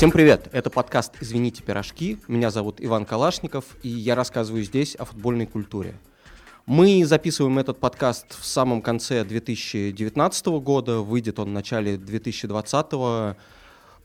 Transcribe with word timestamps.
Всем 0.00 0.12
привет! 0.12 0.48
Это 0.52 0.70
подкаст 0.70 1.12
«Извините, 1.20 1.62
пирожки». 1.62 2.18
Меня 2.26 2.50
зовут 2.50 2.76
Иван 2.78 3.04
Калашников, 3.04 3.66
и 3.82 3.90
я 3.90 4.14
рассказываю 4.14 4.64
здесь 4.64 4.94
о 4.94 5.04
футбольной 5.04 5.44
культуре. 5.44 5.94
Мы 6.64 7.04
записываем 7.04 7.58
этот 7.58 7.78
подкаст 7.80 8.34
в 8.40 8.46
самом 8.46 8.80
конце 8.80 9.24
2019 9.24 10.46
года, 10.62 11.00
выйдет 11.00 11.38
он 11.38 11.50
в 11.50 11.52
начале 11.52 11.98
2020, 11.98 13.36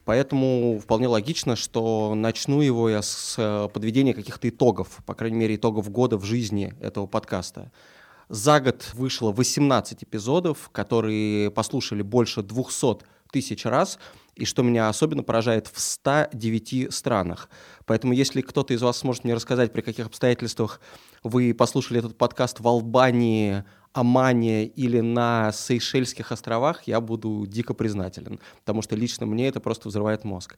поэтому 0.03 0.81
вполне 0.83 1.07
логично, 1.07 1.55
что 1.55 2.13
начну 2.13 2.59
его 2.59 2.89
я 2.89 3.01
с 3.01 3.35
э, 3.37 3.69
подведения 3.73 4.13
каких-то 4.13 4.49
итогов, 4.49 4.99
по 5.05 5.13
крайней 5.13 5.37
мере, 5.37 5.55
итогов 5.55 5.89
года 5.89 6.17
в 6.17 6.25
жизни 6.25 6.73
этого 6.81 7.07
подкаста. 7.07 7.71
За 8.27 8.59
год 8.59 8.91
вышло 8.95 9.31
18 9.31 10.03
эпизодов, 10.03 10.67
которые 10.73 11.51
послушали 11.51 12.01
больше 12.01 12.43
200 12.43 13.05
тысяч 13.31 13.65
раз, 13.65 13.97
и 14.35 14.45
что 14.45 14.63
меня 14.63 14.89
особенно 14.89 15.23
поражает, 15.23 15.67
в 15.67 15.79
109 15.79 16.93
странах. 16.93 17.49
Поэтому 17.85 18.13
если 18.13 18.41
кто-то 18.41 18.73
из 18.73 18.81
вас 18.81 18.97
сможет 18.97 19.23
мне 19.23 19.33
рассказать, 19.33 19.71
при 19.71 19.81
каких 19.81 20.07
обстоятельствах 20.07 20.81
вы 21.23 21.53
послушали 21.53 21.99
этот 21.99 22.17
подкаст 22.17 22.59
в 22.59 22.67
Албании, 22.67 23.63
Омане 23.93 24.65
или 24.65 24.99
на 24.99 25.53
Сейшельских 25.53 26.33
островах, 26.33 26.83
я 26.83 26.99
буду 26.99 27.45
дико 27.47 27.73
признателен, 27.73 28.39
потому 28.59 28.81
что 28.81 28.95
лично 28.95 29.25
мне 29.25 29.47
это 29.47 29.61
просто 29.61 29.87
взрывает 29.87 30.25
мозг. 30.25 30.57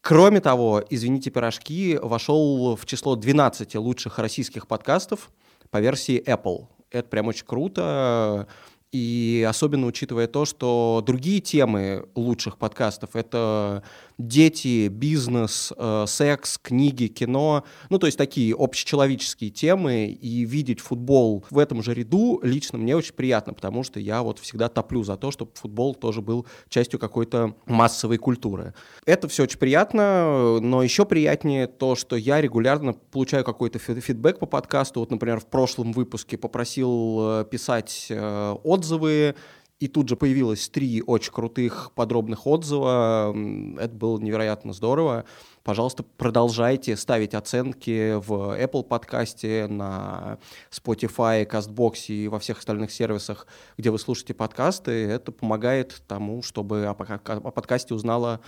Кроме 0.00 0.40
того, 0.40 0.82
«Извините, 0.90 1.30
пирожки» 1.30 1.98
вошел 2.02 2.76
в 2.76 2.84
число 2.86 3.14
12 3.14 3.76
лучших 3.76 4.18
российских 4.18 4.66
подкастов 4.66 5.30
по 5.70 5.80
версии 5.80 6.22
Apple. 6.24 6.66
Это 6.90 7.08
прям 7.08 7.28
очень 7.28 7.46
круто. 7.46 8.48
И 8.90 9.46
особенно 9.48 9.86
учитывая 9.86 10.28
то, 10.28 10.46
что 10.46 11.02
другие 11.04 11.40
темы 11.40 12.08
лучших 12.14 12.56
подкастов— 12.56 13.10
это 13.14 13.82
дети, 14.18 14.88
бизнес, 14.88 15.72
э, 15.76 16.04
секс, 16.06 16.58
книги, 16.58 17.06
кино, 17.06 17.64
ну, 17.88 17.98
то 17.98 18.06
есть 18.06 18.18
такие 18.18 18.54
общечеловеческие 18.58 19.50
темы, 19.50 20.06
и 20.06 20.44
видеть 20.44 20.80
футбол 20.80 21.44
в 21.50 21.58
этом 21.58 21.82
же 21.82 21.94
ряду 21.94 22.40
лично 22.42 22.78
мне 22.78 22.96
очень 22.96 23.14
приятно, 23.14 23.54
потому 23.54 23.84
что 23.84 24.00
я 24.00 24.22
вот 24.22 24.38
всегда 24.40 24.68
топлю 24.68 25.04
за 25.04 25.16
то, 25.16 25.30
чтобы 25.30 25.52
футбол 25.54 25.94
тоже 25.94 26.20
был 26.20 26.46
частью 26.68 26.98
какой-то 26.98 27.54
массовой 27.66 28.18
культуры. 28.18 28.74
Это 29.06 29.28
все 29.28 29.44
очень 29.44 29.58
приятно, 29.58 30.58
но 30.60 30.82
еще 30.82 31.04
приятнее 31.04 31.66
то, 31.66 31.94
что 31.94 32.16
я 32.16 32.40
регулярно 32.40 32.92
получаю 32.92 33.44
какой-то 33.44 33.78
фидбэк 33.78 34.40
по 34.40 34.46
подкасту. 34.46 35.00
Вот, 35.00 35.10
например, 35.10 35.40
в 35.40 35.46
прошлом 35.46 35.92
выпуске 35.92 36.36
попросил 36.36 37.40
э, 37.40 37.44
писать 37.48 38.06
э, 38.10 38.56
отзывы, 38.64 39.36
и 39.80 39.86
тут 39.86 40.08
же 40.08 40.16
появилось 40.16 40.68
три 40.68 41.02
очень 41.06 41.32
крутых 41.32 41.92
подробных 41.94 42.46
отзыва. 42.46 43.34
Это 43.78 43.94
было 43.94 44.18
невероятно 44.18 44.72
здорово. 44.72 45.24
Пожалуйста, 45.62 46.02
продолжайте 46.02 46.96
ставить 46.96 47.34
оценки 47.34 48.14
в 48.14 48.58
Apple 48.58 48.82
подкасте, 48.82 49.66
на 49.68 50.38
Spotify, 50.70 51.48
CastBox 51.48 52.06
и 52.08 52.28
во 52.28 52.38
всех 52.40 52.58
остальных 52.58 52.90
сервисах, 52.90 53.46
где 53.76 53.90
вы 53.90 53.98
слушаете 53.98 54.34
подкасты. 54.34 54.90
Это 54.90 55.30
помогает 55.30 56.02
тому, 56.08 56.42
чтобы 56.42 56.86
о 56.86 56.94
подкасте 56.94 57.94
узнала 57.94 58.40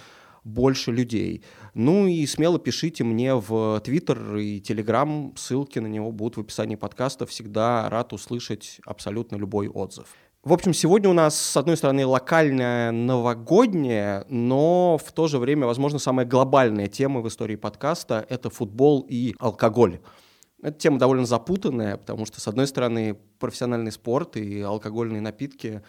больше 0.42 0.90
людей. 0.90 1.44
Ну 1.74 2.06
и 2.06 2.26
смело 2.26 2.58
пишите 2.58 3.04
мне 3.04 3.34
в 3.34 3.80
Твиттер 3.84 4.36
и 4.36 4.58
Телеграм, 4.60 5.34
ссылки 5.36 5.78
на 5.78 5.86
него 5.86 6.10
будут 6.10 6.38
в 6.38 6.40
описании 6.40 6.76
подкаста. 6.76 7.26
Всегда 7.26 7.88
рад 7.90 8.12
услышать 8.12 8.80
абсолютно 8.84 9.36
любой 9.36 9.68
отзыв. 9.68 10.06
В 10.42 10.54
общем, 10.54 10.72
сегодня 10.72 11.10
у 11.10 11.12
нас, 11.12 11.38
с 11.38 11.54
одной 11.58 11.76
стороны, 11.76 12.06
локальная 12.06 12.92
новогодняя, 12.92 14.24
но 14.30 14.96
в 14.96 15.12
то 15.12 15.28
же 15.28 15.38
время, 15.38 15.66
возможно, 15.66 15.98
самая 15.98 16.24
глобальная 16.24 16.86
тема 16.86 17.20
в 17.20 17.28
истории 17.28 17.56
подкаста— 17.56 18.24
это 18.30 18.48
футбол 18.48 19.04
и 19.06 19.34
алкоголь. 19.38 20.00
Эта 20.62 20.78
тема 20.78 20.98
довольно 20.98 21.26
запутанная, 21.26 21.98
потому 21.98 22.24
что, 22.24 22.40
с 22.40 22.48
одной 22.48 22.66
стороны, 22.68 23.18
профессиональный 23.38 23.92
спорт 23.92 24.38
и 24.38 24.62
алкогольные 24.62 25.20
напитки, 25.20 25.82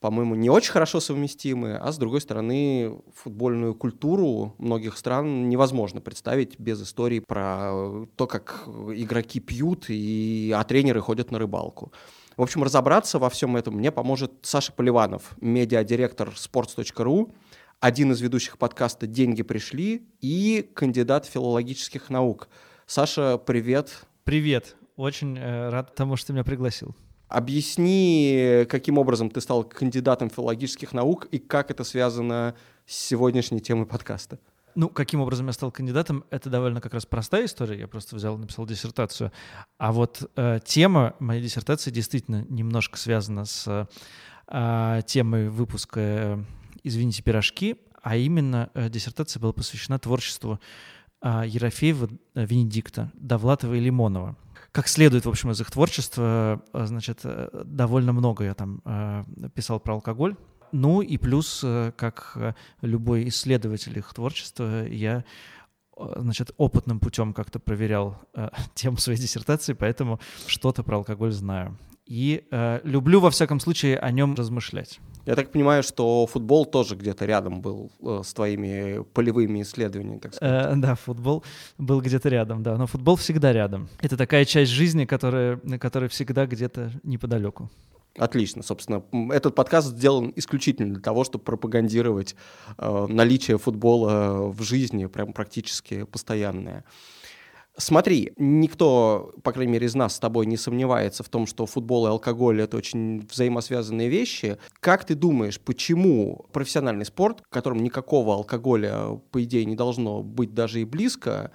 по-моему, 0.00 0.34
не 0.34 0.50
очень 0.50 0.72
хорошо 0.72 0.98
совместимы, 0.98 1.76
а 1.76 1.92
с 1.92 1.96
другой 1.96 2.20
стороны, 2.20 3.00
футбольную 3.14 3.76
культуру 3.76 4.56
многих 4.58 4.98
стран 4.98 5.48
невозможно 5.48 6.00
представить 6.00 6.58
без 6.58 6.82
истории 6.82 7.20
про 7.20 8.06
то, 8.16 8.26
как 8.26 8.64
игроки 8.92 9.38
пьют, 9.38 9.84
и, 9.86 10.52
а 10.52 10.64
тренеры 10.64 11.00
ходят 11.00 11.30
на 11.30 11.38
рыбалку. 11.38 11.92
В 12.36 12.42
общем, 12.42 12.64
разобраться 12.64 13.20
во 13.20 13.30
всем 13.30 13.56
этом 13.56 13.74
мне 13.74 13.92
поможет 13.92 14.32
Саша 14.42 14.72
Поливанов, 14.72 15.36
медиадиректор 15.40 16.30
sports.ru, 16.30 17.32
один 17.78 18.10
из 18.10 18.20
ведущих 18.20 18.58
подкаста 18.58 19.06
«Деньги 19.06 19.42
пришли» 19.42 20.02
и 20.20 20.68
кандидат 20.74 21.26
филологических 21.26 22.10
наук. 22.10 22.48
Саша, 22.86 23.38
привет. 23.38 24.04
Привет. 24.24 24.74
Очень 24.96 25.38
э, 25.38 25.68
рад 25.68 25.94
тому, 25.94 26.16
что 26.16 26.28
ты 26.28 26.32
меня 26.32 26.42
пригласил. 26.42 26.96
Объясни, 27.28 28.66
каким 28.68 28.98
образом 28.98 29.30
ты 29.30 29.40
стал 29.40 29.62
кандидатом 29.62 30.28
филологических 30.28 30.92
наук 30.92 31.26
и 31.30 31.38
как 31.38 31.70
это 31.70 31.84
связано 31.84 32.56
с 32.84 32.96
сегодняшней 32.96 33.60
темой 33.60 33.86
подкаста. 33.86 34.40
Ну, 34.74 34.88
каким 34.88 35.20
образом 35.20 35.46
я 35.46 35.52
стал 35.52 35.70
кандидатом, 35.70 36.24
это 36.30 36.50
довольно 36.50 36.80
как 36.80 36.94
раз 36.94 37.06
простая 37.06 37.44
история. 37.44 37.78
Я 37.78 37.88
просто 37.88 38.16
взял 38.16 38.36
написал 38.36 38.66
диссертацию. 38.66 39.30
А 39.78 39.92
вот 39.92 40.30
э, 40.36 40.58
тема 40.64 41.14
моей 41.20 41.42
диссертации 41.42 41.90
действительно 41.90 42.44
немножко 42.48 42.98
связана 42.98 43.44
с 43.44 43.88
э, 44.48 45.00
темой 45.06 45.48
выпуска 45.48 46.00
э, 46.00 46.44
«Извините, 46.82 47.22
пирожки», 47.22 47.76
а 48.02 48.16
именно 48.16 48.70
э, 48.74 48.90
диссертация 48.90 49.40
была 49.40 49.52
посвящена 49.52 49.98
творчеству 49.98 50.60
э, 51.22 51.42
Ерофеева, 51.46 52.10
э, 52.34 52.44
Венедикта, 52.44 53.10
Довлатова 53.14 53.74
и 53.74 53.80
Лимонова. 53.80 54.36
Как 54.72 54.88
следует, 54.88 55.24
в 55.24 55.28
общем, 55.28 55.52
из 55.52 55.60
их 55.60 55.70
творчества, 55.70 56.60
э, 56.72 56.86
значит, 56.86 57.20
э, 57.22 57.62
довольно 57.64 58.12
много 58.12 58.44
я 58.44 58.54
там 58.54 58.82
э, 58.84 59.24
писал 59.54 59.78
про 59.78 59.94
алкоголь, 59.94 60.36
ну 60.74 61.02
и 61.02 61.16
плюс, 61.18 61.60
э, 61.62 61.92
как 61.96 62.32
э, 62.34 62.52
любой 62.82 63.28
исследователь 63.28 63.96
их 63.96 64.12
творчества, 64.12 64.86
я 64.88 65.24
э, 65.96 66.14
значит, 66.16 66.50
опытным 66.56 66.98
путем 66.98 67.32
как-то 67.32 67.60
проверял 67.60 68.18
э, 68.34 68.48
тему 68.74 68.96
своей 68.96 69.18
диссертации, 69.18 69.72
поэтому 69.74 70.18
что-то 70.46 70.82
про 70.82 70.96
алкоголь 70.96 71.30
знаю. 71.30 71.78
И 72.06 72.44
э, 72.50 72.80
люблю, 72.82 73.20
во 73.20 73.30
всяком 73.30 73.60
случае, 73.60 73.98
о 73.98 74.10
нем 74.10 74.34
размышлять. 74.34 75.00
Я 75.26 75.36
так 75.36 75.52
понимаю, 75.52 75.82
что 75.84 76.26
футбол 76.26 76.66
тоже 76.66 76.96
где-то 76.96 77.24
рядом 77.24 77.62
был 77.62 77.92
э, 78.02 78.22
с 78.24 78.34
твоими 78.34 79.04
полевыми 79.14 79.62
исследованиями, 79.62 80.18
так 80.18 80.34
сказать. 80.34 80.72
Э, 80.72 80.76
да, 80.76 80.96
футбол 80.96 81.44
был 81.78 82.00
где-то 82.02 82.28
рядом, 82.28 82.64
да. 82.64 82.76
Но 82.76 82.86
футбол 82.86 83.14
всегда 83.14 83.52
рядом. 83.52 83.88
Это 84.00 84.16
такая 84.16 84.44
часть 84.44 84.72
жизни, 84.72 85.04
которая, 85.04 85.56
которая 85.78 86.10
всегда 86.10 86.46
где-то 86.46 86.90
неподалеку. 87.04 87.70
Отлично. 88.16 88.62
Собственно, 88.62 89.02
этот 89.32 89.54
подкаст 89.56 89.88
сделан 89.88 90.32
исключительно 90.36 90.94
для 90.94 91.02
того, 91.02 91.24
чтобы 91.24 91.44
пропагандировать 91.44 92.36
э, 92.78 93.06
наличие 93.08 93.58
футбола 93.58 94.50
в 94.52 94.62
жизни, 94.62 95.06
прям 95.06 95.32
практически 95.32 96.04
постоянное. 96.04 96.84
Смотри, 97.76 98.32
никто, 98.36 99.34
по 99.42 99.50
крайней 99.50 99.72
мере, 99.72 99.88
из 99.88 99.96
нас 99.96 100.14
с 100.14 100.20
тобой 100.20 100.46
не 100.46 100.56
сомневается 100.56 101.24
в 101.24 101.28
том, 101.28 101.44
что 101.48 101.66
футбол 101.66 102.06
и 102.06 102.10
алкоголь— 102.10 102.60
это 102.62 102.76
очень 102.76 103.26
взаимосвязанные 103.28 104.08
вещи. 104.08 104.58
Как 104.78 105.04
ты 105.04 105.16
думаешь, 105.16 105.58
почему 105.58 106.46
профессиональный 106.52 107.04
спорт, 107.04 107.42
в 107.44 107.52
котором 107.52 107.82
никакого 107.82 108.34
алкоголя, 108.34 109.20
по 109.32 109.42
идее, 109.42 109.64
не 109.64 109.74
должно 109.74 110.22
быть 110.22 110.54
даже 110.54 110.82
и 110.82 110.84
близко, 110.84 111.50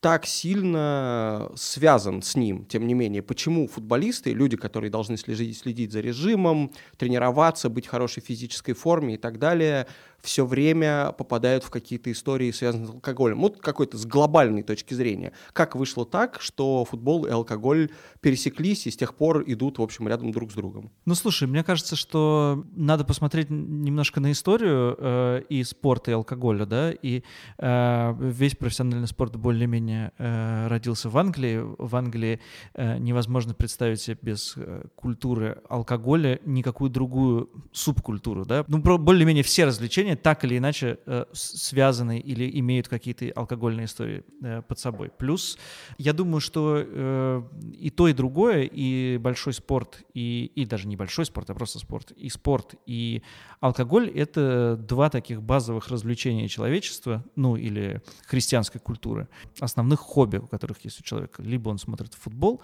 так 0.00 0.26
сильно 0.26 1.50
связан 1.56 2.22
с 2.22 2.34
ним. 2.34 2.64
Тем 2.64 2.86
не 2.86 2.94
менее, 2.94 3.22
почему 3.22 3.68
футболисты, 3.68 4.32
люди, 4.32 4.56
которые 4.56 4.90
должны 4.90 5.18
следить, 5.18 5.58
следить 5.58 5.92
за 5.92 6.00
режимом, 6.00 6.72
тренироваться, 6.96 7.68
быть 7.68 7.86
в 7.86 7.90
хорошей 7.90 8.22
физической 8.22 8.72
форме 8.72 9.14
и 9.14 9.18
так 9.18 9.38
далее, 9.38 9.86
все 10.22 10.46
время 10.46 11.12
попадают 11.12 11.64
в 11.64 11.70
какие-то 11.70 12.10
истории, 12.12 12.50
связанные 12.50 12.88
с 12.88 12.90
алкоголем. 12.90 13.40
Вот 13.40 13.60
какой-то 13.60 13.98
с 13.98 14.06
глобальной 14.06 14.62
точки 14.62 14.94
зрения. 14.94 15.32
Как 15.52 15.76
вышло 15.76 16.04
так, 16.04 16.40
что 16.40 16.84
футбол 16.84 17.26
и 17.26 17.30
алкоголь 17.30 17.90
пересеклись 18.20 18.86
и 18.86 18.90
с 18.90 18.96
тех 18.96 19.14
пор 19.14 19.44
идут, 19.46 19.78
в 19.78 19.82
общем, 19.82 20.08
рядом 20.08 20.32
друг 20.32 20.52
с 20.52 20.54
другом? 20.54 20.90
Ну, 21.06 21.14
слушай, 21.14 21.48
мне 21.48 21.64
кажется, 21.64 21.96
что 21.96 22.64
надо 22.74 23.04
посмотреть 23.04 23.50
немножко 23.50 24.20
на 24.20 24.32
историю 24.32 24.96
э, 24.98 25.42
и 25.48 25.64
спорта, 25.64 26.10
и 26.10 26.14
алкоголя, 26.14 26.66
да, 26.66 26.92
и 26.92 27.22
э, 27.58 28.14
весь 28.18 28.56
профессиональный 28.56 29.08
спорт 29.08 29.36
более-менее 29.36 30.12
э, 30.18 30.68
родился 30.68 31.08
в 31.08 31.18
Англии. 31.18 31.60
В 31.78 31.96
Англии 31.96 32.40
э, 32.74 32.98
невозможно 32.98 33.54
представить 33.54 34.00
себе 34.00 34.18
без 34.20 34.54
э, 34.56 34.84
культуры 34.94 35.62
алкоголя 35.68 36.40
никакую 36.44 36.90
другую 36.90 37.50
субкультуру, 37.72 38.44
да. 38.44 38.64
Ну, 38.68 38.78
более-менее 38.78 39.44
все 39.44 39.64
развлечения 39.64 40.09
развлечения 40.10 40.16
так 40.16 40.44
или 40.44 40.58
иначе 40.58 40.98
э, 41.06 41.24
связаны 41.32 42.18
или 42.18 42.58
имеют 42.60 42.88
какие-то 42.88 43.30
алкогольные 43.34 43.84
истории 43.84 44.22
э, 44.42 44.62
под 44.62 44.78
собой. 44.78 45.10
Плюс 45.18 45.58
я 45.98 46.12
думаю, 46.12 46.40
что 46.40 46.76
э, 46.78 47.42
и 47.78 47.90
то, 47.90 48.08
и 48.08 48.12
другое, 48.12 48.62
и 48.62 49.18
большой 49.18 49.52
спорт, 49.52 50.02
и, 50.14 50.50
и 50.56 50.66
даже 50.66 50.88
не 50.88 50.96
большой 50.96 51.24
спорт, 51.24 51.50
а 51.50 51.54
просто 51.54 51.78
спорт, 51.78 52.12
и 52.12 52.28
спорт, 52.30 52.74
и 52.86 53.22
алкоголь— 53.60 54.08
это 54.14 54.76
два 54.76 55.08
таких 55.10 55.42
базовых 55.42 55.88
развлечения 55.88 56.48
человечества, 56.48 57.22
ну 57.36 57.56
или 57.56 58.00
христианской 58.26 58.80
культуры, 58.80 59.28
основных 59.60 60.00
хобби, 60.00 60.38
у 60.38 60.46
которых 60.46 60.84
есть 60.84 61.00
у 61.00 61.02
человека. 61.02 61.42
Либо 61.42 61.70
он 61.70 61.78
смотрит 61.78 62.14
футбол, 62.14 62.60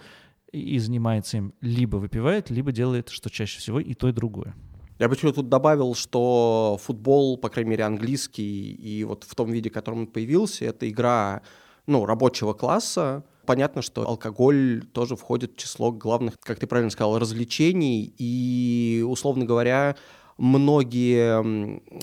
и 0.53 0.79
занимается 0.79 1.37
им, 1.37 1.53
либо 1.61 1.97
выпивает, 1.97 2.49
либо 2.49 2.71
делает, 2.71 3.09
что 3.09 3.29
чаще 3.29 3.59
всего, 3.59 3.81
и 3.81 3.93
то, 3.93 4.07
и 4.07 4.13
другое. 4.13 4.55
Я 4.99 5.07
бы 5.07 5.15
еще 5.15 5.31
тут 5.31 5.49
добавил, 5.49 5.93
что 5.93 6.79
футбол, 6.81 7.37
по 7.37 7.49
крайней 7.49 7.71
мере, 7.71 7.83
английский, 7.83 8.71
и 8.71 9.03
вот 9.03 9.23
в 9.23 9.35
том 9.35 9.51
виде, 9.51 9.69
в 9.69 9.73
котором 9.73 9.99
он 9.99 10.07
появился, 10.07 10.65
это 10.65 10.89
игра 10.89 11.41
ну, 11.85 12.05
рабочего 12.05 12.53
класса. 12.53 13.23
Понятно, 13.45 13.81
что 13.81 14.07
алкоголь 14.07 14.83
тоже 14.91 15.15
входит 15.15 15.53
в 15.53 15.55
число 15.57 15.91
главных, 15.91 16.35
как 16.39 16.59
ты 16.59 16.67
правильно 16.67 16.89
сказал, 16.91 17.17
развлечений. 17.17 18.13
И, 18.17 19.05
условно 19.07 19.45
говоря, 19.45 19.95
многие 20.37 21.41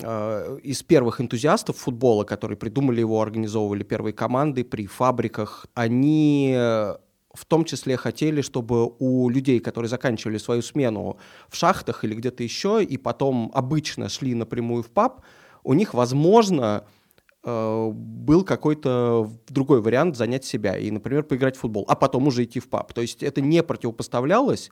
э, 0.01 0.59
из 0.63 0.81
первых 0.81 1.21
энтузиастов 1.21 1.77
футбола, 1.77 2.23
которые 2.23 2.57
придумали 2.57 3.01
его, 3.01 3.21
организовывали 3.21 3.83
первые 3.83 4.13
команды 4.13 4.63
при 4.63 4.87
фабриках, 4.87 5.67
они 5.75 6.55
в 7.35 7.45
том 7.45 7.65
числе 7.65 7.97
хотели, 7.97 8.41
чтобы 8.41 8.93
у 8.99 9.29
людей, 9.29 9.59
которые 9.59 9.89
заканчивали 9.89 10.37
свою 10.37 10.61
смену 10.61 11.17
в 11.49 11.55
шахтах 11.55 12.03
или 12.03 12.15
где-то 12.15 12.43
еще, 12.43 12.83
и 12.83 12.97
потом 12.97 13.51
обычно 13.53 14.09
шли 14.09 14.33
напрямую 14.33 14.83
в 14.83 14.89
паб, 14.89 15.21
у 15.63 15.73
них, 15.73 15.93
возможно, 15.93 16.85
э, 17.43 17.89
был 17.91 18.43
какой-то 18.43 19.29
другой 19.49 19.81
вариант 19.81 20.15
занять 20.15 20.45
себя 20.45 20.77
и, 20.77 20.89
например, 20.91 21.23
поиграть 21.23 21.55
в 21.55 21.59
футбол, 21.59 21.85
а 21.87 21.95
потом 21.95 22.27
уже 22.27 22.43
идти 22.43 22.59
в 22.59 22.69
паб. 22.69 22.93
То 22.93 23.01
есть 23.01 23.23
это 23.23 23.41
не 23.41 23.61
противопоставлялось, 23.63 24.71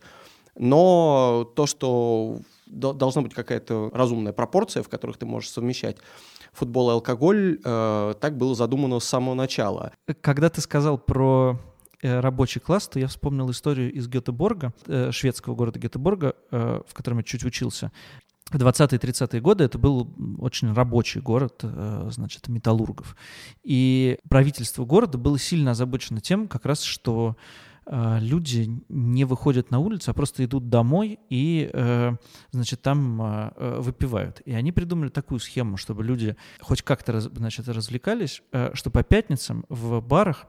но 0.56 1.52
то, 1.56 1.66
что 1.66 2.40
должна 2.68 3.22
быть 3.22 3.34
какая-то 3.34 3.92
разумная 3.94 4.34
пропорция, 4.34 4.84
в 4.84 4.90
которых 4.90 5.18
ты 5.18 5.26
можешь 5.26 5.50
совмещать 5.50 5.98
футбол 6.54 6.90
и 6.90 6.94
алкоголь, 6.94 7.60
э, 7.64 8.14
так 8.20 8.38
было 8.38 8.56
задумано 8.56 9.00
с 9.00 9.06
самого 9.06 9.34
начала. 9.34 9.92
Когда 10.22 10.50
ты 10.50 10.62
сказал 10.62 10.98
про 10.98 11.58
рабочий 12.04 12.60
класс, 12.60 12.88
то 12.88 13.00
я 13.00 13.08
вспомнил 13.08 13.50
историю 13.50 13.92
из 13.92 14.08
Гетеборга, 14.08 14.74
э, 14.88 15.12
шведского 15.12 15.56
города 15.56 15.80
Гетеборга, 15.80 16.36
э, 16.52 16.82
в 16.88 16.94
котором 16.94 17.20
я 17.20 17.24
чуть 17.24 17.44
учился. 17.46 17.92
В 18.52 18.56
20-е 18.56 19.00
30-е 19.00 19.42
годы 19.42 19.64
это 19.64 19.80
был 19.80 20.14
очень 20.40 20.74
рабочий 20.74 21.22
город, 21.22 21.64
значит, 22.10 22.50
металлургов. 22.50 23.16
И 23.64 24.20
правительство 24.30 24.86
города 24.86 25.18
было 25.18 25.40
сильно 25.40 25.72
озабочено 25.72 26.20
тем, 26.20 26.48
как 26.48 26.66
раз, 26.66 26.82
что 26.82 27.38
люди 27.88 28.82
не 28.90 29.26
выходят 29.26 29.72
на 29.72 29.80
улицу, 29.80 30.12
а 30.12 30.14
просто 30.14 30.46
идут 30.46 30.70
домой 30.70 31.20
и, 31.30 31.72
значит, 32.52 32.82
там 32.82 33.54
выпивают. 33.58 34.42
И 34.46 34.54
они 34.54 34.72
придумали 34.72 35.10
такую 35.10 35.40
схему, 35.40 35.78
чтобы 35.78 36.04
люди 36.04 36.36
хоть 36.62 36.82
как-то, 36.84 37.22
значит, 37.22 37.68
развлекались, 37.70 38.44
что 38.74 38.92
по 38.92 39.04
пятницам 39.04 39.66
в 39.70 40.00
барах 40.02 40.46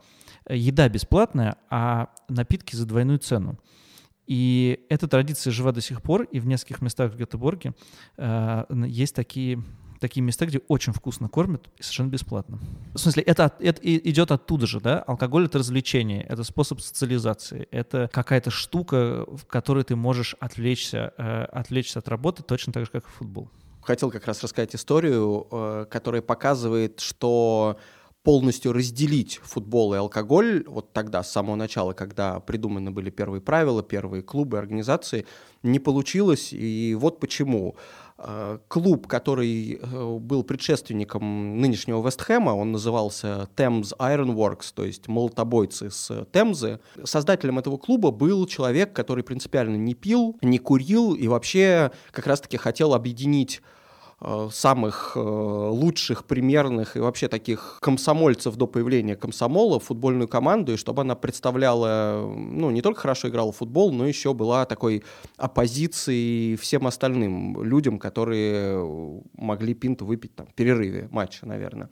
еда 0.48 0.88
бесплатная, 0.88 1.56
а 1.70 2.10
напитки 2.28 2.76
за 2.76 2.86
двойную 2.86 3.18
цену. 3.18 3.58
И 4.26 4.86
эта 4.88 5.06
традиция 5.06 5.50
жива 5.50 5.72
до 5.72 5.80
сих 5.80 6.02
пор, 6.02 6.22
и 6.22 6.40
в 6.40 6.46
нескольких 6.46 6.80
местах 6.80 7.12
в 7.12 7.16
Гетеборге 7.16 7.74
э, 8.16 8.64
есть 8.86 9.14
такие, 9.14 9.62
такие 10.00 10.22
места, 10.22 10.46
где 10.46 10.60
очень 10.68 10.94
вкусно 10.94 11.28
кормят 11.28 11.68
и 11.76 11.82
совершенно 11.82 12.08
бесплатно. 12.08 12.58
В 12.94 12.98
смысле, 12.98 13.22
это, 13.22 13.52
это 13.58 13.80
идет 13.82 14.30
оттуда 14.30 14.66
же, 14.66 14.80
да? 14.80 15.00
Алкоголь— 15.00 15.44
это 15.46 15.58
развлечение, 15.58 16.22
это 16.22 16.42
способ 16.42 16.80
социализации, 16.80 17.68
это 17.70 18.08
какая-то 18.12 18.50
штука, 18.50 19.26
в 19.28 19.44
которой 19.44 19.84
ты 19.84 19.94
можешь 19.94 20.36
отвлечься, 20.40 21.12
э, 21.18 21.44
отвлечься 21.44 21.98
от 21.98 22.08
работы 22.08 22.42
точно 22.42 22.72
так 22.72 22.86
же, 22.86 22.90
как 22.90 23.04
и 23.04 23.10
футбол. 23.10 23.50
Хотел 23.82 24.10
как 24.10 24.26
раз 24.26 24.42
рассказать 24.42 24.74
историю, 24.74 25.46
э, 25.50 25.86
которая 25.90 26.22
показывает, 26.22 27.00
что 27.00 27.78
полностью 28.24 28.72
разделить 28.72 29.38
футбол 29.44 29.94
и 29.94 29.98
алкоголь, 29.98 30.64
вот 30.66 30.92
тогда, 30.92 31.22
с 31.22 31.30
самого 31.30 31.56
начала, 31.56 31.92
когда 31.92 32.40
придуманы 32.40 32.90
были 32.90 33.10
первые 33.10 33.42
правила, 33.42 33.82
первые 33.82 34.22
клубы, 34.22 34.58
организации, 34.58 35.26
не 35.62 35.78
получилось, 35.78 36.52
и 36.52 36.96
вот 36.98 37.20
почему. 37.20 37.76
Э, 38.16 38.58
клуб, 38.68 39.06
который 39.08 39.74
э, 39.74 40.18
был 40.18 40.42
предшественником 40.42 41.60
нынешнего 41.60 42.04
Вестхэма, 42.04 42.50
он 42.50 42.72
назывался 42.72 43.48
Thames 43.56 43.92
Ironworks, 43.98 44.72
то 44.74 44.84
есть 44.84 45.06
молотобойцы 45.08 45.90
с 45.90 46.26
Темзы. 46.32 46.80
Создателем 47.02 47.58
этого 47.58 47.76
клуба 47.76 48.10
был 48.10 48.46
человек, 48.46 48.94
который 48.94 49.22
принципиально 49.22 49.76
не 49.76 49.94
пил, 49.94 50.38
не 50.40 50.58
курил 50.58 51.14
и 51.14 51.28
вообще 51.28 51.90
как 52.10 52.26
раз-таки 52.26 52.56
хотел 52.56 52.94
объединить 52.94 53.60
самых 54.50 55.12
э, 55.16 55.20
лучших, 55.20 56.24
примерных 56.24 56.96
и 56.96 57.00
вообще 57.00 57.28
таких 57.28 57.78
комсомольцев 57.80 58.56
до 58.56 58.66
появления 58.66 59.16
комсомола 59.16 59.80
футбольную 59.80 60.28
команду, 60.28 60.72
и 60.72 60.76
чтобы 60.76 61.02
она 61.02 61.14
представляла, 61.14 62.24
ну, 62.26 62.70
не 62.70 62.82
только 62.82 63.00
хорошо 63.00 63.28
играла 63.28 63.52
в 63.52 63.56
футбол, 63.56 63.92
но 63.92 64.06
еще 64.06 64.34
была 64.34 64.64
такой 64.66 65.02
оппозицией 65.36 66.56
всем 66.56 66.86
остальным 66.86 67.62
людям, 67.62 67.98
которые 67.98 68.82
могли 69.36 69.74
пинту 69.74 70.06
выпить 70.06 70.34
там, 70.34 70.46
в 70.46 70.54
перерыве 70.54 71.08
матча, 71.10 71.46
наверное. 71.46 71.88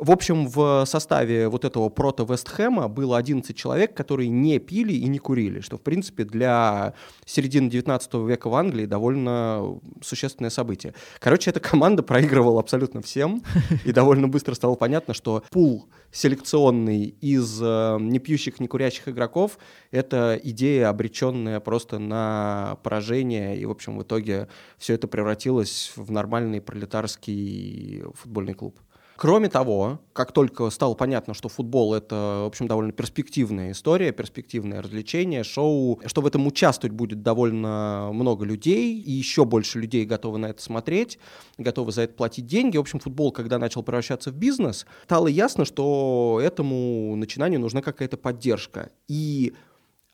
В 0.00 0.12
общем, 0.12 0.48
в 0.48 0.86
составе 0.86 1.50
вот 1.50 1.66
этого 1.66 1.90
прото-Вестхэма 1.90 2.88
было 2.88 3.18
11 3.18 3.54
человек, 3.54 3.94
которые 3.94 4.30
не 4.30 4.58
пили 4.58 4.94
и 4.94 5.06
не 5.06 5.18
курили, 5.18 5.60
что, 5.60 5.76
в 5.76 5.82
принципе, 5.82 6.24
для 6.24 6.94
середины 7.26 7.68
19 7.68 8.14
века 8.14 8.48
в 8.48 8.54
Англии 8.54 8.86
довольно 8.86 9.78
существенное 10.00 10.48
событие. 10.48 10.94
Короче, 11.18 11.50
эта 11.50 11.60
команда 11.60 12.02
проигрывала 12.02 12.60
абсолютно 12.60 13.02
всем, 13.02 13.42
и 13.84 13.92
довольно 13.92 14.26
быстро 14.26 14.54
стало 14.54 14.74
понятно, 14.74 15.12
что 15.12 15.44
пул 15.50 15.90
селекционный 16.10 17.14
из 17.20 17.60
э, 17.62 17.98
не 18.00 18.18
пьющих, 18.20 18.58
не 18.58 18.68
курящих 18.68 19.06
игроков— 19.06 19.58
это 19.90 20.40
идея, 20.42 20.88
обреченная 20.88 21.60
просто 21.60 21.98
на 21.98 22.78
поражение, 22.82 23.58
и, 23.58 23.66
в 23.66 23.70
общем, 23.70 23.98
в 23.98 24.02
итоге 24.02 24.48
все 24.78 24.94
это 24.94 25.08
превратилось 25.08 25.92
в 25.94 26.10
нормальный 26.10 26.62
пролетарский 26.62 28.02
футбольный 28.14 28.54
клуб. 28.54 28.80
Кроме 29.20 29.50
того, 29.50 30.00
как 30.14 30.32
только 30.32 30.70
стало 30.70 30.94
понятно, 30.94 31.34
что 31.34 31.50
футбол— 31.50 31.92
это, 31.94 32.40
в 32.44 32.46
общем, 32.46 32.66
довольно 32.66 32.90
перспективная 32.90 33.72
история, 33.72 34.12
перспективное 34.12 34.80
развлечение, 34.80 35.44
шоу, 35.44 36.00
что 36.06 36.22
в 36.22 36.26
этом 36.26 36.46
участвовать 36.46 36.96
будет 36.96 37.20
довольно 37.20 38.08
много 38.14 38.46
людей, 38.46 38.98
и 38.98 39.12
еще 39.12 39.44
больше 39.44 39.78
людей 39.78 40.06
готовы 40.06 40.38
на 40.38 40.46
это 40.46 40.62
смотреть, 40.62 41.18
готовы 41.58 41.92
за 41.92 42.00
это 42.00 42.14
платить 42.14 42.46
деньги. 42.46 42.78
В 42.78 42.80
общем, 42.80 42.98
футбол, 42.98 43.30
когда 43.30 43.58
начал 43.58 43.82
превращаться 43.82 44.30
в 44.30 44.36
бизнес, 44.36 44.86
стало 45.04 45.26
ясно, 45.26 45.66
что 45.66 46.40
этому 46.42 47.14
начинанию 47.14 47.60
нужна 47.60 47.82
какая-то 47.82 48.16
поддержка. 48.16 48.88
И 49.06 49.52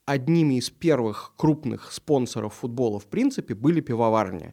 одними 0.05 0.55
из 0.59 0.71
первых 0.71 1.33
крупных 1.37 1.93
спонсоров 1.93 2.55
футбола, 2.55 2.99
в 2.99 3.07
принципе, 3.07 3.55
были 3.55 3.81
пивоварни. 3.81 4.53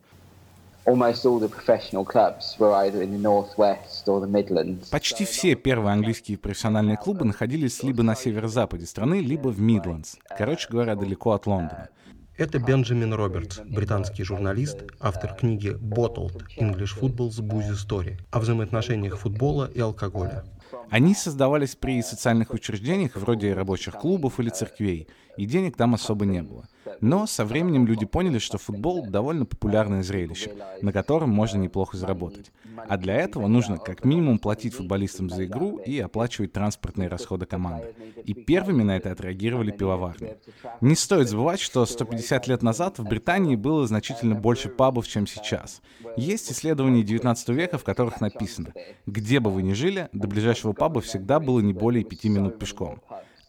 Почти 4.92 5.26
все 5.26 5.56
первые 5.56 5.94
английские 5.94 6.38
профессиональные 6.38 6.98
клубы 6.98 7.26
находились 7.26 7.84
либо 7.84 8.04
на 8.04 8.16
северо-западе 8.16 8.86
страны, 8.86 9.22
либо 9.22 9.48
в 9.50 9.62
Мидлендс. 9.62 10.16
Короче 10.38 10.68
говоря, 10.70 10.96
далеко 10.96 11.32
от 11.32 11.48
Лондона. 11.48 11.90
Это 12.36 12.58
Бенджамин 12.58 13.14
Робертс, 13.14 13.60
британский 13.60 14.24
журналист, 14.24 14.80
автор 15.00 15.36
книги 15.36 15.70
«Bottled– 15.70 16.44
English 16.58 17.00
Football's 17.00 17.40
Boozy 17.40 17.76
Story» 17.76 18.18
о 18.32 18.40
взаимоотношениях 18.40 19.20
футбола 19.20 19.70
и 19.72 19.80
алкоголя. 19.80 20.44
Они 20.90 21.14
создавались 21.14 21.76
при 21.76 22.02
социальных 22.02 22.52
учреждениях 22.52 23.16
вроде 23.18 23.54
рабочих 23.54 23.94
клубов 23.96 24.40
или 24.40 24.50
церквей, 24.50 25.08
и 25.38 25.46
денег 25.46 25.78
там 25.78 25.94
особо 25.94 26.26
не 26.26 26.42
было. 26.42 26.68
Но 27.02 27.26
со 27.28 27.46
временем 27.46 27.86
люди 27.86 28.06
поняли, 28.06 28.40
что 28.40 28.58
футбол 28.58 29.06
довольно 29.06 29.46
популярное 29.46 30.04
зрелище, 30.04 30.54
на 30.82 30.92
котором 30.92 31.30
можно 31.30 31.58
неплохо 31.58 31.98
заработать. 31.98 32.52
А 32.88 32.98
для 32.98 33.16
этого 33.16 33.48
нужно 33.48 33.78
как 33.78 34.06
минимум 34.06 34.40
платить 34.40 34.74
футболистам 34.74 35.30
за 35.30 35.46
игру 35.46 35.78
и 35.78 36.00
оплачивать 36.00 36.54
транспортные 36.54 37.08
расходы 37.08 37.46
команды. 37.46 37.94
И 38.26 38.34
первыми 38.34 38.84
на 38.84 38.98
это 38.98 39.12
отреагировали 39.12 39.72
пивоварни. 39.72 40.38
Не 40.82 40.96
стоит 40.96 41.30
забывать, 41.30 41.60
что 41.60 41.86
150 41.86 42.48
лет 42.48 42.64
назад 42.64 43.00
в 43.00 43.04
Британии 43.04 43.56
было 43.56 43.86
значительно 43.88 44.36
больше 44.36 44.70
пабов, 44.70 45.08
чем 45.08 45.28
сейчас. 45.28 45.82
Есть 46.18 46.52
исследования 46.52 47.04
19 47.04 47.50
века, 47.50 47.78
в 47.78 47.84
которых 47.84 48.22
написано, 48.22 48.74
где 49.06 49.40
бы 49.40 49.52
вы 49.52 49.64
ни 49.64 49.74
жили, 49.74 50.10
до 50.14 50.28
ближайшего 50.28 50.74
паба 50.74 51.02
всегда 51.02 51.40
было 51.40 51.60
не 51.60 51.74
более 51.74 52.04
пяти 52.04 52.30
минут 52.30 52.60
пешком. 52.60 53.02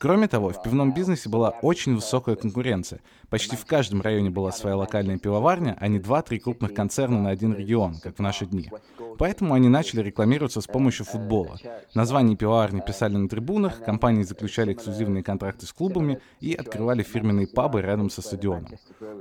Кроме 0.04 0.28
того, 0.28 0.50
в 0.50 0.62
пивном 0.62 0.92
бизнесе 0.92 1.30
была 1.30 1.48
очень 1.62 1.94
высокая 1.94 2.36
конкуренция. 2.36 3.00
Почти 3.30 3.56
в 3.56 3.64
каждом 3.64 4.02
районе 4.02 4.28
была 4.28 4.52
своя 4.52 4.76
локальная 4.76 5.16
пивоварня, 5.16 5.78
а 5.80 5.88
не 5.88 5.98
два-три 5.98 6.38
крупных 6.38 6.74
концерна 6.74 7.22
на 7.22 7.30
один 7.30 7.54
регион, 7.54 7.94
как 8.02 8.18
в 8.18 8.20
наши 8.20 8.44
дни. 8.44 8.70
Поэтому 9.16 9.54
они 9.54 9.70
начали 9.70 10.02
рекламироваться 10.02 10.60
с 10.60 10.66
помощью 10.66 11.06
футбола. 11.06 11.56
Названия 11.94 12.36
пивоварни 12.36 12.82
писали 12.86 13.16
на 13.16 13.30
трибунах, 13.30 13.82
компании 13.82 14.24
заключали 14.24 14.74
эксклюзивные 14.74 15.22
контракты 15.22 15.64
с 15.64 15.72
клубами 15.72 16.20
и 16.38 16.52
открывали 16.52 17.02
фирменные 17.02 17.46
пабы 17.46 17.80
рядом 17.80 18.10
со 18.10 18.20
стадионом. 18.20 18.72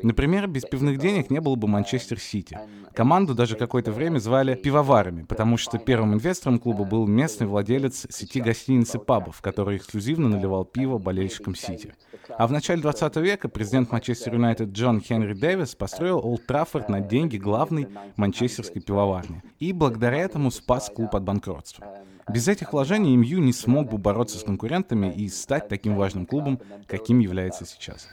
Например, 0.01 0.47
без 0.47 0.63
пивных 0.63 0.99
денег 0.99 1.29
не 1.29 1.39
было 1.39 1.55
бы 1.55 1.69
Манчестер 1.69 2.19
Сити. 2.19 2.59
Команду 2.93 3.33
даже 3.33 3.55
какое-то 3.55 3.91
время 3.91 4.19
звали 4.19 4.55
пивоварами, 4.55 5.23
потому 5.23 5.55
что 5.57 5.77
первым 5.77 6.13
инвестором 6.15 6.59
клуба 6.59 6.83
был 6.83 7.07
местный 7.07 7.47
владелец 7.47 8.05
сети 8.09 8.41
гостиниц 8.41 8.93
и 8.95 8.99
пабов, 8.99 9.41
который 9.41 9.77
эксклюзивно 9.77 10.27
наливал 10.27 10.65
пиво 10.73 10.97
болельщикам 10.97 11.55
Сити. 11.55 11.93
А 12.29 12.47
в 12.47 12.51
начале 12.51 12.81
20 12.81 13.15
века 13.17 13.47
президент 13.47 13.91
Манчестер 13.91 14.33
Юнайтед 14.33 14.69
Джон 14.69 14.99
Хенри 14.99 15.33
Дэвис 15.33 15.75
построил 15.75 16.17
Олд 16.17 16.45
Траффорд 16.45 16.89
на 16.89 16.99
деньги 16.99 17.37
главной 17.37 17.87
манчестерской 18.17 18.81
пивоварни 18.81 19.41
и 19.59 19.71
благодаря 19.71 20.17
этому 20.17 20.51
спас 20.51 20.91
клуб 20.93 21.15
от 21.15 21.23
банкротства. 21.23 21.87
Без 22.33 22.47
этих 22.47 22.73
вложений 22.73 23.17
МЮ 23.17 23.39
не 23.39 23.53
смог 23.53 23.89
бы 23.89 23.97
бороться 23.97 24.37
с 24.37 24.43
конкурентами 24.43 25.13
и 25.13 25.27
стать 25.29 25.67
таким 25.67 25.95
важным 25.95 26.25
клубом, 26.25 26.59
каким 26.87 27.19
является 27.19 27.65
сейчас. 27.65 28.07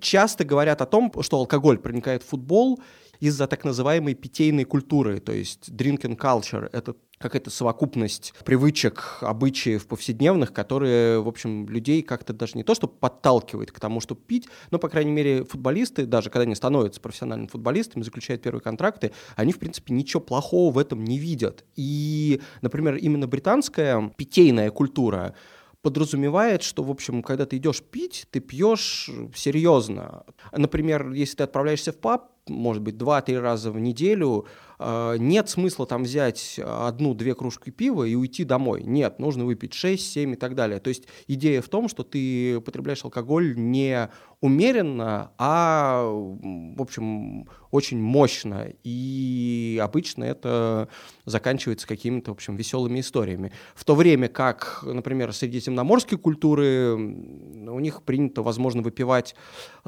Часто 0.00 0.44
говорят 0.44 0.80
о 0.80 0.86
том, 0.86 1.12
что 1.20 1.36
алкоголь 1.36 1.78
проникает 1.78 2.22
в 2.22 2.28
футбол 2.28 2.80
из-за 3.20 3.46
так 3.46 3.64
называемой 3.64 4.14
питейной 4.14 4.64
культуры, 4.64 5.20
то 5.20 5.32
есть 5.32 5.68
drinking 5.68 6.16
culture. 6.16 6.68
Это 6.72 6.94
какая-то 7.18 7.50
совокупность 7.50 8.34
привычек, 8.44 9.18
обычаев 9.20 9.86
повседневных, 9.86 10.52
которые, 10.52 11.20
в 11.22 11.28
общем, 11.28 11.66
людей 11.68 12.02
как-то 12.02 12.32
даже 12.32 12.56
не 12.56 12.62
то, 12.62 12.74
что 12.74 12.88
подталкивает 12.88 13.72
к 13.72 13.80
тому, 13.80 14.00
чтобы 14.00 14.20
пить, 14.20 14.48
но, 14.70 14.78
по 14.78 14.88
крайней 14.88 15.12
мере, 15.12 15.44
футболисты, 15.44 16.04
даже 16.04 16.28
когда 16.28 16.42
они 16.42 16.54
становятся 16.54 17.00
профессиональными 17.00 17.48
футболистами, 17.48 18.02
заключают 18.02 18.42
первые 18.42 18.60
контракты, 18.60 19.12
они, 19.34 19.52
в 19.52 19.58
принципе, 19.58 19.94
ничего 19.94 20.20
плохого 20.20 20.72
в 20.72 20.78
этом 20.78 21.04
не 21.04 21.18
видят. 21.18 21.64
И, 21.74 22.40
например, 22.60 22.96
именно 22.96 23.26
британская 23.26 24.12
питейная 24.16 24.70
культура, 24.70 25.34
подразумевает, 25.82 26.64
что, 26.64 26.82
в 26.82 26.90
общем, 26.90 27.22
когда 27.22 27.46
ты 27.46 27.58
идешь 27.58 27.80
пить, 27.80 28.26
ты 28.32 28.40
пьешь 28.40 29.08
серьезно. 29.36 30.24
Например, 30.50 31.12
если 31.12 31.36
ты 31.36 31.44
отправляешься 31.44 31.92
в 31.92 31.98
паб, 31.98 32.32
может 32.48 32.82
быть, 32.82 32.96
два-три 32.96 33.38
раза 33.38 33.70
в 33.70 33.80
неделю, 33.80 34.46
э, 34.78 35.16
нет 35.18 35.48
смысла 35.48 35.86
там 35.86 36.04
взять 36.04 36.60
одну-две 36.62 37.34
кружки 37.34 37.70
пива 37.70 38.04
и 38.04 38.14
уйти 38.14 38.44
домой. 38.44 38.82
Нет, 38.84 39.18
нужно 39.18 39.44
выпить 39.44 39.74
6, 39.74 40.12
7 40.12 40.32
и 40.32 40.36
так 40.36 40.54
далее. 40.54 40.78
То 40.78 40.88
есть 40.88 41.04
идея 41.26 41.62
в 41.62 41.68
том, 41.68 41.88
что 41.88 42.02
ты 42.02 42.60
потребляешь 42.60 43.04
алкоголь 43.04 43.54
не 43.56 44.10
умеренно, 44.40 45.32
а, 45.38 46.04
в 46.04 46.82
общем, 46.82 47.48
очень 47.70 48.00
мощно. 48.00 48.68
И 48.84 49.80
обычно 49.82 50.24
это 50.24 50.88
заканчивается 51.24 51.86
какими-то, 51.86 52.30
в 52.30 52.34
общем, 52.34 52.56
веселыми 52.56 53.00
историями. 53.00 53.52
В 53.74 53.84
то 53.84 53.94
время 53.94 54.28
как, 54.28 54.80
например, 54.82 55.32
среди 55.32 55.60
земноморской 55.60 56.18
культуры 56.18 56.94
у 56.94 57.80
них 57.80 58.02
принято, 58.02 58.42
возможно, 58.42 58.82
выпивать 58.82 59.34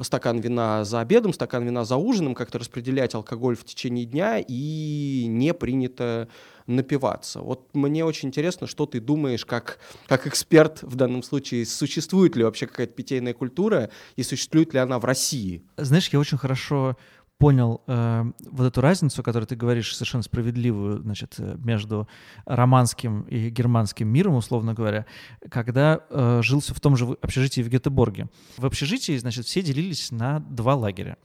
стакан 0.01 0.39
вина 0.39 0.83
за 0.83 0.99
обедом, 0.99 1.33
стакан 1.33 1.63
вина 1.63 1.85
за 1.85 1.97
ужином, 1.97 2.35
как-то 2.49 2.57
распределять 2.57 3.13
алкоголь 3.13 3.55
в 3.55 3.63
течение 3.63 4.05
дня, 4.05 4.39
и 4.39 5.25
не 5.27 5.53
принято 5.53 6.27
напиваться. 6.65 7.41
Вот 7.41 7.69
мне 7.73 8.03
очень 8.03 8.29
интересно, 8.29 8.67
что 8.67 8.85
ты 8.85 8.99
думаешь, 8.99 9.45
как, 9.45 9.79
как 10.07 10.25
эксперт 10.25 10.81
в 10.81 10.95
данном 10.95 11.23
случае, 11.23 11.65
существует 11.65 12.35
ли 12.35 12.43
вообще 12.43 12.65
какая-то 12.65 12.93
питейная 12.93 13.33
культура 13.33 13.89
и 14.15 14.23
существует 14.23 14.73
ли 14.73 14.79
она 14.79 14.99
в 14.99 15.05
России? 15.05 15.63
Знаешь, 15.77 16.09
я 16.09 16.19
очень 16.19 16.37
хорошо 16.37 16.97
понял 17.39 17.81
э, 17.87 18.31
вот 18.51 18.65
эту 18.65 18.81
разницу, 18.81 19.23
которую 19.23 19.47
ты 19.47 19.55
говоришь, 19.55 19.95
совершенно 19.95 20.23
справедливую, 20.23 21.01
значит, 21.01 21.35
э, 21.37 21.55
между 21.57 22.07
романским 22.45 23.21
и 23.21 23.49
германским 23.49 24.09
миром, 24.09 24.35
условно 24.35 24.73
говоря, 24.73 25.05
когда 25.49 26.01
э, 26.09 26.41
жился 26.43 26.75
в 26.75 26.81
том 26.81 26.97
же 26.97 27.17
общежитии 27.21 27.61
в 27.61 27.69
Гетеборге. 27.69 28.27
В 28.57 28.65
общежитии, 28.65 29.17
значит, 29.17 29.45
все 29.45 29.61
делились 29.61 30.11
на 30.11 30.41
два 30.41 30.75
лагеря. 30.75 31.17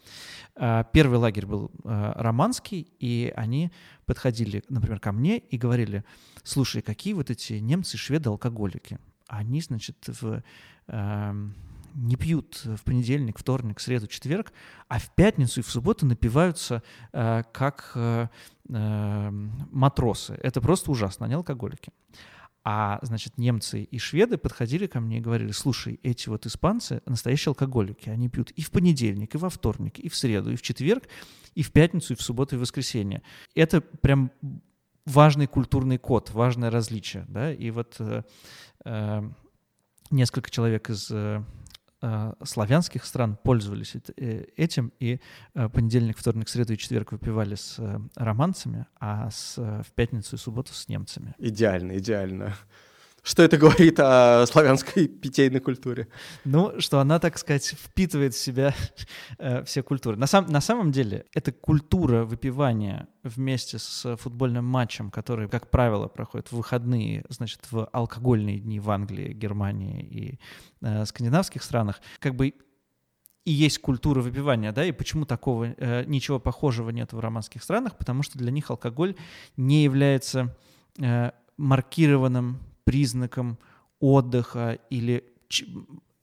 Э, 0.55 0.85
первый 0.93 1.19
лагерь 1.19 1.47
был 1.47 1.73
э, 1.83 2.13
романский, 2.15 2.93
и 3.01 3.33
они 3.37 3.73
подходили, 4.07 4.63
например, 4.69 5.01
ко 5.01 5.11
мне 5.11 5.39
и 5.39 5.59
говорили, 5.59 6.05
слушай, 6.45 6.81
какие 6.81 7.15
вот 7.15 7.31
эти 7.31 7.55
немцы, 7.55 7.99
шведы, 7.99 8.31
алкоголики? 8.31 8.99
Они, 9.27 9.61
значит, 9.61 9.97
в... 10.07 10.45
Э, 10.87 11.35
не 11.95 12.17
пьют 12.17 12.63
в 12.65 12.83
понедельник, 12.85 13.39
вторник, 13.39 13.81
среду, 13.81 14.07
четверг, 14.07 14.53
а 14.89 14.99
в 14.99 15.11
пятницу 15.15 15.61
и 15.61 15.63
в 15.63 15.71
субботу 15.71 16.07
напиваются 16.07 16.83
э, 17.13 17.43
как 17.53 17.93
э, 17.95 18.29
э, 18.69 19.31
матросы. 19.31 20.39
Это 20.43 20.61
просто 20.61 20.91
ужасно, 20.91 21.27
они 21.27 21.35
алкоголики. 21.35 21.93
А, 22.67 22.99
значит, 23.03 23.37
немцы 23.37 23.83
и 23.83 23.99
шведы 23.99 24.39
подходили 24.39 24.87
ко 24.87 24.99
мне 24.99 25.19
и 25.19 25.21
говорили, 25.21 25.53
слушай, 25.53 26.01
эти 26.03 26.31
вот 26.31 26.47
испанцы 26.47 27.03
настоящие 27.05 27.51
алкоголики, 27.51 28.09
они 28.09 28.31
пьют 28.31 28.53
и 28.53 28.63
в 28.63 28.71
понедельник, 28.71 29.35
и 29.35 29.39
во 29.39 29.51
вторник, 29.51 29.99
и 29.99 30.09
в 30.09 30.17
среду, 30.17 30.51
и 30.51 30.57
в 30.57 30.63
четверг, 30.63 31.05
и 31.55 31.63
в 31.63 31.73
пятницу, 31.73 32.15
и 32.15 32.17
в 32.17 32.23
субботу, 32.23 32.57
и 32.57 32.59
в 32.59 32.63
воскресенье. 32.63 33.23
Это 33.55 33.83
прям 33.83 34.33
важный 35.05 35.47
культурный 35.47 35.99
код, 35.99 36.31
важное 36.31 36.71
различие, 36.71 37.27
да, 37.29 37.53
и 37.53 37.71
вот 37.71 37.97
э, 37.99 38.23
э, 38.87 39.23
несколько 40.11 40.51
человек 40.51 40.89
из 40.89 41.11
э, 41.11 41.45
славянских 42.45 43.05
стран 43.05 43.37
пользовались 43.43 43.97
э, 44.17 44.47
этим, 44.57 44.93
и 44.99 45.21
э, 45.55 45.69
понедельник, 45.69 46.19
вторник, 46.19 46.49
среду 46.49 46.73
и 46.73 46.79
четверг 46.79 47.13
выпивали 47.13 47.55
с 47.55 47.81
романцами, 48.15 48.87
а 49.01 49.31
с, 49.31 49.57
в 49.57 49.93
пятницу 49.95 50.37
и 50.37 50.39
субботу 50.39 50.73
с 50.75 50.89
немцами. 50.89 51.35
Идеально, 51.39 51.99
идеально. 51.99 52.55
Что 53.25 53.43
это 53.43 53.57
говорит 53.57 53.99
о 53.99 54.45
славянской 54.47 55.09
питейной 55.09 55.61
культуре? 55.61 56.09
Ну, 56.45 56.79
что 56.79 57.01
она, 57.01 57.19
так 57.19 57.39
сказать, 57.39 57.65
впитывает 57.67 58.35
в 58.35 58.39
себя 58.39 58.75
э, 59.39 59.65
все 59.65 59.83
культуры. 59.83 60.19
На, 60.19 60.27
сам, 60.27 60.47
на 60.47 60.61
самом 60.61 60.93
деле, 60.93 61.25
эта 61.33 61.51
культура 61.51 62.25
выпивания 62.25 63.09
вместе 63.23 63.79
с 63.79 64.17
футбольным 64.19 64.67
матчем, 64.67 65.11
который, 65.11 65.49
как 65.49 65.71
правило, 65.71 66.07
проходит 66.07 66.49
в 66.49 66.57
выходные, 66.57 67.25
значит, 67.31 67.61
в 67.71 67.87
алкогольные 67.87 68.61
дни 68.61 68.79
в 68.79 68.91
Англии, 68.91 69.33
Германии 69.33 70.03
и 70.03 70.39
э, 70.83 71.07
скандинавских 71.07 71.63
странах, 71.63 72.03
как 72.19 72.35
бы 72.35 72.53
и 73.47 73.51
есть 73.51 73.79
культура 73.79 74.21
выпивания, 74.21 74.71
да, 74.73 74.85
и 74.85 74.93
почему 74.93 75.25
такого, 75.25 75.75
э, 75.79 76.05
ничего 76.05 76.39
похожего 76.39 76.91
нет 76.91 77.15
в 77.15 77.21
романских 77.21 77.63
странах, 77.63 77.97
потому 77.97 78.23
что 78.23 78.37
для 78.39 78.51
них 78.51 78.71
алкоголь 78.71 79.17
не 79.57 79.83
является 79.83 80.55
э, 80.99 81.31
маркированным 81.57 82.61
признаком 82.85 83.59
отдыха 84.01 84.79
или 84.91 85.25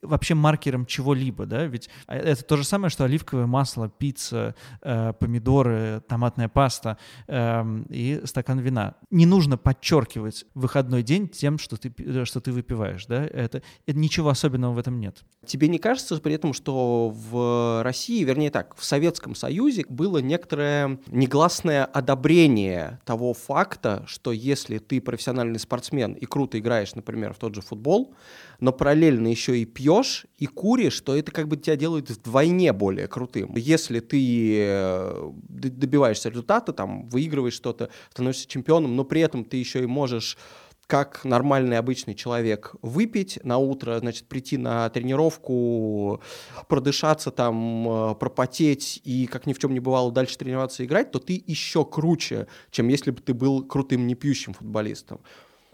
вообще 0.01 0.36
маркером 0.36 0.86
чего-либо, 0.86 1.46
да, 1.46 1.65
ведь 1.65 1.89
а, 2.08 2.15
это 2.15 2.43
то 2.43 2.58
же 2.58 2.63
самое, 2.63 2.89
что 2.89 3.03
оливковое 3.03 3.46
масло, 3.46 3.89
пицца, 3.89 4.55
э, 4.81 5.13
помидоры, 5.20 6.01
томатная 6.08 6.50
паста 6.50 6.98
э, 7.27 7.63
и 7.89 8.22
стакан 8.25 8.60
вина. 8.60 8.96
Не 9.10 9.25
нужно 9.25 9.58
подчеркивать 9.58 10.46
выходной 10.53 11.03
день 11.03 11.27
тем, 11.27 11.58
что 11.58 11.77
ты, 11.77 12.25
что 12.25 12.41
ты 12.41 12.51
выпиваешь, 12.51 13.05
да, 13.05 13.25
это, 13.25 13.62
это 13.86 13.98
ничего 13.98 14.29
особенного 14.29 14.74
в 14.74 14.77
этом 14.77 15.00
нет. 15.00 15.24
Тебе 15.46 15.67
не 15.67 15.79
кажется 15.79 16.17
при 16.17 16.36
этом, 16.36 16.53
что 16.53 17.10
в 17.10 17.84
России, 17.84 18.24
вернее 18.24 18.51
так, 18.51 18.75
в 18.75 18.84
Советском 18.84 19.36
Союзе 19.36 19.86
было 19.89 20.20
некоторое 20.20 21.00
негласное 21.08 21.86
одобрение 21.86 23.00
того 23.05 23.34
факта, 23.34 24.03
что 24.08 24.31
если 24.31 24.77
ты 24.77 25.01
профессиональный 25.01 25.60
спортсмен 25.60 26.13
и 26.13 26.25
круто 26.25 26.60
играешь, 26.60 26.96
например, 26.96 27.34
в 27.34 27.38
тот 27.38 27.55
же 27.55 27.62
футбол, 27.62 28.13
но 28.60 28.72
параллельно 28.72 29.27
еще 29.27 29.58
и 29.58 29.65
пьешь, 29.65 29.91
и 30.38 30.46
куришь, 30.46 31.02
то 31.02 31.16
это 31.16 31.32
как 31.32 31.48
бы 31.48 31.58
тебя 31.58 31.76
делает 31.76 32.10
вдвойне 32.10 32.74
более 32.74 33.08
крутым. 33.08 33.56
Если 33.56 34.00
ты 34.00 34.58
э, 34.60 35.32
добиваешься 35.50 36.30
результата, 36.30 36.74
там, 36.74 37.08
выигрываешь 37.10 37.54
что-то, 37.54 37.90
становишься 38.12 38.48
чемпионом, 38.48 38.96
но 38.96 39.04
при 39.04 39.22
этом 39.22 39.44
ты 39.44 39.58
еще 39.58 39.84
и 39.84 39.86
можешь 39.86 40.38
как 40.88 41.24
нормальный 41.24 41.78
обычный 41.78 42.16
человек 42.16 42.76
выпить 42.82 43.40
на 43.46 43.58
утро, 43.58 43.98
значит, 44.00 44.28
прийти 44.28 44.58
на 44.58 44.90
тренировку, 44.90 46.22
продышаться 46.68 47.32
там, 47.32 47.88
э, 48.12 48.16
пропотеть 48.16 49.00
и, 49.06 49.26
как 49.26 49.48
ни 49.48 49.54
в 49.54 49.60
чем 49.60 49.74
не 49.74 49.80
бывало, 49.80 50.12
дальше 50.12 50.38
тренироваться 50.38 50.84
и 50.84 50.86
играть, 50.86 51.12
то 51.12 51.20
ты 51.20 51.42
еще 51.48 51.86
круче, 51.86 52.48
чем 52.72 52.90
если 52.90 53.12
бы 53.12 53.22
ты 53.22 53.34
был 53.34 53.64
крутым 53.64 54.06
непьющим 54.06 54.54
футболистом 54.54 55.22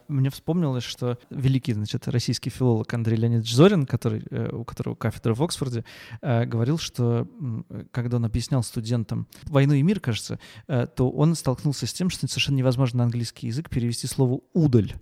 мне 0.08 0.30
вспомнилось, 0.30 0.84
что 0.84 1.18
великий, 1.30 1.74
значит, 1.74 2.08
российский 2.08 2.50
филолог 2.50 2.94
Андрей 2.94 3.18
Леонидович 3.18 3.54
Зорин, 3.54 3.86
который, 3.86 4.24
э, 4.30 4.50
у 4.52 4.64
которого 4.64 4.96
кафедра 4.96 5.34
в 5.34 5.44
Оксфорде, 5.44 5.86
э, 6.22 6.46
говорил, 6.46 6.78
что 6.78 7.28
когда 7.92 8.18
он 8.18 8.26
объяснял 8.26 8.64
студентам 8.64 9.28
«Войну 9.44 9.74
и 9.74 9.82
мир», 9.82 10.00
кажется, 10.00 10.40
э, 10.68 10.88
то 10.88 11.10
он 11.10 11.36
столкнулся 11.36 11.88
с 11.88 11.94
тем, 11.94 12.10
что 12.10 12.28
совершенно 12.28 12.58
невозможно 12.58 13.00
на 13.00 13.04
английский 13.06 13.48
язык 13.48 13.70
перевести 13.70 14.08
слово 14.08 14.42
«удаль», 14.54 14.94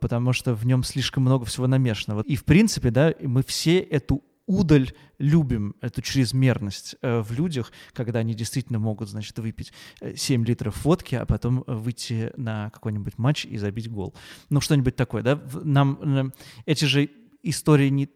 потому 0.00 0.32
что 0.32 0.54
в 0.54 0.66
нем 0.66 0.82
слишком 0.82 1.22
много 1.22 1.44
всего 1.44 1.66
намешанного. 1.66 2.22
И, 2.22 2.36
в 2.36 2.44
принципе, 2.44 2.90
да, 2.90 3.14
мы 3.20 3.42
все 3.42 3.78
эту 3.78 4.22
удаль 4.46 4.92
любим 5.18 5.74
эту 5.80 6.02
чрезмерность 6.02 6.96
э, 7.00 7.20
в 7.20 7.32
людях, 7.32 7.72
когда 7.92 8.20
они 8.20 8.34
действительно 8.34 8.78
могут, 8.78 9.08
значит, 9.08 9.38
выпить 9.38 9.72
7 10.14 10.42
э, 10.42 10.46
литров 10.46 10.84
водки, 10.84 11.14
а 11.14 11.26
потом 11.26 11.64
э, 11.66 11.74
выйти 11.74 12.32
на 12.36 12.70
какой-нибудь 12.70 13.18
матч 13.18 13.44
и 13.44 13.56
забить 13.56 13.90
гол. 13.90 14.14
Ну, 14.50 14.60
что-нибудь 14.60 14.96
такое, 14.96 15.22
да? 15.22 15.40
Нам 15.62 16.32
эти 16.66 16.84
же 16.84 17.08
истории 17.42 17.88
не 17.88 18.08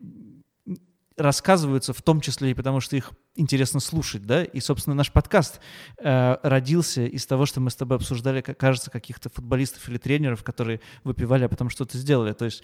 рассказываются 1.16 1.92
в 1.92 2.02
том 2.02 2.21
числе 2.21 2.50
и 2.50 2.54
потому, 2.54 2.80
что 2.80 2.97
их 2.97 3.12
интересно 3.37 3.81
слушать, 3.81 4.26
да, 4.26 4.45
и, 4.45 4.61
собственно, 4.61 4.95
наш 4.95 5.12
подкаст 5.12 5.61
э, 5.99 6.37
родился 6.43 7.05
из 7.05 7.26
того, 7.26 7.47
что 7.47 7.61
мы 7.61 7.71
с 7.71 7.76
тобой 7.76 7.97
обсуждали, 7.97 8.40
как 8.40 8.59
кажется, 8.59 8.90
каких-то 8.90 9.31
футболистов 9.31 9.88
или 9.88 9.99
тренеров, 9.99 10.43
которые 10.43 10.81
выпивали, 11.05 11.45
а 11.45 11.49
потом 11.49 11.71
что-то 11.71 11.99
сделали, 11.99 12.33
то 12.33 12.45
есть 12.45 12.62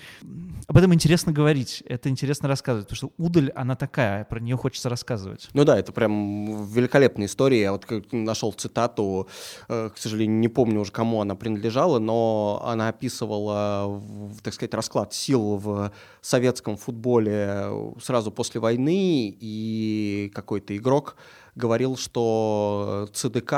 об 0.67 0.77
этом 0.77 0.95
интересно 0.95 1.33
говорить, 1.33 1.83
это 1.87 2.09
интересно 2.09 2.49
рассказывать, 2.49 2.89
потому 2.89 2.97
что 2.97 3.13
удаль, 3.23 3.51
она 3.55 3.77
такая, 3.77 4.25
про 4.25 4.41
нее 4.41 4.57
хочется 4.57 4.89
рассказывать. 4.89 5.49
Ну 5.53 5.65
да, 5.65 5.79
это 5.79 5.93
прям 5.93 6.67
великолепная 6.67 7.27
история, 7.27 7.63
я 7.63 7.73
вот 7.73 7.87
нашел 8.13 8.53
цитату, 8.53 9.29
э, 9.69 9.91
к 9.95 9.99
сожалению, 9.99 10.39
не 10.39 10.49
помню 10.49 10.81
уже, 10.81 10.93
кому 10.93 11.21
она 11.21 11.35
принадлежала, 11.35 11.99
но 11.99 12.63
она 12.65 12.89
описывала, 12.89 14.03
так 14.43 14.55
сказать, 14.55 14.75
расклад 14.75 15.13
сил 15.13 15.57
в 15.57 15.93
советском 16.21 16.77
футболе 16.77 17.69
сразу 18.01 18.31
после 18.31 18.61
войны 18.61 19.37
и 19.41 20.31
какой 20.35 20.62
какой-то 20.63 20.77
игрок 20.77 21.17
говорил, 21.55 21.99
что 21.99 23.09
ЦДК 23.13 23.53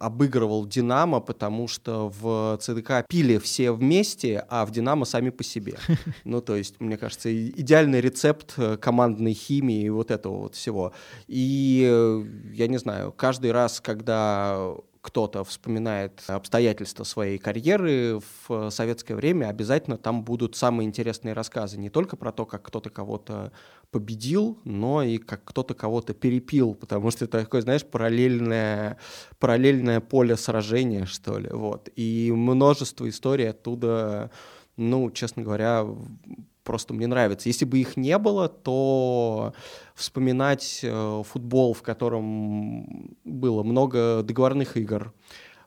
обыгрывал 0.00 0.66
Динамо, 0.66 1.20
потому 1.20 1.68
что 1.68 2.08
в 2.08 2.58
ЦДК 2.60 3.06
пили 3.08 3.38
все 3.38 3.70
вместе, 3.70 4.44
а 4.48 4.66
в 4.66 4.72
Динамо 4.72 5.04
сами 5.04 5.30
по 5.30 5.44
себе. 5.44 5.74
Ну, 6.24 6.40
то 6.40 6.56
есть, 6.56 6.80
мне 6.80 6.96
кажется, 6.96 7.30
идеальный 7.32 8.00
рецепт 8.00 8.56
командной 8.80 9.32
химии 9.32 9.84
и 9.84 9.90
вот 9.90 10.10
этого 10.10 10.38
вот 10.38 10.54
всего. 10.54 10.92
И 11.28 12.24
я 12.52 12.68
не 12.68 12.78
знаю, 12.78 13.12
каждый 13.12 13.52
раз, 13.52 13.80
когда 13.80 14.74
кто-то 15.00 15.44
вспоминает 15.44 16.22
обстоятельства 16.26 17.04
своей 17.04 17.38
карьеры 17.38 18.20
в 18.46 18.70
советское 18.70 19.14
время, 19.14 19.46
обязательно 19.46 19.96
там 19.96 20.24
будут 20.24 20.56
самые 20.56 20.86
интересные 20.86 21.32
рассказы. 21.32 21.78
Не 21.78 21.88
только 21.88 22.16
про 22.16 22.32
то, 22.32 22.44
как 22.44 22.62
кто-то 22.62 22.90
кого-то 22.90 23.52
победил, 23.90 24.58
но 24.64 25.02
и 25.02 25.18
как 25.18 25.44
кто-то 25.44 25.74
кого-то 25.74 26.12
перепил, 26.12 26.74
потому 26.74 27.10
что 27.10 27.24
это 27.24 27.40
такое, 27.40 27.62
знаешь, 27.62 27.84
параллельное, 27.84 28.98
параллельное 29.38 30.00
поле 30.00 30.36
сражения, 30.36 31.06
что 31.06 31.38
ли. 31.38 31.48
Вот. 31.50 31.88
И 31.96 32.30
множество 32.30 33.08
историй 33.08 33.48
оттуда, 33.48 34.30
ну, 34.76 35.10
честно 35.10 35.42
говоря, 35.42 35.86
просто 36.62 36.94
мне 36.94 37.06
нравится. 37.06 37.48
Если 37.48 37.64
бы 37.64 37.78
их 37.78 37.96
не 37.96 38.16
было, 38.18 38.48
то 38.48 39.54
вспоминать 40.00 40.80
э, 40.82 41.22
футбол, 41.24 41.74
в 41.74 41.82
котором 41.82 43.16
было 43.24 43.62
много 43.62 44.22
договорных 44.22 44.76
игр, 44.76 45.12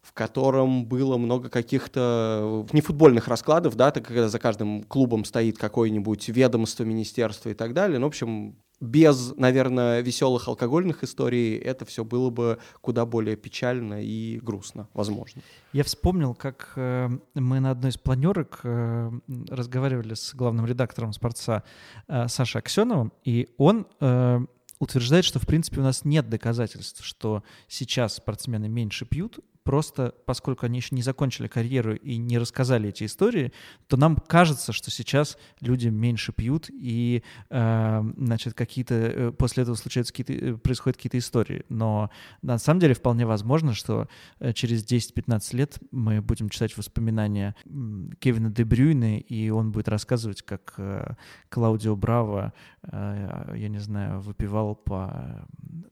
в 0.01 0.11
котором 0.13 0.85
было 0.85 1.17
много 1.17 1.49
каких-то 1.49 2.65
не 2.73 2.81
футбольных 2.81 3.27
раскладов, 3.27 3.75
да, 3.75 3.91
так 3.91 4.05
когда 4.05 4.27
за 4.27 4.39
каждым 4.39 4.83
клубом 4.83 5.23
стоит 5.23 5.57
какое-нибудь 5.57 6.27
ведомство, 6.29 6.83
министерство 6.83 7.49
и 7.49 7.53
так 7.53 7.73
далее. 7.73 7.99
Ну, 7.99 8.07
в 8.07 8.09
общем, 8.09 8.57
без, 8.83 9.33
наверное, 9.37 10.01
веселых 10.01 10.49
алкогольных 10.49 11.05
историй 11.05 11.55
это 11.55 11.85
все 11.85 12.03
было 12.03 12.29
бы 12.29 12.59
куда 12.81 13.05
более 13.05 13.37
печально 13.37 14.03
и 14.03 14.39
грустно, 14.39 14.89
возможно. 14.93 15.41
Я 15.71 15.85
вспомнил, 15.85 16.35
как 16.35 16.73
э, 16.75 17.09
мы 17.33 17.61
на 17.61 17.71
одной 17.71 17.91
из 17.91 17.97
планерок 17.97 18.59
э, 18.63 19.11
разговаривали 19.49 20.15
с 20.15 20.35
главным 20.35 20.65
редактором 20.65 21.13
«Спорца» 21.13 21.63
э, 22.09 22.27
Сашей 22.27 22.59
Аксеновым, 22.59 23.13
и 23.23 23.49
он 23.57 23.87
утверждает, 24.79 25.23
что, 25.23 25.39
в 25.39 25.45
принципе, 25.45 25.79
у 25.79 25.83
нас 25.83 26.03
нет 26.03 26.27
доказательств, 26.27 27.05
что 27.05 27.43
сейчас 27.69 28.15
спортсмены 28.15 28.67
меньше 28.67 29.05
пьют, 29.05 29.39
просто 29.63 30.13
поскольку 30.25 30.65
они 30.65 30.79
еще 30.79 30.95
не 30.95 31.01
закончили 31.01 31.47
карьеру 31.47 31.95
и 31.95 32.17
не 32.17 32.37
рассказали 32.37 32.89
эти 32.89 33.05
истории, 33.05 33.51
то 33.87 33.97
нам 33.97 34.15
кажется, 34.15 34.73
что 34.73 34.91
сейчас 34.91 35.37
люди 35.61 35.87
меньше 35.87 36.33
пьют 36.33 36.69
и, 36.69 37.23
э, 37.49 38.03
значит, 38.17 38.53
какие-то 38.53 38.95
э, 38.95 39.31
после 39.31 39.63
этого 39.63 39.75
случаются 39.75 40.13
какие-то 40.13 40.33
э, 40.33 40.57
происходят 40.57 40.97
какие-то 40.97 41.17
истории. 41.17 41.65
Но 41.69 42.09
на 42.41 42.57
самом 42.57 42.79
деле 42.79 42.93
вполне 42.93 43.25
возможно, 43.25 43.73
что 43.73 44.07
э, 44.39 44.53
через 44.53 44.83
10-15 44.85 45.55
лет 45.55 45.79
мы 45.91 46.21
будем 46.21 46.49
читать 46.49 46.77
воспоминания 46.77 47.55
Кевина 48.19 48.49
Де 48.49 48.63
Брюйна, 48.65 49.19
и 49.19 49.49
он 49.49 49.71
будет 49.71 49.87
рассказывать, 49.87 50.41
как 50.41 50.73
э, 50.77 51.13
Клаудио 51.49 51.95
Браво, 51.95 52.53
э, 52.83 53.53
я 53.55 53.69
не 53.69 53.79
знаю, 53.79 54.19
выпивал 54.19 54.75
по 54.75 55.47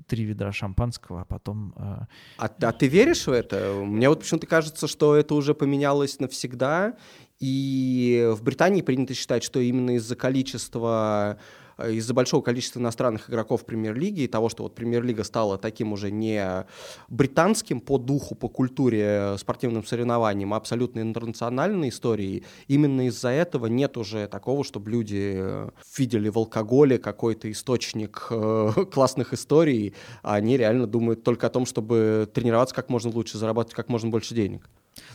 три 0.08 0.26
ведра 0.26 0.52
шампанского, 0.52 1.22
а 1.22 1.26
потом... 1.26 1.74
Э... 1.78 2.06
А, 2.38 2.50
а 2.62 2.72
ты 2.72 2.88
веришь 2.88 3.28
в 3.28 3.32
это? 3.32 3.61
Мне 3.84 4.10
вот 4.10 4.20
почему-то 4.22 4.48
кажется, 4.48 4.88
что 4.88 5.16
это 5.16 5.36
уже 5.36 5.54
поменялось 5.54 6.20
навсегда, 6.20 6.96
и 7.40 8.30
в 8.34 8.44
Британии 8.44 8.82
принято 8.82 9.14
считать, 9.14 9.44
что 9.44 9.60
именно 9.60 9.96
из-за 9.96 10.16
количества 10.16 11.40
из-за 11.78 12.14
большого 12.14 12.42
количества 12.42 12.80
иностранных 12.80 13.30
игроков 13.30 13.66
премьер-лиги 13.66 14.22
и 14.22 14.28
того, 14.28 14.50
что 14.50 14.64
вот 14.64 14.76
премьер-лига 14.76 15.24
стала 15.24 15.58
таким 15.58 15.94
уже 15.94 16.12
не 16.12 16.66
британским 17.10 17.80
по 17.80 17.98
духу, 17.98 18.36
по 18.36 18.50
культуре 18.50 19.36
спортивным 19.38 19.86
соревнованием, 19.86 20.54
а 20.54 20.58
абсолютно 20.58 21.00
интернациональной 21.00 21.90
историей, 21.90 22.44
именно 22.68 23.08
из-за 23.08 23.30
этого 23.30 23.68
нет 23.68 23.98
уже 23.98 24.28
такого, 24.28 24.64
чтобы 24.64 24.92
люди 24.92 25.34
э, 25.36 25.70
видели 25.98 26.30
в 26.30 26.38
алкоголе 26.38 26.98
какой-то 26.98 27.52
источник 27.52 28.28
э, 28.30 28.72
классных 28.92 29.34
историй, 29.34 29.94
а 30.22 30.36
они 30.36 30.58
реально 30.58 30.88
думают 30.88 31.24
только 31.24 31.48
о 31.48 31.50
том, 31.50 31.66
чтобы 31.66 32.30
тренироваться 32.34 32.76
как 32.76 32.90
можно 32.90 33.12
лучше, 33.12 33.38
зарабатывать 33.38 33.76
как 33.76 33.90
можно 33.90 34.10
больше 34.10 34.36
денег. 34.36 34.70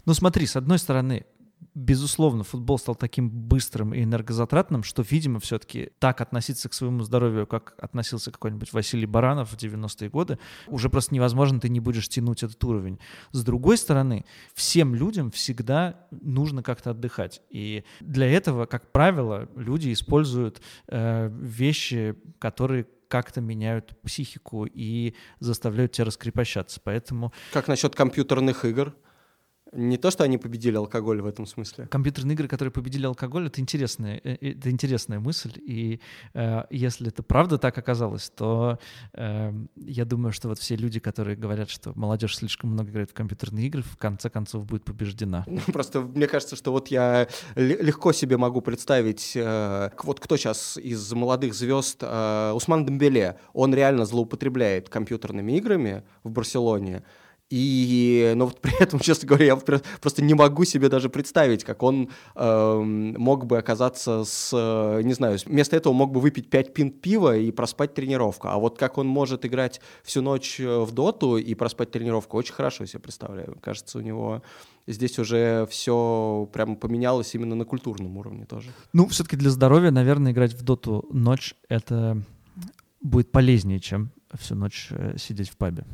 Ну 0.04 0.14
смотри, 0.14 0.46
с 0.46 0.56
одной 0.56 0.78
стороны, 0.78 1.26
безусловно, 1.74 2.42
футбол 2.42 2.78
стал 2.78 2.94
таким 2.94 3.28
быстрым 3.30 3.94
и 3.94 4.02
энергозатратным, 4.02 4.82
что, 4.82 5.02
видимо, 5.02 5.40
все-таки 5.40 5.90
так 5.98 6.20
относиться 6.20 6.68
к 6.68 6.74
своему 6.74 7.02
здоровью, 7.02 7.46
как 7.46 7.74
относился 7.78 8.30
какой-нибудь 8.30 8.72
Василий 8.72 9.06
Баранов 9.06 9.50
в 9.50 9.56
90-е 9.56 10.08
годы, 10.08 10.38
уже 10.68 10.88
просто 10.88 11.14
невозможно, 11.14 11.60
ты 11.60 11.68
не 11.68 11.80
будешь 11.80 12.08
тянуть 12.08 12.42
этот 12.42 12.62
уровень. 12.64 12.98
С 13.32 13.44
другой 13.44 13.76
стороны, 13.76 14.24
всем 14.54 14.94
людям 14.94 15.30
всегда 15.30 16.06
нужно 16.10 16.62
как-то 16.62 16.90
отдыхать. 16.90 17.42
И 17.50 17.84
для 18.00 18.26
этого, 18.26 18.66
как 18.66 18.92
правило, 18.92 19.48
люди 19.54 19.92
используют 19.92 20.62
э, 20.88 21.28
вещи, 21.30 22.16
которые 22.38 22.86
как-то 23.08 23.40
меняют 23.40 24.00
психику 24.02 24.66
и 24.66 25.14
заставляют 25.38 25.92
тебя 25.92 26.06
раскрепощаться. 26.06 26.80
Поэтому... 26.82 27.32
Как 27.52 27.68
насчет 27.68 27.94
компьютерных 27.94 28.64
игр? 28.64 28.94
Не 29.72 29.96
то, 29.96 30.10
что 30.10 30.22
они 30.24 30.38
победили 30.38 30.76
алкоголь 30.76 31.20
в 31.20 31.26
этом 31.26 31.44
смысле. 31.44 31.86
Компьютерные 31.86 32.34
игры, 32.34 32.46
которые 32.46 32.70
победили 32.70 33.06
алкоголь, 33.06 33.46
это 33.46 33.60
интересная, 33.60 34.20
э, 34.22 34.36
э, 34.40 34.52
это 34.52 34.70
интересная 34.70 35.18
мысль. 35.18 35.52
И 35.56 36.00
э, 36.34 36.62
если 36.70 37.08
это 37.08 37.22
правда 37.22 37.58
так 37.58 37.76
оказалось, 37.76 38.30
то 38.30 38.78
э, 39.12 39.52
я 39.76 40.04
думаю, 40.04 40.32
что 40.32 40.48
вот 40.48 40.60
все 40.60 40.76
люди, 40.76 41.00
которые 41.00 41.36
говорят, 41.36 41.68
что 41.68 41.92
молодежь 41.96 42.36
слишком 42.36 42.70
много 42.70 42.90
играет 42.90 43.10
в 43.10 43.14
компьютерные 43.14 43.66
игры, 43.66 43.82
в 43.82 43.96
конце 43.96 44.30
концов 44.30 44.66
будет 44.66 44.84
побеждена. 44.84 45.44
Просто 45.66 46.00
мне 46.00 46.28
кажется, 46.28 46.54
что 46.54 46.70
вот 46.70 46.88
я 46.88 47.28
легко 47.56 48.12
себе 48.12 48.36
могу 48.36 48.60
представить, 48.60 49.32
э, 49.34 49.90
вот 50.04 50.20
кто 50.20 50.36
сейчас 50.36 50.76
из 50.76 51.12
молодых 51.12 51.54
звезд, 51.54 51.98
э, 52.02 52.52
Усман 52.54 52.86
Дембеле, 52.86 53.38
он 53.52 53.74
реально 53.74 54.04
злоупотребляет 54.04 54.88
компьютерными 54.88 55.52
играми 55.52 56.04
в 56.22 56.30
Барселоне. 56.30 57.02
И, 57.48 58.32
но 58.34 58.46
вот 58.46 58.60
при 58.62 58.74
этом, 58.82 58.98
честно 58.98 59.28
говоря, 59.28 59.46
я 59.46 59.56
просто 59.56 60.22
не 60.22 60.34
могу 60.34 60.64
себе 60.64 60.88
даже 60.88 61.08
представить, 61.08 61.64
как 61.64 61.82
он 61.82 62.10
э, 62.34 62.80
мог 62.80 63.46
бы 63.46 63.58
оказаться 63.58 64.24
с, 64.24 64.52
не 65.02 65.12
знаю, 65.12 65.38
вместо 65.46 65.76
этого 65.76 65.92
мог 65.92 66.12
бы 66.12 66.20
выпить 66.20 66.50
5 66.50 66.74
пинт 66.74 67.00
пива 67.00 67.36
и 67.36 67.50
проспать 67.52 67.94
тренировку. 67.94 68.48
А 68.48 68.58
вот 68.58 68.78
как 68.78 68.98
он 68.98 69.06
может 69.06 69.44
играть 69.46 69.80
всю 70.02 70.22
ночь 70.22 70.58
э, 70.58 70.80
в 70.80 70.90
доту 70.92 71.36
и 71.36 71.54
проспать 71.54 71.90
тренировку, 71.92 72.36
очень 72.36 72.54
хорошо 72.54 72.84
себе 72.86 73.00
представляю. 73.00 73.56
Кажется, 73.60 73.98
у 73.98 74.00
него 74.00 74.42
здесь 74.86 75.18
уже 75.18 75.66
все 75.70 76.48
прямо 76.52 76.74
поменялось 76.74 77.34
именно 77.34 77.54
на 77.54 77.64
культурном 77.64 78.16
уровне 78.16 78.44
тоже. 78.44 78.70
Ну, 78.92 79.06
все-таки 79.06 79.36
для 79.36 79.50
здоровья, 79.50 79.90
наверное, 79.90 80.32
играть 80.32 80.52
в 80.52 80.62
доту 80.62 81.06
ночь— 81.12 81.54
это 81.68 82.20
будет 83.00 83.30
полезнее, 83.30 83.78
чем 83.78 84.10
всю 84.34 84.56
ночь 84.56 84.88
э, 84.90 85.16
сидеть 85.16 85.48
в 85.48 85.56
пабе. 85.56 85.84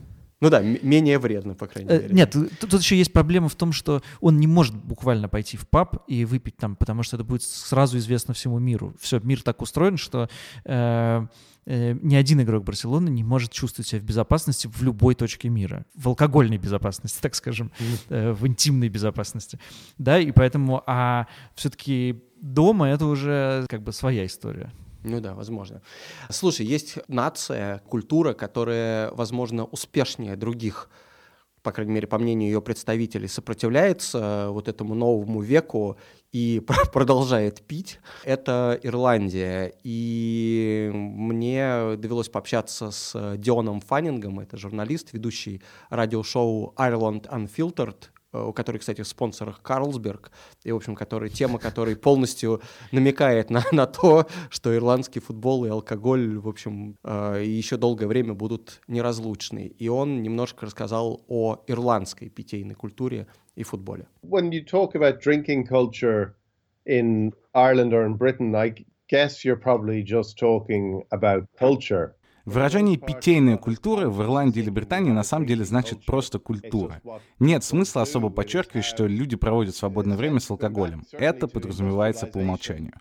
Ну 0.43 0.51
да, 0.51 0.61
менее 0.61 1.21
вредно, 1.21 1.55
по 1.55 1.69
крайней 1.69 1.89
мере. 1.89 2.09
Нет, 2.11 2.33
тут, 2.33 2.51
тут 2.59 2.81
еще 2.81 2.97
есть 2.97 3.13
проблема 3.13 3.49
в 3.49 3.55
том, 3.55 3.73
что 3.73 4.03
он 4.21 4.41
не 4.41 4.49
может 4.49 4.75
буквально 4.75 5.29
пойти 5.29 5.57
в 5.57 5.69
паб 5.69 6.03
и 6.09 6.25
выпить 6.25 6.57
там, 6.57 6.75
потому 6.75 7.05
что 7.05 7.17
это 7.17 7.23
будет 7.23 7.45
сразу 7.45 7.97
известно 7.99 8.35
всему 8.35 8.59
миру. 8.59 8.93
Все, 9.01 9.21
мир 9.21 9.41
так 9.41 9.63
устроен, 9.63 9.97
что 9.97 10.29
э, 10.65 11.27
э, 11.67 11.93
ни 12.03 12.17
один 12.17 12.43
игрок 12.43 12.65
Барселоны 12.65 13.09
не 13.09 13.23
может 13.23 13.53
чувствовать 13.53 13.87
себя 13.87 14.01
в 14.01 14.05
безопасности 14.05 14.67
в 14.67 14.83
любой 14.83 15.15
точке 15.15 15.49
мира. 15.49 15.87
В 15.95 16.09
алкогольной 16.09 16.59
безопасности, 16.59 17.21
так 17.23 17.37
скажем, 17.37 17.71
э, 18.09 18.33
в 18.33 18.45
интимной 18.45 18.89
безопасности. 18.89 19.61
Да, 19.97 20.19
и 20.19 20.33
поэтому, 20.33 20.83
а 20.89 21.29
все-таки 21.55 22.21
дома 22.41 22.89
это 22.89 23.07
уже 23.07 23.65
как 23.69 23.85
бы 23.85 23.93
своя 23.93 24.27
история. 24.27 24.73
Ну 25.05 25.21
да, 25.21 25.35
возможно. 25.35 25.83
Слушай, 26.31 26.67
есть 26.67 26.99
нация, 27.09 27.79
культура, 27.89 28.35
которая, 28.35 29.11
возможно, 29.13 29.65
успешнее 29.65 30.37
других 30.37 30.89
по 31.63 31.71
крайней 31.71 31.93
мере, 31.93 32.09
по 32.09 32.19
мнению 32.19 32.51
ее 32.51 32.61
представителей, 32.61 33.29
сопротивляется 33.29 34.49
вот 34.51 34.67
этому 34.67 34.95
новому 34.95 35.43
веку 35.43 35.97
и 36.33 36.61
продолжает 36.93 37.63
пить. 37.63 38.01
Это 38.25 38.79
Ирландия. 38.83 39.73
И 39.85 40.91
мне 40.93 41.97
довелось 41.97 42.29
пообщаться 42.29 42.91
с 42.91 43.37
Дионом 43.37 43.81
Фаннингом, 43.81 44.41
это 44.41 44.57
журналист, 44.57 45.13
ведущий 45.13 45.63
радиошоу 45.89 46.75
Ireland 46.77 47.29
Unfiltered, 47.29 48.07
Э, 48.07 48.12
у 48.33 48.53
которой, 48.53 48.79
кстати, 48.79 49.03
в 49.03 49.09
спонсорах 49.09 49.63
Карлсберг, 49.63 50.31
и, 50.65 50.73
в 50.73 50.77
общем, 50.77 50.95
который, 50.95 51.31
тема 51.31 51.59
которой 51.59 51.97
полностью 51.97 52.61
намекает 52.91 53.51
на, 53.51 53.63
на 53.73 53.87
то, 53.87 54.27
что 54.51 54.75
ирландский 54.75 55.21
футбол 55.21 55.65
и 55.65 55.69
алкоголь, 55.69 56.39
в 56.39 56.49
общем, 56.49 56.97
э, 57.05 57.43
еще 57.45 57.77
долгое 57.77 58.07
время 58.07 58.35
будут 58.35 58.81
неразлучны. 58.89 59.67
И 59.79 59.89
он 59.89 60.23
немножко 60.23 60.67
рассказал 60.67 61.25
о 61.29 61.63
ирландской 61.67 62.29
питейной 62.29 62.75
культуре 62.75 63.27
и 63.55 63.63
футболе. 63.63 64.07
When 64.23 64.51
you 64.51 64.65
talk 64.65 64.95
about 64.95 65.21
drinking 65.21 65.67
culture 65.67 66.35
in 66.87 67.33
Ireland 67.55 67.93
or 67.93 68.07
in 68.07 68.17
Britain, 68.17 68.55
I 68.55 68.75
guess 69.09 69.45
you're 69.45 69.61
probably 69.61 70.03
just 70.03 70.39
talking 70.39 71.03
about 71.11 71.47
culture. 71.59 72.15
Выражение 72.45 72.97
«питейная 72.97 73.57
культура» 73.57 74.09
в 74.09 74.21
Ирландии 74.21 74.61
или 74.61 74.71
Британии 74.71 75.13
на 75.13 75.23
самом 75.23 75.47
деле 75.47 75.65
значит 75.65 76.05
просто 76.05 76.41
«культура». 76.41 77.01
Нет 77.39 77.63
смысла 77.63 78.03
особо 78.03 78.31
подчеркивать, 78.31 78.85
что 78.85 79.07
люди 79.07 79.37
проводят 79.37 79.77
свободное 79.77 80.17
время 80.17 80.41
с 80.41 80.51
алкоголем. 80.51 81.05
Это 81.13 81.47
подразумевается 81.47 82.27
по 82.27 82.39
умолчанию. 82.39 82.95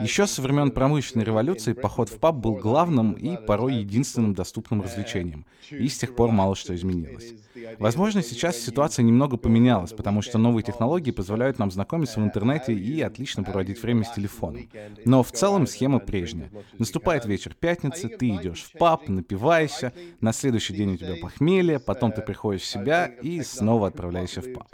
Еще 0.00 0.26
со 0.26 0.42
времен 0.42 0.70
промышленной 0.70 1.24
революции 1.24 1.72
поход 1.72 2.08
в 2.08 2.18
паб 2.18 2.36
был 2.36 2.54
главным 2.54 3.12
и 3.12 3.36
порой 3.36 3.76
единственным 3.76 4.34
доступным 4.34 4.82
развлечением. 4.82 5.44
И 5.70 5.88
с 5.88 5.98
тех 5.98 6.14
пор 6.14 6.30
мало 6.30 6.54
что 6.56 6.74
изменилось. 6.74 7.34
Возможно, 7.78 8.22
сейчас 8.22 8.58
ситуация 8.58 9.02
немного 9.02 9.36
поменялась, 9.36 9.92
потому 9.92 10.22
что 10.22 10.38
новые 10.38 10.62
технологии 10.62 11.10
позволяют 11.10 11.58
нам 11.58 11.70
знакомиться 11.70 12.20
в 12.20 12.24
интернете 12.24 12.72
и 12.72 13.00
отлично 13.00 13.42
проводить 13.42 13.82
время 13.82 14.04
с 14.04 14.12
телефоном. 14.12 14.68
Но 15.04 15.22
в 15.22 15.32
целом 15.32 15.66
схема 15.66 15.98
прежняя. 15.98 16.50
Наступает 16.78 17.24
вечер 17.26 17.54
пятницы, 17.58 18.08
ты 18.08 18.30
идешь 18.30 18.62
в 18.62 18.78
паб, 18.78 19.08
напиваешься, 19.08 19.92
на 20.20 20.32
следующий 20.32 20.74
день 20.74 20.94
у 20.94 20.96
тебя 20.96 21.16
похмелье, 21.20 21.78
потом 21.78 22.12
ты 22.12 22.22
приходишь 22.22 22.62
в 22.62 22.66
себя 22.66 23.06
и 23.06 23.42
снова 23.42 23.88
отправляешься 23.88 24.40
в 24.40 24.52
паб. 24.52 24.68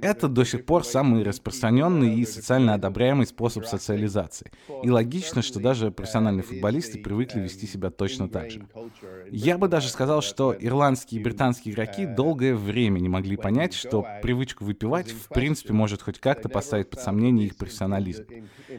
Это 0.00 0.28
до 0.28 0.44
сих 0.44 0.64
пор 0.64 0.84
самый 0.84 1.22
распространенный 1.22 2.14
и 2.14 2.24
социально 2.24 2.74
одобряемый 2.74 3.26
способ 3.26 3.66
социализации. 3.66 4.31
И 4.82 4.90
логично, 4.90 5.42
что 5.42 5.60
даже 5.60 5.90
профессиональные 5.90 6.42
футболисты 6.42 6.98
привыкли 6.98 7.40
вести 7.40 7.66
себя 7.66 7.90
точно 7.90 8.28
так 8.28 8.50
же. 8.50 8.66
Я 9.30 9.58
бы 9.58 9.68
даже 9.68 9.88
сказал, 9.88 10.22
что 10.22 10.54
ирландские 10.58 11.20
и 11.20 11.24
британские 11.24 11.74
игроки 11.74 12.06
долгое 12.06 12.54
время 12.54 12.98
не 12.98 13.08
могли 13.08 13.36
понять, 13.36 13.74
что 13.74 14.06
привычка 14.22 14.62
выпивать 14.62 15.10
в 15.10 15.28
принципе 15.28 15.72
может 15.72 16.02
хоть 16.02 16.18
как-то 16.18 16.48
поставить 16.48 16.90
под 16.90 17.00
сомнение 17.00 17.46
их 17.46 17.56
профессионализм. 17.56 18.24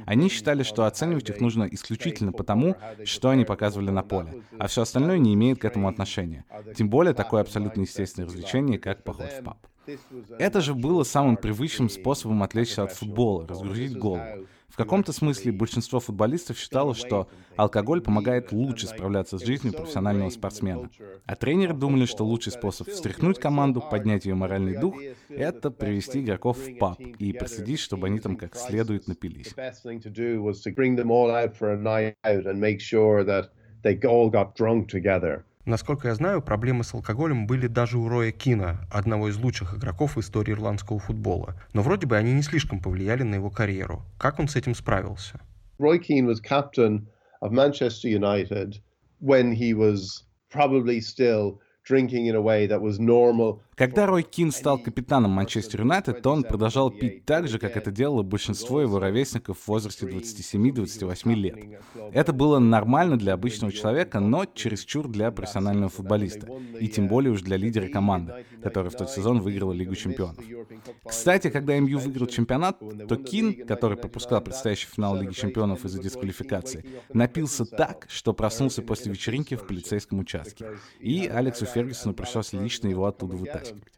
Они 0.05 0.29
считали, 0.29 0.63
что 0.63 0.85
оценивать 0.85 1.29
их 1.29 1.39
нужно 1.39 1.63
исключительно 1.63 2.31
потому, 2.31 2.75
что 3.05 3.29
они 3.29 3.45
показывали 3.45 3.91
на 3.91 4.03
поле, 4.03 4.43
а 4.57 4.67
все 4.67 4.81
остальное 4.81 5.17
не 5.17 5.33
имеет 5.33 5.59
к 5.59 5.65
этому 5.65 5.87
отношения. 5.87 6.45
Тем 6.75 6.89
более 6.89 7.13
такое 7.13 7.41
абсолютно 7.41 7.81
естественное 7.81 8.27
развлечение, 8.27 8.79
как 8.79 9.03
поход 9.03 9.31
в 9.31 9.43
паб. 9.43 9.57
Это 10.39 10.61
же 10.61 10.73
было 10.73 11.03
самым 11.03 11.37
привычным 11.37 11.89
способом 11.89 12.43
отвлечься 12.43 12.83
от 12.83 12.93
футбола, 12.93 13.47
разгрузить 13.47 13.97
голову. 13.97 14.47
В 14.73 14.75
каком-то 14.75 15.13
смысле 15.13 15.51
большинство 15.51 15.99
футболистов 15.99 16.57
считало, 16.57 16.95
что 16.95 17.29
алкоголь 17.57 18.01
помогает 18.01 18.51
лучше 18.51 18.87
справляться 18.87 19.37
с 19.37 19.45
жизнью 19.45 19.71
профессионального 19.71 20.31
спортсмена. 20.31 20.89
А 21.27 21.35
тренеры 21.35 21.75
думали, 21.75 22.07
что 22.07 22.25
лучший 22.25 22.53
способ 22.53 22.87
встряхнуть 22.87 23.37
команду, 23.37 23.83
поднять 23.87 24.25
ее 24.25 24.33
моральный 24.33 24.75
дух— 24.75 24.99
это 25.29 25.69
привести 25.69 26.21
игроков 26.21 26.57
в 26.57 26.75
паб 26.79 26.99
и 26.99 27.33
проследить, 27.33 27.81
чтобы 27.81 28.07
они 28.07 28.19
там 28.19 28.35
как 28.35 28.55
следует 28.55 29.07
напились. 29.07 29.53
Насколько 35.65 36.09
я 36.09 36.15
знаю, 36.15 36.41
проблемы 36.41 36.83
с 36.83 36.93
алкоголем 36.93 37.47
были 37.47 37.67
даже 37.67 37.97
у 37.97 38.09
Роя 38.09 38.31
Кина, 38.31 38.85
одного 38.91 39.29
из 39.29 39.37
лучших 39.37 39.75
игроков 39.75 40.17
в 40.17 40.19
истории 40.19 40.51
ирландского 40.51 40.99
футбола. 40.99 41.55
Но 41.71 41.81
вроде 41.81 42.05
бы 42.05 42.17
они 42.17 42.33
не 42.33 42.41
слишком 42.41 42.81
повлияли 42.81 43.23
на 43.23 43.35
его 43.35 43.49
карьеру. 43.49 44.03
Как 44.17 44.39
он 44.39 44.49
с 44.49 44.57
этим 44.57 44.75
справился? 44.75 45.39
Roy 45.79 45.99
Keane 45.99 46.25
was 46.25 46.41
captain 46.41 47.07
of 47.41 47.53
Manchester 47.53 48.09
United 48.09 48.81
when 49.21 49.53
he 49.53 49.73
was 49.73 50.25
probably 50.51 50.99
still 50.99 51.59
drinking 51.87 52.27
in 52.27 52.35
a 52.35 52.41
way 52.41 52.67
that 52.67 52.81
was 52.81 52.99
normal 52.99 53.61
когда 53.75 54.05
Рой 54.05 54.23
Кин 54.23 54.51
стал 54.51 54.77
капитаном 54.77 55.31
Манчестер 55.31 55.81
Юнайтед, 55.81 56.21
то 56.21 56.31
он 56.31 56.43
продолжал 56.43 56.91
пить 56.91 57.25
так 57.25 57.47
же, 57.47 57.59
как 57.59 57.75
это 57.75 57.91
делало 57.91 58.21
большинство 58.21 58.81
его 58.81 58.99
ровесников 58.99 59.57
в 59.59 59.67
возрасте 59.67 60.05
27-28 60.05 61.33
лет. 61.33 61.55
Это 62.11 62.33
было 62.33 62.59
нормально 62.59 63.17
для 63.17 63.33
обычного 63.33 63.73
человека, 63.73 64.19
но 64.19 64.45
чересчур 64.45 65.07
для 65.07 65.31
профессионального 65.31 65.89
футболиста, 65.89 66.47
и 66.79 66.87
тем 66.87 67.07
более 67.07 67.31
уж 67.31 67.41
для 67.41 67.57
лидера 67.57 67.87
команды, 67.87 68.45
которая 68.61 68.91
в 68.91 68.95
тот 68.95 69.09
сезон 69.09 69.39
выиграла 69.39 69.73
Лигу 69.73 69.95
чемпионов. 69.95 70.43
Кстати, 71.03 71.49
когда 71.49 71.77
МЮ 71.79 71.99
выиграл 71.99 72.27
чемпионат, 72.27 72.79
то 72.79 73.15
Кин, 73.15 73.65
который 73.65 73.97
пропускал 73.97 74.41
предстоящий 74.41 74.87
финал 74.87 75.19
Лиги 75.19 75.33
чемпионов 75.33 75.85
из-за 75.85 76.01
дисквалификации, 76.01 76.85
напился 77.13 77.65
так, 77.65 78.05
что 78.09 78.33
проснулся 78.33 78.81
после 78.81 79.11
вечеринки 79.11 79.55
в 79.55 79.65
полицейском 79.65 80.19
участке. 80.19 80.65
И 80.99 81.27
Алексу 81.27 81.65
Фергюсону 81.65 82.13
пришлось 82.13 82.53
лично 82.53 82.87
его 82.87 83.05
оттуда 83.05 83.35
вытащить 83.35 83.62
вытаскивать. 83.63 83.93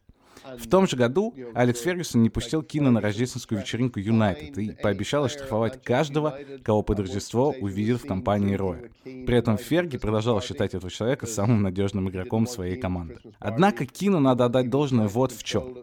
В 0.59 0.69
том 0.69 0.87
же 0.87 0.95
году 0.95 1.33
Алекс 1.55 1.81
Фергюсон 1.81 2.21
не 2.21 2.29
пустил 2.29 2.61
Кина 2.61 2.91
на 2.91 3.01
рождественскую 3.01 3.61
вечеринку 3.61 3.99
Юнайтед 3.99 4.57
и 4.59 4.71
пообещал 4.71 5.23
оштрафовать 5.23 5.81
каждого, 5.81 6.37
кого 6.63 6.83
под 6.83 6.99
Рождество 6.99 7.49
увидит 7.59 8.03
в 8.03 8.07
компании 8.07 8.53
Роя. 8.53 8.91
При 9.03 9.37
этом 9.37 9.57
Ферги 9.57 9.97
продолжал 9.97 10.39
считать 10.41 10.75
этого 10.75 10.91
человека 10.91 11.25
самым 11.25 11.63
надежным 11.63 12.09
игроком 12.09 12.45
своей 12.45 12.77
команды. 12.77 13.17
Однако 13.39 13.87
Кину 13.87 14.19
надо 14.19 14.45
отдать 14.45 14.69
должное 14.69 15.07
вот 15.07 15.31
в 15.31 15.43
чем. 15.43 15.79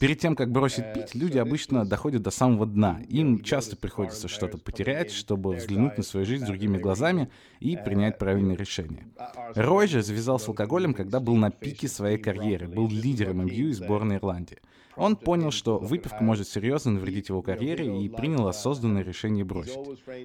Перед 0.00 0.18
тем, 0.18 0.34
как 0.34 0.50
бросить 0.50 0.94
пить, 0.94 1.14
люди 1.14 1.36
обычно 1.36 1.84
доходят 1.84 2.22
до 2.22 2.30
самого 2.30 2.64
дна. 2.64 3.00
Им 3.08 3.42
часто 3.42 3.76
приходится 3.76 4.28
что-то 4.28 4.56
потерять, 4.56 5.12
чтобы 5.12 5.54
взглянуть 5.54 5.98
на 5.98 6.02
свою 6.02 6.24
жизнь 6.24 6.46
другими 6.46 6.78
глазами 6.78 7.28
и 7.60 7.76
принять 7.76 8.18
правильное 8.18 8.56
решение. 8.56 9.06
Рой 9.54 9.86
же 9.86 10.02
завязал 10.02 10.38
с 10.38 10.48
алкоголем, 10.48 10.94
когда 10.94 11.20
был 11.20 11.36
на 11.36 11.50
пике 11.50 11.88
своей 11.88 12.18
карьеры, 12.18 12.68
был 12.68 12.88
лидером 12.88 13.46
МЮ 13.46 13.68
и 13.68 13.72
сборной 13.72 14.16
Ирландии. 14.16 14.58
Он 14.96 15.14
понял, 15.14 15.50
что 15.50 15.78
выпивка 15.78 16.24
может 16.24 16.48
серьезно 16.48 16.92
навредить 16.92 17.28
его 17.28 17.42
карьере 17.42 18.02
и 18.02 18.08
принял 18.08 18.48
осознанное 18.48 19.02
решение 19.02 19.44
бросить. 19.44 19.78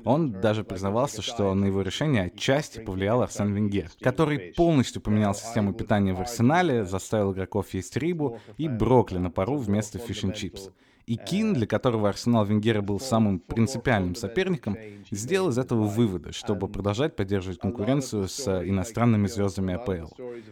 Он 0.06 0.32
даже 0.32 0.64
признавался, 0.64 1.22
что 1.22 1.54
на 1.54 1.66
его 1.66 1.82
решение 1.82 2.24
отчасти 2.24 2.80
повлиял 2.80 3.22
Арсен 3.22 3.54
Венгер, 3.54 3.90
который 4.00 4.54
полностью 4.56 5.02
поменял 5.02 5.36
систему 5.36 5.74
питания 5.74 6.14
в 6.14 6.22
арсенале, 6.22 6.86
заставил 6.86 7.34
игроков 7.34 7.74
есть 7.74 7.98
рыбу 7.98 8.40
и 8.58 8.70
брокколи 8.70 9.18
на 9.20 9.30
пару 9.30 9.58
вместо 9.58 10.00
fish-n-chips. 10.00 10.70
И 11.12 11.18
Кин, 11.18 11.54
для 11.54 11.68
которого 11.68 12.08
Арсенал 12.08 12.46
Венгера 12.46 12.82
был 12.82 12.98
самым 12.98 13.42
принципиальным 13.42 14.16
соперником, 14.16 14.78
сделал 15.12 15.50
из 15.50 15.58
этого 15.58 15.84
выводы, 15.84 16.32
чтобы 16.32 16.70
продолжать 16.70 17.18
поддерживать 17.18 17.60
конкуренцию 17.60 18.30
с 18.30 18.48
иностранными 18.48 19.28
звездами 19.28 19.74
АПЛ. 19.74 20.08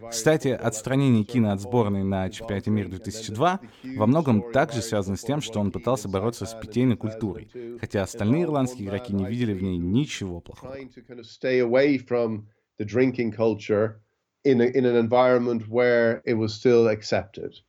Кстати, 0.09 0.49
отстранение 0.49 1.23
Кина 1.23 1.53
от 1.53 1.61
сборной 1.61 2.03
на 2.03 2.29
чемпионате 2.29 2.71
мира 2.71 2.89
2002 2.89 3.61
во 3.95 4.05
многом 4.05 4.51
также 4.51 4.81
связано 4.81 5.15
с 5.15 5.23
тем, 5.23 5.39
что 5.39 5.61
он 5.61 5.71
пытался 5.71 6.09
бороться 6.09 6.45
с 6.45 6.53
питейной 6.53 6.97
культурой, 6.97 7.49
хотя 7.79 8.03
остальные 8.03 8.43
ирландские 8.43 8.89
игроки 8.89 9.13
не 9.13 9.23
видели 9.27 9.53
в 9.53 9.63
ней 9.63 9.77
ничего 9.77 10.41
плохого. 10.41 10.75
in, 14.45 14.61
a, 14.61 14.65
in 14.65 14.85
an 14.85 14.95
environment 14.95 15.67
where 15.67 16.21
it 16.25 16.33
was 16.33 16.53
still 16.53 16.87
accepted. 16.87 17.59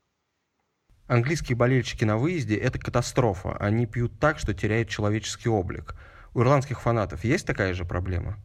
Английские 1.10 1.56
болельщики 1.56 2.04
на 2.04 2.16
выезде– 2.18 2.54
это 2.56 2.78
катастрофа. 2.78 3.56
Они 3.56 3.84
пьют 3.84 4.20
так, 4.20 4.38
что 4.38 4.54
теряют 4.54 4.88
человеческий 4.88 5.48
облик. 5.48 5.96
У 6.34 6.40
ирландских 6.40 6.80
фанатов 6.80 7.24
есть 7.24 7.44
такая 7.44 7.74
же 7.74 7.84
проблема? 7.84 8.36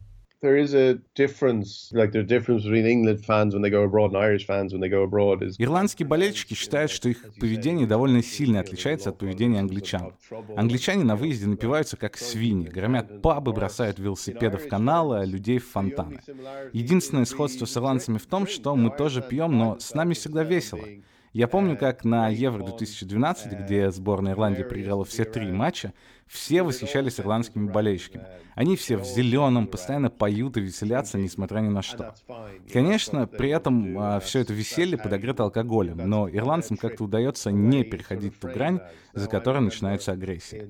there 0.42 0.58
is 0.58 0.74
a 0.74 0.98
difference, 1.14 1.90
like 1.92 2.12
there's 2.12 2.24
a 2.24 2.34
difference 2.36 2.62
between 2.64 2.86
England 2.86 3.24
fans 3.24 3.54
when 3.54 3.62
they 3.62 3.70
go 3.70 3.84
abroad 3.84 4.08
and 4.12 4.18
Irish 4.18 4.46
fans 4.46 4.72
when 4.72 4.80
they 4.82 4.90
go 4.90 5.02
abroad. 5.02 5.42
Is 5.42 5.56
Ирландские 5.58 6.06
болельщики 6.06 6.54
считают, 6.54 6.90
что 6.90 7.08
их 7.08 7.18
поведение 7.40 7.86
довольно 7.86 8.22
сильно 8.22 8.60
отличается 8.60 9.10
от 9.10 9.18
поведения 9.18 9.60
англичан. 9.60 10.12
Англичане 10.56 11.04
на 11.04 11.16
выезде 11.16 11.46
напиваются 11.46 11.96
как 11.96 12.18
свиньи, 12.18 12.68
громят 12.68 13.22
пабы, 13.22 13.52
бросают 13.52 13.98
велосипеды 13.98 14.58
в 14.58 14.68
каналы, 14.68 15.20
а 15.20 15.24
людей 15.24 15.58
в 15.58 15.68
фонтаны. 15.68 16.20
Единственное 16.72 17.24
сходство 17.24 17.64
с 17.64 17.76
ирландцами 17.76 18.18
в 18.18 18.26
том, 18.26 18.46
что 18.46 18.76
мы 18.76 18.90
тоже 18.90 19.22
пьем, 19.22 19.56
но 19.56 19.78
с 19.78 19.94
нами 19.94 20.14
всегда 20.14 20.44
весело. 20.44 20.84
Я 21.36 21.48
помню, 21.48 21.76
как 21.76 22.02
на 22.02 22.30
Евро 22.30 22.64
2012, 22.64 23.52
где 23.60 23.90
сборная 23.90 24.32
Ирландии 24.32 24.62
проиграла 24.62 25.04
все 25.04 25.26
три 25.26 25.52
матча, 25.52 25.92
все 26.26 26.62
восхищались 26.62 27.20
ирландскими 27.20 27.70
болельщиками. 27.70 28.24
Они 28.54 28.74
все 28.74 28.96
в 28.96 29.04
зеленом, 29.04 29.66
постоянно 29.66 30.08
поют 30.08 30.56
и 30.56 30.62
веселятся, 30.62 31.18
несмотря 31.18 31.60
ни 31.60 31.68
на 31.68 31.82
что. 31.82 32.14
Конечно, 32.72 33.26
при 33.26 33.50
этом 33.50 33.98
а, 33.98 34.20
все 34.20 34.38
это 34.38 34.54
веселье 34.54 34.96
подогрето 34.96 35.42
алкоголем, 35.42 35.98
но 35.98 36.26
ирландцам 36.26 36.78
как-то 36.78 37.04
удается 37.04 37.50
не 37.50 37.84
переходить 37.84 38.40
ту 38.40 38.48
грань, 38.48 38.80
за 39.12 39.28
которой 39.28 39.60
начинается 39.60 40.12
агрессия. 40.12 40.66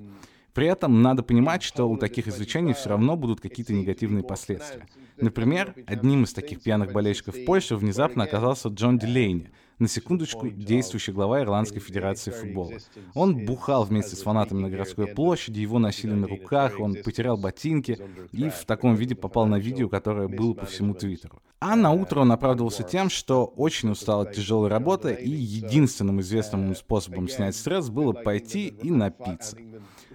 При 0.53 0.67
этом 0.67 1.01
надо 1.01 1.23
понимать, 1.23 1.63
что 1.63 1.89
у 1.89 1.97
таких 1.97 2.27
извлечений 2.27 2.73
все 2.73 2.89
равно 2.89 3.15
будут 3.15 3.41
какие-то 3.41 3.73
негативные 3.73 4.25
последствия. 4.25 4.89
Например, 5.17 5.75
одним 5.87 6.25
из 6.25 6.33
таких 6.33 6.61
пьяных 6.61 6.91
болельщиков 6.93 7.37
в 7.37 7.45
Польше 7.45 7.77
внезапно 7.77 8.25
оказался 8.25 8.69
Джон 8.69 8.99
Дилейни, 8.99 9.53
на 9.79 9.89
секундочку, 9.89 10.49
действующий 10.49 11.13
глава 11.13 11.43
Ирландской 11.43 11.81
Федерации 11.81 12.31
футбола. 12.31 12.73
Он 13.15 13.45
бухал 13.45 13.85
вместе 13.85 14.17
с 14.17 14.23
фанатами 14.23 14.61
на 14.61 14.71
городской 14.71 15.07
площади, 15.09 15.61
его 15.61 15.79
носили 15.79 16.13
на 16.13 16.27
руках, 16.27 16.81
он 16.81 16.97
потерял 17.03 17.37
ботинки 17.37 17.99
и 18.33 18.49
в 18.49 18.65
таком 18.65 18.95
виде 18.95 19.15
попал 19.15 19.47
на 19.47 19.59
видео, 19.59 19.89
которое 19.89 20.29
было 20.29 20.55
по 20.55 20.67
всему 20.67 20.95
Твиттеру. 20.95 21.43
А 21.61 21.75
на 21.75 21.91
утро 21.91 22.21
он 22.21 22.33
оправдывался 22.33 22.83
тем, 22.83 23.09
что 23.11 23.45
очень 23.45 23.91
устал 23.91 24.23
от 24.23 24.35
тяжелой 24.35 24.69
работы, 24.69 25.15
и 25.15 25.31
единственным 25.31 26.21
известным 26.21 26.75
способом 26.75 27.29
снять 27.29 27.57
стресс 27.57 27.89
было 27.89 28.13
пойти 28.13 28.69
и 28.69 28.91
напиться. 28.91 29.57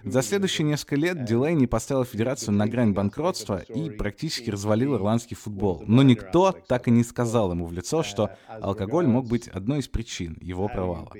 За 0.04 0.22
следующие 0.22 0.66
несколько 0.66 0.96
лет 0.96 1.24
Дилейни 1.24 1.66
поставил 1.66 2.04
федерацию 2.04 2.54
на 2.54 2.66
грань 2.66 2.92
банкротства 2.92 3.58
и 3.58 3.90
практически 3.90 4.50
развалил 4.50 4.96
ирландский 4.96 5.34
футбол. 5.34 5.84
Но 5.86 6.02
никто 6.02 6.52
так 6.52 6.88
и 6.88 6.90
не 6.90 7.04
сказал 7.04 7.52
ему 7.52 7.66
в 7.66 7.72
лицо, 7.72 8.02
что 8.02 8.30
алкоголь 8.48 9.06
мог 9.06 9.26
быть 9.26 9.48
одной 9.48 9.80
из 9.80 9.88
причин 9.88 10.36
его 10.40 10.68
провала. 10.68 11.12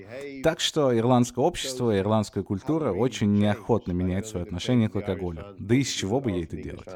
Так 0.43 0.61
что 0.61 0.97
ирландское 0.97 1.45
общество 1.45 1.95
и 1.95 2.01
ирландская 2.01 2.43
культура 2.43 2.93
очень 2.93 3.33
неохотно 3.35 3.93
меняют 3.93 4.27
свое 4.27 4.45
отношение 4.45 4.89
к 4.89 4.97
алкоголю. 4.97 5.45
Да 5.59 5.75
и 5.75 5.83
с 5.83 5.91
чего 5.91 6.21
бы 6.21 6.31
ей 6.31 6.45
это 6.45 6.57
делать? 6.57 6.87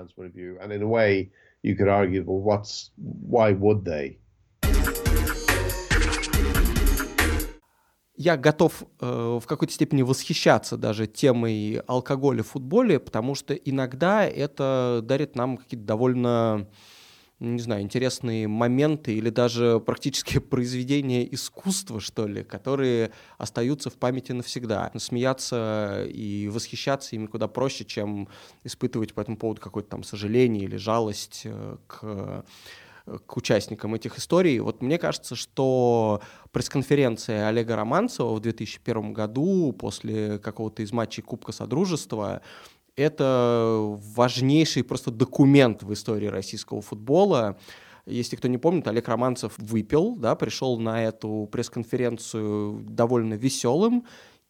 Я 8.17 8.37
готов 8.37 8.85
э, 9.01 9.39
в 9.43 9.47
какой-то 9.47 9.73
степени 9.73 10.03
восхищаться 10.03 10.77
даже 10.77 11.07
темой 11.07 11.83
алкоголя 11.87 12.43
в 12.43 12.49
футболе, 12.49 12.99
потому 12.99 13.35
что 13.35 13.55
иногда 13.55 14.27
это 14.27 15.01
дарит 15.03 15.37
нам 15.37 15.59
какие-то 15.59 15.85
довольно, 15.85 16.67
не 17.41 17.61
знаю, 17.61 17.83
интересные 17.83 18.49
моменты 18.49 19.15
или 19.15 19.29
даже 19.29 19.81
практически 19.85 20.39
произведения 20.41 21.33
искусства, 21.33 22.01
что 22.01 22.27
ли, 22.27 22.43
которые 22.43 23.13
остаются 23.37 23.91
в 23.91 23.95
памяти 23.95 24.33
навсегда. 24.33 24.91
Смеяться 24.97 26.07
и 26.09 26.49
восхищаться 26.49 27.17
ими 27.17 27.27
куда 27.27 27.49
проще, 27.49 27.85
чем 27.85 28.29
испытывать 28.65 29.13
по 29.13 29.21
этому 29.21 29.37
поводу 29.37 29.61
какое-то 29.61 29.91
там 29.91 30.03
сожаление 30.03 30.65
или 30.65 30.77
жалость 30.77 31.43
э, 31.45 31.77
к 31.87 32.45
к 33.27 33.37
участникам 33.37 33.95
этих 33.95 34.19
историй. 34.19 34.59
Вот 34.59 34.83
мне 34.83 34.99
кажется, 34.99 35.37
что 35.37 36.21
пресс-конференция 36.51 37.49
Олега 37.49 37.77
Романцева 37.77 38.35
в 38.35 38.41
2001 38.41 39.13
году 39.13 39.73
после 39.73 40.39
какого-то 40.39 40.83
из 40.83 40.93
матчей 40.93 41.23
Кубка 41.23 41.53
Содружества 41.53 42.43
это 42.97 43.79
важнейший 44.15 44.83
просто 44.83 45.11
документ 45.11 45.83
в 45.83 45.93
истории 45.93 46.27
российского 46.27 46.81
футбола. 46.81 47.59
Если 48.07 48.37
кто 48.37 48.49
не 48.49 48.59
помнит, 48.59 48.89
Олег 48.89 49.09
Романцев 49.09 49.55
выпил, 49.59 50.17
да, 50.17 50.35
пришел 50.35 50.79
на 50.79 51.05
эту 51.05 51.49
пресс-конференцию 51.51 52.85
довольно 52.89 53.35
веселым 53.35 54.07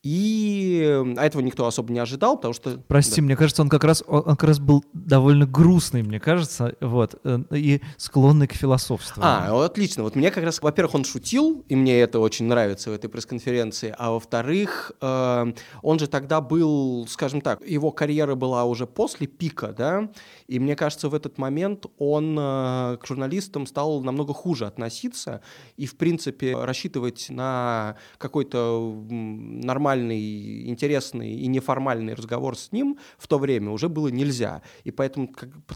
и 0.06 1.02
а 1.16 1.26
этого 1.26 1.42
никто 1.42 1.66
особо 1.66 1.92
не 1.92 1.98
ожидал, 1.98 2.36
потому 2.36 2.54
что... 2.54 2.78
Прости, 2.86 3.20
да. 3.20 3.24
мне 3.24 3.36
кажется, 3.36 3.62
он 3.62 3.68
как 3.68 3.82
раз 3.82 4.04
он, 4.06 4.22
он 4.24 4.36
как 4.36 4.44
раз 4.44 4.60
был 4.60 4.84
довольно 4.92 5.46
грустный, 5.46 6.04
мне 6.04 6.20
кажется, 6.20 6.76
вот, 6.80 7.18
э, 7.24 7.40
и 7.50 7.80
склонный 7.96 8.46
к 8.46 8.52
философству. 8.52 9.20
А, 9.24 9.64
отлично. 9.64 10.04
Вот 10.04 10.14
мне 10.14 10.30
как 10.30 10.44
раз, 10.44 10.62
во-первых, 10.62 10.94
он 10.94 11.04
шутил, 11.04 11.64
и 11.68 11.74
мне 11.74 11.98
это 12.00 12.20
очень 12.20 12.46
нравится 12.46 12.90
в 12.90 12.92
этой 12.92 13.10
пресс-конференции, 13.10 13.92
а 13.98 14.12
во-вторых, 14.12 14.92
э, 15.00 15.52
он 15.82 15.98
же 15.98 16.06
тогда 16.06 16.40
был, 16.40 17.06
скажем 17.08 17.40
так, 17.40 17.66
его 17.66 17.90
карьера 17.90 18.36
была 18.36 18.64
уже 18.64 18.86
после 18.86 19.26
пика, 19.26 19.74
да, 19.76 20.08
и 20.46 20.60
мне 20.60 20.76
кажется, 20.76 21.08
в 21.08 21.14
этот 21.14 21.36
момент 21.36 21.86
он 21.98 22.36
э, 22.38 22.96
к 23.02 23.06
журналистам 23.06 23.66
стал 23.66 24.02
намного 24.02 24.32
хуже 24.32 24.66
относиться, 24.66 25.40
и, 25.76 25.86
в 25.86 25.96
принципе, 25.96 26.56
рассчитывать 26.56 27.26
на 27.28 27.96
какой-то 28.18 29.04
нормальный 29.10 29.95
нормальный, 29.96 30.68
интересный 30.68 31.30
и 31.30 31.46
неформальный 31.48 32.14
разговор 32.14 32.56
с 32.56 32.72
ним 32.72 32.96
в 33.18 33.26
то 33.26 33.38
время 33.38 33.70
уже 33.70 33.88
было 33.88 34.08
нельзя. 34.08 34.62
И 34.84 34.90
поэтому 34.90 35.28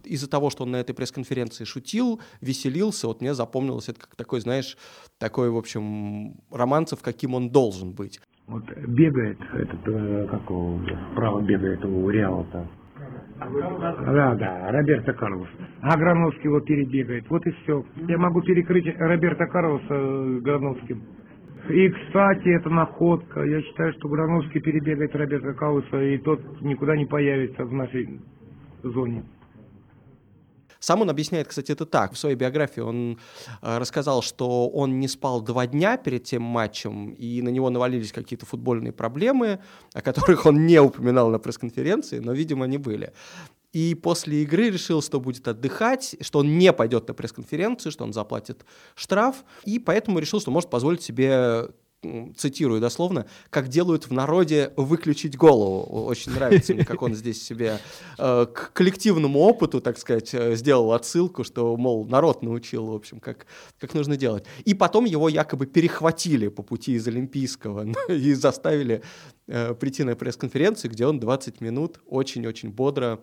из-за 0.05 0.29
того, 0.29 0.51
что 0.51 0.65
он 0.65 0.71
на 0.73 0.77
этой 0.77 0.95
пресс-конференции 0.95 1.65
шутил, 1.65 2.21
веселился, 2.41 3.07
вот 3.07 3.21
мне 3.21 3.35
запомнилось 3.35 3.89
это 3.89 4.01
как 4.01 4.17
такой, 4.17 4.41
знаешь, 4.41 4.77
такой, 5.19 5.51
в 5.51 5.57
общем, 5.57 6.35
романцев, 6.51 7.01
каким 7.03 7.35
он 7.35 7.51
должен 7.51 7.93
быть. 7.93 8.21
Вот 8.47 8.65
бегает 8.89 9.39
этот, 9.55 9.87
э, 9.87 10.27
как 10.29 10.43
его, 10.51 10.81
справа 11.13 11.41
бегает 11.41 11.85
у 11.85 12.11
Реала-то. 12.11 12.69
Да, 13.39 14.35
да, 14.35 14.71
Роберто 14.71 15.13
Карлос. 15.15 15.49
А 15.81 15.97
Грановский 15.97 16.45
его 16.45 16.61
перебегает. 16.61 17.25
Вот 17.31 17.47
и 17.47 17.51
все. 17.63 17.85
Я 18.09 18.19
могу 18.19 18.43
перекрыть 18.43 18.87
Роберто 18.99 19.47
Карлоса 19.47 19.95
э, 19.95 20.41
Грановским. 20.43 21.03
И, 21.71 21.89
кстати, 21.89 22.49
это 22.49 22.69
находка. 22.69 23.43
Я 23.45 23.63
считаю, 23.63 23.93
что 23.95 24.09
Грановский 24.09 24.61
перебегает 24.61 25.15
Роберта 25.15 25.53
Кауса, 25.55 26.03
и 26.03 26.19
тот 26.19 26.41
никуда 26.61 26.97
не 26.97 27.07
появится 27.07 27.65
в 27.65 27.73
нашей 27.73 28.21
зоне. 28.83 29.25
Сам 30.81 31.03
он 31.03 31.11
объясняет, 31.11 31.47
кстати, 31.47 31.73
это 31.73 31.85
так. 31.85 32.15
В 32.15 32.19
своей 32.19 32.37
биографии 32.37 32.81
он 32.81 33.19
э, 33.61 33.79
рассказал, 33.79 34.23
что 34.23 34.69
он 34.69 34.99
не 34.99 35.09
спал 35.09 35.43
два 35.43 35.67
дня 35.67 35.99
перед 35.99 36.25
тем 36.25 36.43
матчем, 36.43 37.11
и 37.11 37.43
на 37.43 37.51
него 37.51 37.69
навалились 37.69 38.13
какие-то 38.13 38.47
футбольные 38.47 38.93
проблемы, 38.93 39.59
о 39.93 40.01
которых 40.01 40.47
он 40.47 40.67
не 40.67 40.81
упоминал 40.81 41.31
на 41.31 41.39
пресс-конференции, 41.39 42.19
но, 42.19 42.33
видимо, 42.33 42.65
они 42.65 42.79
были. 42.79 43.13
И 43.73 43.95
после 43.95 44.43
игры 44.43 44.71
решил, 44.71 45.01
что 45.01 45.21
будет 45.21 45.47
отдыхать, 45.47 46.17
что 46.21 46.41
он 46.41 46.59
не 46.59 46.73
пойдет 46.73 47.07
на 47.07 47.15
пресс-конференцию, 47.15 47.93
что 47.93 48.05
он 48.05 48.13
заплатит 48.13 48.65
штраф, 48.95 49.45
и 49.65 49.79
поэтому 49.79 50.19
решил, 50.19 50.41
что 50.41 50.51
может 50.51 50.71
позволить 50.71 51.03
себе 51.03 51.69
цитирую 52.37 52.81
дословно, 52.81 53.27
как 53.51 53.69
делают 53.69 54.07
в 54.07 54.13
народе 54.13 54.73
выключить 54.77 55.37
голову. 55.37 56.05
Очень 56.05 56.33
нравится 56.33 56.75
мне, 56.75 56.85
как 56.85 57.03
он 57.03 57.15
здесь 57.15 57.43
себе 57.43 57.79
э, 58.19 58.47
к 58.47 58.73
коллективному 58.73 59.39
опыту, 59.41 59.81
так 59.81 59.99
сказать, 59.99 60.33
э, 60.33 60.57
сделал 60.57 60.93
отсылку, 60.93 61.45
что, 61.45 61.77
мол, 61.77 62.07
народ 62.07 62.43
научил, 62.43 62.87
в 62.87 62.95
общем, 62.95 63.21
как, 63.21 63.47
как 63.79 63.93
нужно 63.95 64.17
делать. 64.17 64.45
И 64.65 64.73
потом 64.73 65.05
его 65.05 65.29
якобы 65.29 65.67
перехватили 65.67 66.49
по 66.49 66.63
пути 66.63 66.93
из 66.93 67.07
Олимпийского 67.07 67.87
и 68.09 68.33
заставили 68.33 69.03
э, 69.47 69.75
прийти 69.75 70.03
на 70.03 70.17
пресс-конференцию, 70.17 70.91
где 70.93 71.07
он 71.07 71.21
20 71.21 71.61
минут 71.61 72.01
очень-очень 72.07 72.71
бодро 72.71 73.21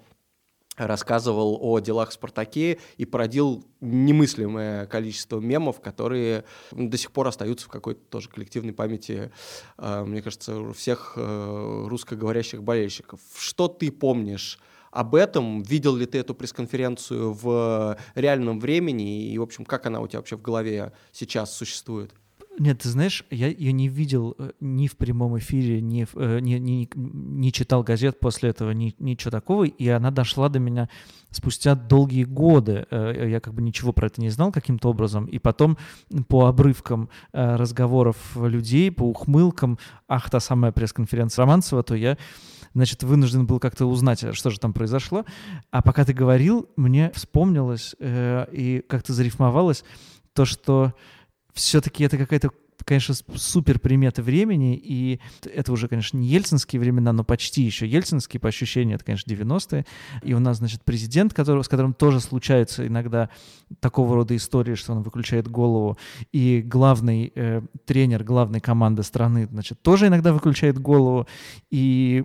рассказывал 0.77 1.57
о 1.61 1.79
делах 1.79 2.09
в 2.09 2.13
«Спартаке» 2.13 2.79
и 2.97 3.05
породил 3.05 3.65
немыслимое 3.81 4.85
количество 4.85 5.39
мемов, 5.39 5.81
которые 5.81 6.45
до 6.71 6.97
сих 6.97 7.11
пор 7.11 7.27
остаются 7.27 7.65
в 7.65 7.69
какой-то 7.69 8.01
тоже 8.09 8.29
коллективной 8.29 8.73
памяти, 8.73 9.31
а, 9.77 10.05
мне 10.05 10.21
кажется, 10.21 10.57
у 10.57 10.73
всех 10.73 11.13
э, 11.15 11.85
русскоговорящих 11.87 12.63
болельщиков. 12.63 13.19
Что 13.37 13.67
ты 13.67 13.91
помнишь 13.91 14.59
об 14.91 15.15
этом? 15.15 15.63
Видел 15.63 15.95
ли 15.95 16.05
ты 16.05 16.19
эту 16.19 16.33
пресс-конференцию 16.33 17.33
в 17.33 17.97
реальном 18.15 18.59
времени? 18.59 19.29
И, 19.29 19.37
в 19.37 19.41
общем, 19.41 19.65
как 19.65 19.85
она 19.85 19.99
у 19.99 20.07
тебя 20.07 20.19
вообще 20.19 20.37
в 20.37 20.41
голове 20.41 20.93
сейчас 21.11 21.55
существует? 21.55 22.13
Нет, 22.59 22.79
ты 22.79 22.89
знаешь, 22.89 23.23
я 23.29 23.47
ее 23.47 23.71
не 23.71 23.87
видел 23.87 24.35
э, 24.37 24.51
ни 24.59 24.87
в 24.87 24.97
прямом 24.97 25.37
эфире, 25.37 25.79
ни, 25.79 26.05
в, 26.05 26.15
э, 26.15 26.39
ни, 26.39 26.55
ни, 26.55 26.89
не 26.95 27.51
читал 27.51 27.83
газет 27.83 28.19
после 28.19 28.49
этого, 28.49 28.71
ни, 28.71 28.95
ничего 28.97 29.29
такого, 29.29 29.65
и 29.65 29.87
она 29.89 30.09
дошла 30.09 30.49
до 30.49 30.57
меня 30.57 30.89
спустя 31.29 31.75
долгие 31.75 32.23
годы. 32.23 32.87
Э, 32.89 33.27
я 33.29 33.39
как 33.41 33.53
бы 33.53 33.61
ничего 33.61 33.93
про 33.93 34.07
это 34.07 34.21
не 34.21 34.29
знал 34.29 34.51
каким-то 34.51 34.89
образом, 34.89 35.25
и 35.25 35.37
потом 35.37 35.77
по 36.27 36.47
обрывкам 36.47 37.09
разговоров 37.31 38.17
людей, 38.35 38.91
по 38.91 39.03
ухмылкам, 39.03 39.77
ах, 40.07 40.29
та 40.29 40.39
самая 40.39 40.71
пресс-конференция 40.71 41.43
Романцева, 41.43 41.83
то 41.83 41.93
я 41.93 42.17
значит, 42.73 43.03
вынужден 43.03 43.45
был 43.45 43.59
как-то 43.59 43.85
узнать, 43.85 44.23
что 44.35 44.49
же 44.49 44.59
там 44.59 44.73
произошло. 44.73 45.25
А 45.71 45.81
пока 45.81 46.05
ты 46.05 46.13
говорил, 46.13 46.69
мне 46.75 47.11
вспомнилось 47.13 47.95
э, 47.99 48.47
и 48.51 48.83
как-то 48.87 49.13
зарифмовалось 49.13 49.83
то, 50.33 50.45
что 50.45 50.93
все-таки 51.57 52.03
это 52.03 52.17
какая-то 52.17 52.51
конечно, 52.85 53.15
супер 53.35 53.79
приметы 53.79 54.21
времени, 54.21 54.79
и 54.81 55.19
это 55.43 55.73
уже, 55.73 55.89
конечно, 55.89 56.17
не 56.17 56.27
ельцинские 56.27 56.79
времена, 56.79 57.11
но 57.11 57.23
почти 57.25 57.63
еще 57.63 57.85
ельцинские, 57.85 58.39
по 58.39 58.47
ощущению, 58.47 58.95
это, 58.95 59.03
конечно, 59.03 59.29
90-е. 59.29 59.85
И 60.23 60.33
у 60.33 60.39
нас, 60.39 60.57
значит, 60.57 60.83
президент, 60.85 61.33
который, 61.33 61.63
с 61.63 61.67
которым 61.67 61.93
тоже 61.93 62.21
случаются 62.21 62.87
иногда 62.87 63.29
такого 63.81 64.15
рода 64.15 64.35
истории, 64.35 64.75
что 64.75 64.93
он 64.93 65.01
выключает 65.01 65.49
голову, 65.49 65.97
и 66.31 66.61
главный 66.61 67.33
э, 67.35 67.61
тренер 67.85 68.23
главной 68.23 68.61
команды 68.61 69.03
страны, 69.03 69.47
значит, 69.47 69.81
тоже 69.81 70.07
иногда 70.07 70.31
выключает 70.31 70.79
голову, 70.79 71.27
и 71.69 72.23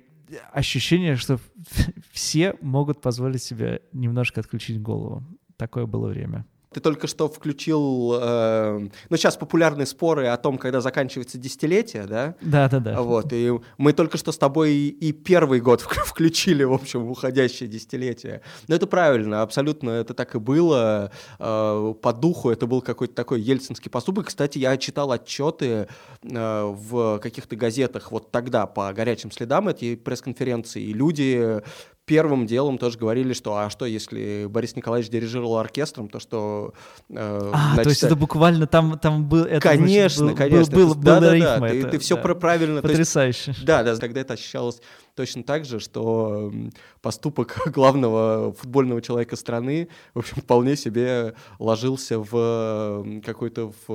ощущение, 0.52 1.16
что 1.16 1.40
все 2.12 2.54
могут 2.60 3.00
позволить 3.00 3.42
себе 3.42 3.82
немножко 3.92 4.40
отключить 4.40 4.80
голову. 4.80 5.24
Такое 5.56 5.86
было 5.86 6.08
время. 6.08 6.46
Ты 6.72 6.80
только 6.80 7.06
что 7.06 7.28
включил, 7.28 8.18
э, 8.20 8.88
ну 9.08 9.16
сейчас 9.16 9.36
популярные 9.36 9.86
споры 9.86 10.26
о 10.26 10.36
том, 10.36 10.58
когда 10.58 10.80
заканчивается 10.80 11.38
десятилетие, 11.38 12.04
да? 12.04 12.34
Да, 12.40 12.68
да, 12.68 12.80
да. 12.80 13.00
Вот 13.02 13.32
и 13.32 13.52
мы 13.78 13.92
только 13.92 14.18
что 14.18 14.32
с 14.32 14.38
тобой 14.38 14.72
и 14.72 15.12
первый 15.12 15.60
год 15.60 15.80
включили, 16.06 16.64
в 16.64 16.72
общем, 16.72 17.04
в 17.04 17.10
уходящее 17.10 17.68
десятилетие. 17.68 18.42
Но 18.68 18.74
это 18.74 18.86
правильно, 18.86 19.42
абсолютно 19.42 19.90
это 19.90 20.14
так 20.14 20.34
и 20.34 20.38
было. 20.38 21.10
Э, 21.38 21.94
по 22.00 22.12
духу 22.12 22.50
это 22.50 22.66
был 22.66 22.80
какой-то 22.80 23.14
такой 23.14 23.40
ельцинский 23.40 23.90
поступок. 23.90 24.26
Кстати, 24.26 24.58
я 24.58 24.76
читал 24.76 25.12
отчеты 25.12 25.88
э, 26.22 26.74
в 26.74 27.18
каких-то 27.18 27.56
газетах 27.56 28.12
вот 28.12 28.30
тогда 28.30 28.66
по 28.66 28.92
горячим 28.92 29.30
следам 29.30 29.68
эти 29.68 29.96
пресс-конференции, 29.96 30.82
и 30.82 30.92
люди 30.92 31.62
первым 32.04 32.46
делом 32.46 32.78
тоже 32.78 32.98
говорили, 32.98 33.32
что 33.32 33.56
а 33.56 33.70
что, 33.70 33.84
если 33.84 34.46
Борис 34.46 34.76
Николаевич 34.76 35.10
дирижировал 35.10 35.58
оркестром, 35.58 36.08
то 36.08 36.18
что... 36.18 36.74
Э, 37.10 37.50
а, 37.52 37.74
значит, 37.74 37.82
то 37.84 37.88
есть 37.90 38.02
это 38.02 38.16
буквально 38.16 38.66
там, 38.66 38.98
там 38.98 39.28
был... 39.28 39.44
Это, 39.44 39.60
конечно, 39.60 40.26
значит, 40.26 40.38
был, 40.38 40.48
конечно. 40.48 40.76
Был, 40.76 40.88
был, 40.88 40.94
да, 40.96 41.20
да, 41.20 41.30
да, 41.38 41.58
да, 41.58 41.68
ты, 41.68 41.82
ты 41.84 41.98
все 41.98 42.16
да. 42.16 42.34
правильно... 42.34 42.82
Потрясающе. 42.82 43.52
Есть, 43.52 43.64
да, 43.64 43.82
да, 43.82 43.96
тогда 43.96 44.20
это 44.20 44.34
ощущалось 44.34 44.80
точно 45.14 45.42
так 45.44 45.64
же, 45.64 45.78
что 45.78 46.52
поступок 47.00 47.60
главного 47.66 48.52
футбольного 48.52 49.00
человека 49.00 49.36
страны, 49.36 49.88
в 50.14 50.20
общем, 50.20 50.38
вполне 50.42 50.76
себе 50.76 51.34
ложился 51.58 52.18
в 52.18 53.22
какой-то 53.24 53.72
в 53.86 53.92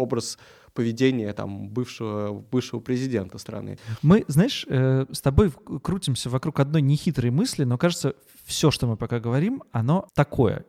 образ 0.00 0.38
поведение 0.78 1.32
там 1.32 1.68
бывшего, 1.68 2.32
бывшего 2.52 2.78
президента 2.78 3.38
страны. 3.38 3.78
Мы, 4.00 4.24
знаешь, 4.28 4.64
э, 4.68 5.06
с 5.10 5.20
тобой 5.20 5.50
крутимся 5.82 6.30
вокруг 6.30 6.60
одной 6.60 6.82
нехитрой 6.82 7.32
мысли, 7.32 7.64
но 7.64 7.76
кажется, 7.78 8.14
все, 8.44 8.70
что 8.70 8.86
мы 8.86 8.96
пока 8.96 9.18
говорим, 9.18 9.64
оно 9.72 10.06
такое 10.14 10.64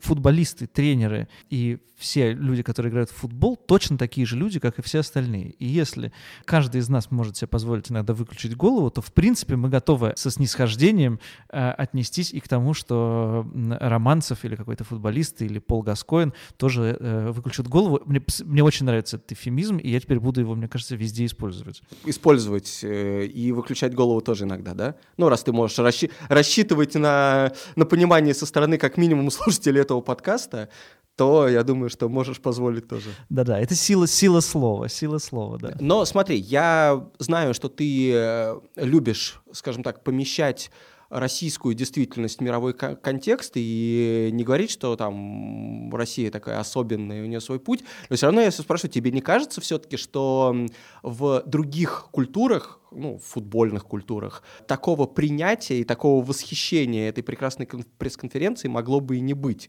футболисты, 0.00 0.66
тренеры 0.66 1.28
и 1.50 1.78
все 2.02 2.32
люди, 2.32 2.62
которые 2.62 2.90
играют 2.90 3.10
в 3.10 3.14
футбол, 3.14 3.56
точно 3.56 3.96
такие 3.96 4.26
же 4.26 4.36
люди, 4.36 4.58
как 4.58 4.78
и 4.78 4.82
все 4.82 4.98
остальные. 4.98 5.50
И 5.50 5.66
если 5.66 6.12
каждый 6.44 6.80
из 6.80 6.88
нас 6.88 7.12
может 7.12 7.36
себе 7.36 7.46
позволить 7.46 7.90
иногда 7.90 8.12
выключить 8.12 8.56
голову, 8.56 8.90
то, 8.90 9.00
в 9.00 9.12
принципе, 9.12 9.54
мы 9.54 9.68
готовы 9.68 10.12
со 10.16 10.30
снисхождением 10.30 11.20
э, 11.50 11.70
отнестись 11.70 12.32
и 12.32 12.40
к 12.40 12.48
тому, 12.48 12.74
что 12.74 13.46
Романцев 13.80 14.44
или 14.44 14.56
какой-то 14.56 14.82
футболист 14.82 15.42
или 15.42 15.60
Пол 15.60 15.82
Гаскоин 15.82 16.34
тоже 16.56 16.96
э, 16.98 17.30
выключат 17.30 17.68
голову. 17.68 18.02
Мне, 18.04 18.20
мне 18.44 18.64
очень 18.64 18.84
нравится 18.84 19.16
этот 19.16 19.32
эфемизм, 19.32 19.76
и 19.76 19.88
я 19.88 20.00
теперь 20.00 20.18
буду 20.18 20.40
его, 20.40 20.56
мне 20.56 20.66
кажется, 20.66 20.96
везде 20.96 21.24
использовать. 21.24 21.82
Использовать 22.04 22.80
э, 22.82 23.26
и 23.26 23.52
выключать 23.52 23.94
голову 23.94 24.20
тоже 24.20 24.44
иногда, 24.44 24.74
да? 24.74 24.96
Ну, 25.16 25.28
раз 25.28 25.44
ты 25.44 25.52
можешь 25.52 25.78
расщи- 25.78 26.10
рассчитывать 26.28 26.96
на, 26.96 27.52
на 27.76 27.84
понимание 27.84 28.34
со 28.34 28.44
стороны 28.44 28.76
как 28.76 28.96
минимум 28.96 29.30
слушателей 29.30 29.61
этого 29.70 30.00
подкаста, 30.00 30.68
то 31.16 31.48
я 31.48 31.62
думаю, 31.62 31.90
что 31.90 32.08
можешь 32.08 32.40
позволить 32.40 32.88
тоже. 32.88 33.10
Да-да, 33.28 33.60
это 33.60 33.74
сила, 33.74 34.06
сила 34.06 34.40
слова, 34.40 34.88
сила 34.88 35.18
слова, 35.18 35.58
да. 35.58 35.76
Но 35.80 36.04
смотри, 36.04 36.38
я 36.38 37.06
знаю, 37.18 37.54
что 37.54 37.68
ты 37.68 38.12
э, 38.12 38.60
любишь, 38.76 39.42
скажем 39.52 39.82
так, 39.82 40.02
помещать 40.02 40.70
российскую 41.12 41.74
действительность 41.74 42.40
мировой 42.40 42.72
контекст 42.72 43.52
и 43.56 44.30
не 44.32 44.44
говорить, 44.44 44.70
что 44.70 44.96
там 44.96 45.94
Россия 45.94 46.30
такая 46.30 46.58
особенная, 46.58 47.22
у 47.22 47.26
нее 47.26 47.40
свой 47.40 47.60
путь. 47.60 47.84
Но 48.08 48.16
все 48.16 48.26
равно 48.26 48.40
я 48.40 48.50
спрашиваю, 48.50 48.90
тебе 48.90 49.10
не 49.10 49.20
кажется 49.20 49.60
все-таки, 49.60 49.96
что 49.96 50.56
в 51.02 51.42
других 51.44 52.08
культурах, 52.10 52.80
ну, 52.90 53.18
в 53.18 53.24
футбольных 53.24 53.84
культурах, 53.84 54.42
такого 54.66 55.06
принятия 55.06 55.80
и 55.80 55.84
такого 55.84 56.24
восхищения 56.24 57.08
этой 57.10 57.22
прекрасной 57.22 57.68
пресс-конференции 57.98 58.68
могло 58.68 59.00
бы 59.00 59.18
и 59.18 59.20
не 59.20 59.34
быть? 59.34 59.68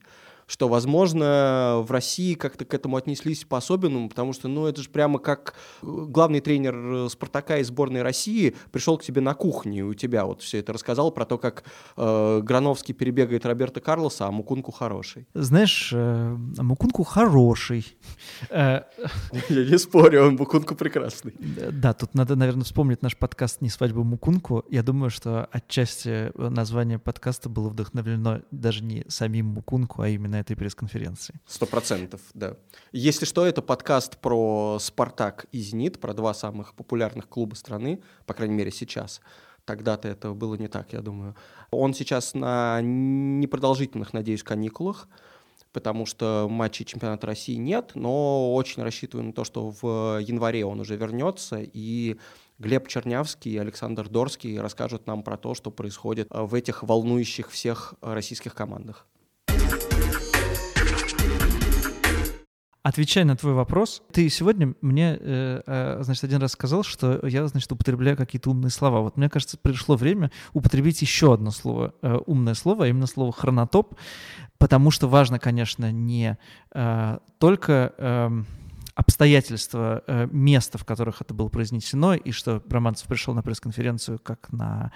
Что, 0.54 0.70
возможно, 0.70 1.84
в 1.84 1.89
России 1.89 2.36
как-то 2.36 2.63
к 2.63 2.76
этому 2.76 2.98
отнеслись 2.98 3.44
по-особенному, 3.44 4.08
потому 4.08 4.34
что, 4.34 4.48
ну, 4.48 4.68
это 4.68 4.84
же 4.84 4.89
прямо 4.89 5.18
как 5.18 5.56
э, 5.82 5.88
главный 5.88 6.42
тренер 6.42 6.76
э, 6.76 7.10
«Спартака» 7.10 7.58
и 7.58 7.63
сборной 7.63 8.04
России 8.04 8.56
пришел 8.72 9.00
к 9.00 9.04
тебе 9.04 9.20
на 9.20 9.34
кухню, 9.34 9.80
и 9.80 9.82
у 9.82 9.96
тебя 9.96 10.26
вот 10.26 10.44
все 10.44 10.60
это 10.60 10.72
рассказал 10.72 11.10
про 11.10 11.26
то, 11.26 11.39
как 11.39 11.63
э, 11.98 12.42
Грановский 12.44 12.94
перебегает 12.94 13.48
Роберта 13.48 13.82
Карлоса, 13.82 14.28
а 14.28 14.32
Мукунку 14.32 14.72
хороший. 14.72 15.28
Знаешь, 15.34 15.89
э, 15.92 16.38
Мукунку 16.60 17.02
хороший. 17.02 17.98
Я 18.52 18.86
не 19.50 19.80
спорю, 19.80 20.28
он 20.28 20.36
Мукунку 20.36 20.76
прекрасный. 20.76 21.34
Да, 21.72 21.94
тут 21.94 22.13
надо, 22.13 22.36
наверное, 22.36 22.63
вспомнить 22.63 23.02
наш 23.02 23.18
подкаст 23.18 23.62
«Не 23.62 23.70
свадьба 23.70 24.04
Мукунку». 24.04 24.63
Я 24.70 24.84
думаю, 24.84 25.10
что 25.10 25.50
отчасти 25.52 26.32
название 26.38 27.00
подкаста 27.00 27.50
было 27.50 27.70
вдохновлено 27.70 28.42
даже 28.52 28.84
не 28.84 29.04
самим 29.08 29.48
Мукунку, 29.48 30.04
а 30.04 30.10
именно 30.10 30.42
этой 30.43 30.56
пресс-конференции. 30.56 31.36
Сто 31.47 31.65
процентов, 31.65 32.21
да. 32.34 32.56
Если 32.91 33.25
что, 33.25 33.45
это 33.45 33.62
подкаст 33.62 34.17
про 34.19 34.77
«Спартак» 34.79 35.47
и 35.51 35.60
«Зенит», 35.60 35.99
про 35.99 36.13
два 36.13 36.34
самых 36.34 36.75
популярных 36.75 37.27
клуба 37.27 37.56
страны, 37.56 38.01
по 38.25 38.34
крайней 38.34 38.56
мере, 38.56 38.71
сейчас. 38.71 39.21
Тогда-то 39.65 40.08
это 40.10 40.34
было 40.34 40.56
не 40.56 40.67
так, 40.67 40.93
я 40.93 41.01
думаю. 41.01 41.36
Он 41.71 41.93
сейчас 41.93 42.34
на 42.34 42.82
непродолжительных, 42.82 44.13
надеюсь, 44.13 44.43
каникулах, 44.43 45.08
потому 45.71 46.06
что 46.06 46.47
матчей 46.49 46.86
чемпионата 46.86 47.25
России 47.25 47.56
нет, 47.56 47.91
но 47.95 48.53
очень 48.53 48.84
рассчитываю 48.84 49.27
на 49.27 49.34
то, 49.34 49.43
что 49.45 49.73
в 49.82 50.19
январе 50.19 50.65
он 50.65 50.82
уже 50.82 50.97
вернется, 50.97 51.60
и 51.62 52.17
Глеб 52.60 52.88
Чернявский 52.88 53.53
и 53.53 53.58
Александр 53.58 54.10
Дорский 54.10 54.60
расскажут 54.60 55.08
нам 55.08 55.23
про 55.23 55.38
то, 55.38 55.56
что 55.56 55.71
происходит 55.71 56.27
в 56.29 56.53
этих 56.53 56.84
волнующих 56.84 57.49
всех 57.49 57.95
российских 58.01 58.53
командах. 58.53 59.08
Отвечая 62.84 63.24
на 63.24 63.38
твой 63.38 63.54
вопрос, 63.54 64.04
ты 64.12 64.28
сегодня 64.28 64.76
мне, 64.82 65.17
э, 65.17 65.62
э, 65.65 66.00
значит, 66.02 66.26
один 66.26 66.41
раз 66.41 66.52
сказал, 66.52 66.84
что 66.84 67.26
я, 67.26 67.48
значит, 67.48 67.72
употребляю 67.72 68.17
какие-то 68.17 68.50
умные 68.50 68.72
слова. 68.72 69.00
Вот 69.00 69.15
мне 69.15 69.30
кажется, 69.30 69.58
пришло 69.58 69.96
время 69.96 70.32
употребить 70.52 71.02
еще 71.02 71.34
одно 71.34 71.52
слово, 71.52 71.93
э, 72.02 72.19
умное 72.26 72.56
слово, 72.56 72.84
а 72.84 72.88
именно 72.89 73.08
слово 73.08 73.32
хронотоп, 73.32 73.96
потому 74.58 74.91
что 74.91 75.08
важно, 75.08 75.39
конечно, 75.39 75.93
не 75.93 76.38
только 77.39 77.93
э, 77.98 78.30
обстоятельства, 78.96 80.04
места, 80.32 80.78
в 80.78 80.84
которых 80.84 81.22
это 81.22 81.34
было 81.34 81.48
произнесено, 81.48 82.15
и 82.15 82.32
что 82.32 82.62
Романцев 82.69 83.08
пришел 83.08 83.34
на 83.34 83.41
пресс-конференцию 83.43 84.19
как 84.19 84.52
на 84.52 84.91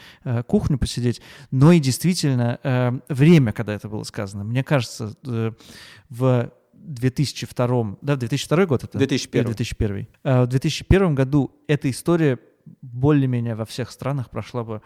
кухню 0.46 0.78
посидеть, 0.78 1.22
но 1.52 1.72
и 1.72 1.80
действительно 1.80 2.60
э, 2.64 3.00
время, 3.08 3.54
когда 3.54 3.74
это 3.74 3.88
было 3.88 4.04
сказано. 4.04 4.44
Мне 4.44 4.66
кажется, 4.66 5.16
в 6.10 6.52
2002, 6.80 7.98
да, 8.02 8.16
2002 8.16 8.66
год 8.66 8.84
это? 8.84 8.98
2001. 8.98 9.46
2001. 9.46 10.08
В 10.24 10.48
2001 10.48 11.16
году 11.16 11.52
эта 11.68 11.90
история 11.90 12.40
более-менее 12.82 13.56
во 13.56 13.66
всех 13.66 13.92
странах 13.92 14.30
прошла 14.30 14.64
бы 14.64 14.82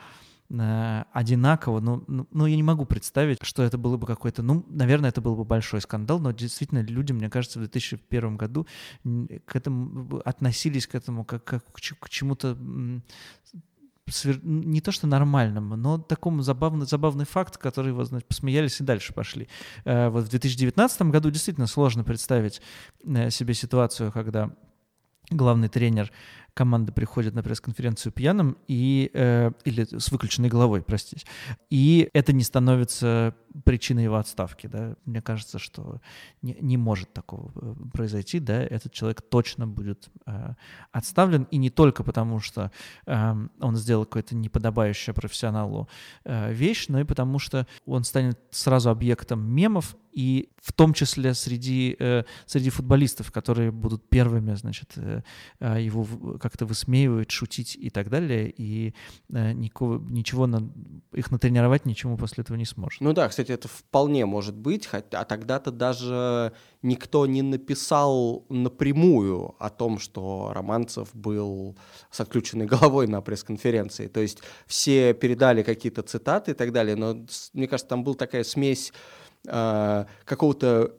э, 0.50 1.04
одинаково, 1.14 1.80
но, 1.80 2.04
ну, 2.08 2.28
ну, 2.32 2.46
я 2.46 2.56
не 2.56 2.64
могу 2.64 2.86
представить, 2.86 3.40
что 3.44 3.64
это 3.64 3.78
было 3.78 3.98
бы 3.98 4.08
какой-то, 4.08 4.44
ну, 4.44 4.66
наверное, 4.70 5.10
это 5.10 5.22
был 5.22 5.36
бы 5.36 5.44
большой 5.44 5.82
скандал, 5.82 6.20
но 6.20 6.32
действительно 6.32 6.80
люди, 6.80 7.12
мне 7.12 7.30
кажется, 7.30 7.60
в 7.60 7.64
2001 7.64 8.38
году 8.38 8.68
к 9.46 9.56
этому 9.56 10.22
относились 10.26 10.88
к 10.88 10.96
этому 10.96 11.26
как, 11.26 11.44
как 11.44 11.64
к 11.72 12.10
чему-то 12.10 12.58
не 14.44 14.82
то 14.82 14.92
что 14.92 15.08
нормальному, 15.08 15.76
но 15.76 15.98
такому 15.98 16.42
забавный, 16.42 16.86
забавный 16.86 17.26
факт, 17.26 17.58
который 17.58 17.94
вот, 17.94 18.08
значит, 18.08 18.28
посмеялись 18.28 18.80
и 18.80 18.84
дальше 18.84 19.14
пошли. 19.14 19.48
Э, 19.86 20.10
вот 20.10 20.26
в 20.26 20.30
2019 20.30 21.02
году 21.04 21.30
действительно 21.32 21.68
сложно 21.68 22.04
представить 22.04 22.62
э, 23.04 23.30
себе 23.30 23.54
ситуацию, 23.54 24.12
когда 24.12 24.52
главный 25.30 25.70
тренер 25.70 26.12
команды 26.54 26.92
приходят 26.92 27.34
на 27.34 27.44
пресс-конференцию 27.44 28.12
пьяным 28.12 28.58
и, 28.68 29.10
э, 29.14 29.52
или 29.64 29.88
с 29.98 30.12
выключенной 30.12 30.50
головой, 30.50 30.82
простите, 30.82 31.26
и 31.70 32.10
это 32.14 32.34
не 32.34 32.44
становится 32.44 33.36
причиной 33.66 34.04
его 34.04 34.16
отставки, 34.16 34.68
да, 34.68 34.96
мне 35.06 35.22
кажется, 35.22 35.60
что 35.60 36.02
не, 36.42 36.58
не 36.60 36.78
может 36.78 37.14
такого 37.14 37.52
э, 37.56 37.76
произойти, 37.92 38.40
да, 38.40 38.62
этот 38.62 38.92
человек 38.92 39.22
точно 39.22 39.68
будет 39.68 40.10
э, 40.26 40.54
отставлен, 40.92 41.44
и 41.52 41.58
не 41.58 41.70
только 41.70 42.04
потому, 42.04 42.40
что 42.40 42.72
э, 43.06 43.34
он 43.60 43.76
сделал 43.76 44.06
какое-то 44.06 44.36
неподобающее 44.36 45.14
профессионалу 45.14 45.90
э, 46.24 46.54
вещь, 46.54 46.88
но 46.88 47.00
и 47.00 47.04
потому, 47.04 47.40
что 47.40 47.68
он 47.86 48.04
станет 48.04 48.40
сразу 48.52 48.90
объектом 48.90 49.42
мемов, 49.44 49.96
и 50.12 50.50
в 50.62 50.74
том 50.74 50.94
числе 50.94 51.34
среди, 51.34 51.96
э, 51.98 52.24
среди 52.46 52.70
футболистов, 52.70 53.32
которые 53.32 53.72
будут 53.72 54.10
первыми, 54.10 54.54
значит, 54.56 54.94
э 54.98 55.22
его 55.62 56.04
как-то 56.42 56.66
высмеивать, 56.66 57.32
шутить 57.32 57.76
и 57.76 57.90
так 57.90 58.10
далее, 58.10 58.50
и 58.50 58.94
э, 59.32 59.54
никого, 59.54 59.98
ничего 59.98 60.48
на, 60.48 60.70
их 61.14 61.32
натренировать 61.32 61.86
ничему 61.86 62.18
после 62.18 62.42
этого 62.42 62.58
не 62.58 62.66
сможет. 62.66 63.00
Ну 63.02 63.14
да, 63.14 63.30
кстати, 63.30 63.52
это 63.52 63.68
вполне 63.68 64.26
может 64.26 64.56
быть, 64.56 64.90
а 64.92 65.24
тогда-то 65.26 65.72
даже 65.72 66.54
никто 66.82 67.26
не 67.26 67.42
написал 67.42 68.46
напрямую 68.50 69.56
о 69.60 69.70
том, 69.70 70.00
что 70.00 70.52
Романцев 70.54 71.10
был 71.14 71.78
с 72.10 72.20
отключенной 72.20 72.66
головой 72.66 73.08
на 73.08 73.22
пресс-конференции. 73.22 74.08
То 74.08 74.20
есть 74.20 74.40
все 74.66 75.14
передали 75.14 75.64
какие-то 75.64 76.02
цитаты 76.02 76.52
и 76.52 76.54
так 76.54 76.72
далее, 76.72 76.96
но 76.96 77.26
мне 77.54 77.68
кажется, 77.68 77.90
там 77.90 78.04
была 78.04 78.16
такая 78.16 78.44
смесь 78.44 78.92
э, 79.48 80.06
какого-то 80.26 80.96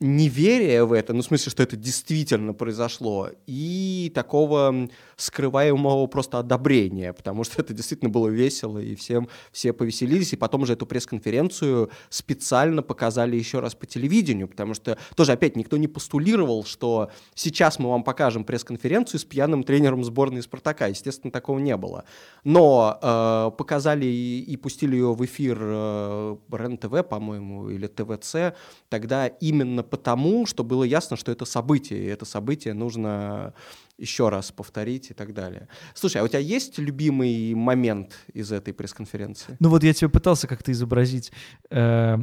неверия 0.00 0.84
в 0.84 0.94
это, 0.94 1.12
ну, 1.12 1.20
в 1.20 1.24
смысле, 1.24 1.50
что 1.50 1.62
это 1.62 1.76
действительно 1.76 2.54
произошло, 2.54 3.28
и 3.46 4.10
такого 4.14 4.88
скрываемого 5.16 6.06
просто 6.06 6.38
одобрения, 6.38 7.12
потому 7.12 7.44
что 7.44 7.60
это 7.60 7.74
действительно 7.74 8.08
было 8.08 8.28
весело, 8.28 8.78
и 8.78 8.94
всем 8.94 9.28
все 9.52 9.74
повеселились, 9.74 10.32
и 10.32 10.36
потом 10.36 10.64
же 10.64 10.72
эту 10.72 10.86
пресс-конференцию 10.86 11.90
специально 12.08 12.82
показали 12.82 13.36
еще 13.36 13.60
раз 13.60 13.74
по 13.74 13.84
телевидению, 13.84 14.48
потому 14.48 14.72
что 14.72 14.96
тоже, 15.14 15.32
опять, 15.32 15.54
никто 15.54 15.76
не 15.76 15.86
постулировал, 15.86 16.64
что 16.64 17.10
сейчас 17.34 17.78
мы 17.78 17.90
вам 17.90 18.02
покажем 18.02 18.44
пресс-конференцию 18.44 19.20
с 19.20 19.24
пьяным 19.24 19.64
тренером 19.64 20.02
сборной 20.02 20.42
«Спартака», 20.42 20.86
естественно, 20.86 21.30
такого 21.30 21.58
не 21.58 21.76
было. 21.76 22.04
Но 22.44 22.98
э, 23.02 23.50
показали 23.58 24.06
и, 24.06 24.40
и 24.40 24.56
пустили 24.56 24.94
ее 24.94 25.12
в 25.12 25.22
эфир 25.22 25.58
э, 25.60 26.36
РЕН-ТВ, 26.50 27.06
по-моему, 27.06 27.68
или 27.68 27.86
ТВЦ, 27.86 28.56
тогда 28.88 29.26
именно 29.26 29.82
потому, 29.90 30.46
что 30.46 30.64
было 30.64 30.84
ясно, 30.84 31.16
что 31.16 31.32
это 31.32 31.44
событие, 31.44 32.00
и 32.00 32.06
это 32.06 32.24
событие 32.24 32.74
нужно 32.74 33.52
еще 33.98 34.30
раз 34.30 34.50
повторить 34.50 35.10
и 35.10 35.14
так 35.14 35.34
далее. 35.34 35.68
Слушай, 35.94 36.22
а 36.22 36.24
у 36.24 36.28
тебя 36.28 36.38
есть 36.38 36.78
любимый 36.78 37.54
момент 37.54 38.18
из 38.32 38.50
этой 38.50 38.72
пресс-конференции? 38.72 39.56
Ну 39.60 39.68
вот 39.68 39.84
я 39.84 39.92
тебе 39.92 40.08
пытался 40.08 40.48
как-то 40.48 40.72
изобразить 40.72 41.32
э, 41.70 42.16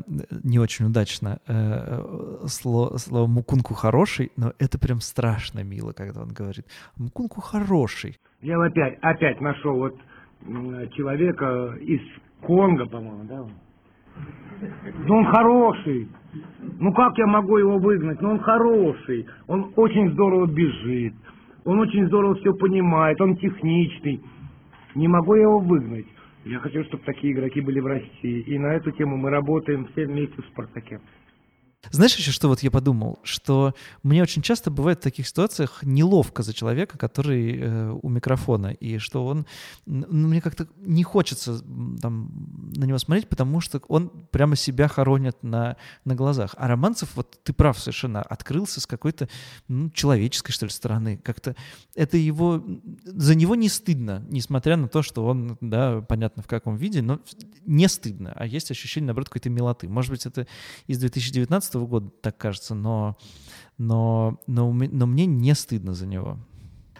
не 0.43 0.59
очень 0.59 0.85
удачно 0.85 1.39
э, 1.47 2.45
слово, 2.47 2.97
слово 2.97 3.27
«мукунку 3.27 3.73
хороший», 3.73 4.31
но 4.37 4.53
это 4.57 4.79
прям 4.79 5.01
страшно 5.01 5.63
мило, 5.63 5.93
когда 5.93 6.21
он 6.21 6.29
говорит 6.29 6.65
«мукунку 6.95 7.41
хороший». 7.41 8.17
Я 8.41 8.59
опять, 8.61 8.97
опять 9.01 9.41
нашел 9.41 9.75
вот 9.75 9.95
человека 10.93 11.77
из 11.81 12.01
Конго, 12.41 12.85
по-моему, 12.85 13.23
да? 13.23 13.47
Ну 15.07 15.15
он 15.15 15.25
хороший. 15.25 16.09
Ну 16.79 16.93
как 16.93 17.17
я 17.17 17.27
могу 17.27 17.57
его 17.57 17.77
выгнать? 17.77 18.21
Ну 18.21 18.31
он 18.31 18.39
хороший. 18.39 19.27
Он 19.47 19.71
очень 19.75 20.11
здорово 20.11 20.47
бежит. 20.47 21.13
Он 21.65 21.79
очень 21.79 22.07
здорово 22.07 22.35
все 22.35 22.53
понимает. 22.53 23.19
Он 23.21 23.35
техничный. 23.35 24.21
Не 24.95 25.07
могу 25.07 25.35
я 25.35 25.43
его 25.43 25.59
выгнать. 25.59 26.07
Я 26.45 26.59
хочу, 26.59 26.83
чтобы 26.85 27.03
такие 27.03 27.33
игроки 27.33 27.59
были 27.61 27.79
в 27.79 27.87
России. 27.87 28.41
И 28.41 28.57
на 28.57 28.73
эту 28.73 28.91
тему 28.91 29.17
мы 29.17 29.29
работаем 29.29 29.85
все 29.87 30.05
вместе 30.05 30.41
в 30.41 30.45
«Спартаке». 30.45 30.99
Знаешь 31.91 32.15
еще, 32.15 32.31
что 32.31 32.47
вот 32.47 32.63
я 32.63 32.71
подумал? 32.71 33.19
Что 33.23 33.73
мне 34.03 34.21
очень 34.21 34.41
часто 34.41 34.71
бывает 34.71 34.99
в 34.99 35.03
таких 35.03 35.27
ситуациях 35.27 35.79
неловко 35.83 36.43
за 36.43 36.53
человека, 36.53 36.97
который 36.97 37.59
э, 37.59 37.91
у 38.01 38.09
микрофона, 38.09 38.67
и 38.67 38.97
что 38.97 39.25
он... 39.25 39.45
Ну, 39.85 40.27
мне 40.27 40.41
как-то 40.41 40.67
не 40.77 41.03
хочется 41.03 41.59
там, 42.01 42.71
на 42.75 42.85
него 42.85 42.97
смотреть, 42.97 43.29
потому 43.29 43.61
что 43.61 43.81
он 43.87 44.09
прямо 44.31 44.55
себя 44.55 44.87
хоронит 44.87 45.43
на, 45.43 45.77
на 46.03 46.15
глазах. 46.15 46.55
А 46.57 46.67
Романцев, 46.67 47.15
вот 47.15 47.39
ты 47.43 47.53
прав 47.53 47.79
совершенно, 47.79 48.21
открылся 48.21 48.81
с 48.81 48.87
какой-то 48.87 49.29
ну, 49.67 49.89
человеческой, 49.91 50.51
что 50.51 50.65
ли, 50.65 50.71
стороны. 50.71 51.17
Как-то 51.17 51.55
это 51.95 52.17
его... 52.17 52.63
За 53.05 53.35
него 53.35 53.55
не 53.55 53.69
стыдно, 53.69 54.25
несмотря 54.29 54.77
на 54.77 54.89
то, 54.89 55.03
что 55.03 55.25
он, 55.25 55.57
да, 55.61 56.01
понятно, 56.01 56.43
в 56.43 56.47
каком 56.47 56.75
виде, 56.75 57.01
но 57.01 57.19
не 57.65 57.87
стыдно, 57.87 58.33
а 58.35 58.45
есть 58.45 58.71
ощущение, 58.71 59.07
наоборот, 59.07 59.29
какой-то 59.29 59.49
милоты. 59.49 59.87
Может 59.87 60.11
быть, 60.11 60.25
это 60.25 60.47
из 60.87 60.97
2019 60.99 61.66
года 61.75 62.09
так 62.21 62.37
кажется, 62.37 62.75
но, 62.75 63.17
но, 63.77 64.39
но, 64.47 64.71
но 64.71 65.05
мне 65.05 65.25
не 65.25 65.53
стыдно 65.55 65.93
за 65.93 66.07
него. 66.07 66.37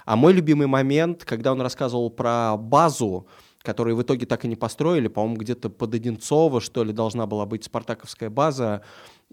А 0.05 0.15
мой 0.15 0.33
любимый 0.33 0.67
момент, 0.67 1.25
когда 1.25 1.51
он 1.51 1.59
рассказывал 1.61 2.09
про 2.09 2.55
базу, 2.57 3.27
которую 3.61 3.97
в 3.97 4.01
итоге 4.01 4.25
так 4.25 4.45
и 4.45 4.47
не 4.47 4.55
построили, 4.55 5.09
по-моему, 5.09 5.35
где-то 5.35 5.69
под 5.69 5.93
Одинцово, 5.93 6.61
что 6.61 6.85
ли, 6.85 6.93
должна 6.93 7.25
была 7.25 7.45
быть 7.45 7.65
спартаковская 7.65 8.29
база, 8.29 8.83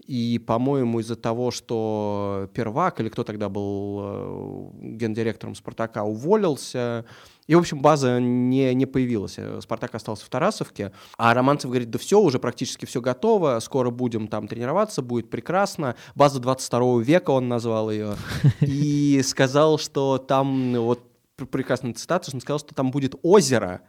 и, 0.05 0.39
по-моему, 0.45 0.99
из-за 0.99 1.15
того, 1.15 1.51
что 1.51 2.49
Первак, 2.53 2.99
или 2.99 3.07
кто 3.07 3.23
тогда 3.23 3.47
был 3.47 3.99
э, 4.01 4.69
гендиректором 4.97 5.55
«Спартака», 5.55 6.03
уволился, 6.03 7.05
и, 7.47 7.55
в 7.55 7.59
общем, 7.59 7.81
база 7.81 8.19
не, 8.19 8.73
не 8.73 8.85
появилась. 8.85 9.37
«Спартак» 9.61 9.95
остался 9.95 10.25
в 10.25 10.29
Тарасовке, 10.29 10.91
а 11.17 11.33
Романцев 11.33 11.69
говорит, 11.69 11.89
да 11.89 11.99
все, 11.99 12.19
уже 12.19 12.39
практически 12.39 12.85
все 12.85 13.01
готово, 13.01 13.59
скоро 13.59 13.91
будем 13.91 14.27
там 14.27 14.47
тренироваться, 14.47 15.01
будет 15.01 15.29
прекрасно. 15.29 15.95
База 16.15 16.39
22 16.39 17.01
века 17.01 17.31
он 17.31 17.47
назвал 17.47 17.91
ее, 17.91 18.15
и 18.61 19.21
сказал, 19.23 19.77
что 19.77 20.17
там, 20.17 20.73
вот 20.75 21.03
прекрасная 21.35 21.93
цитата, 21.93 22.29
он 22.33 22.41
сказал, 22.41 22.59
что 22.59 22.73
там 22.73 22.91
будет 22.91 23.15
озеро, 23.21 23.81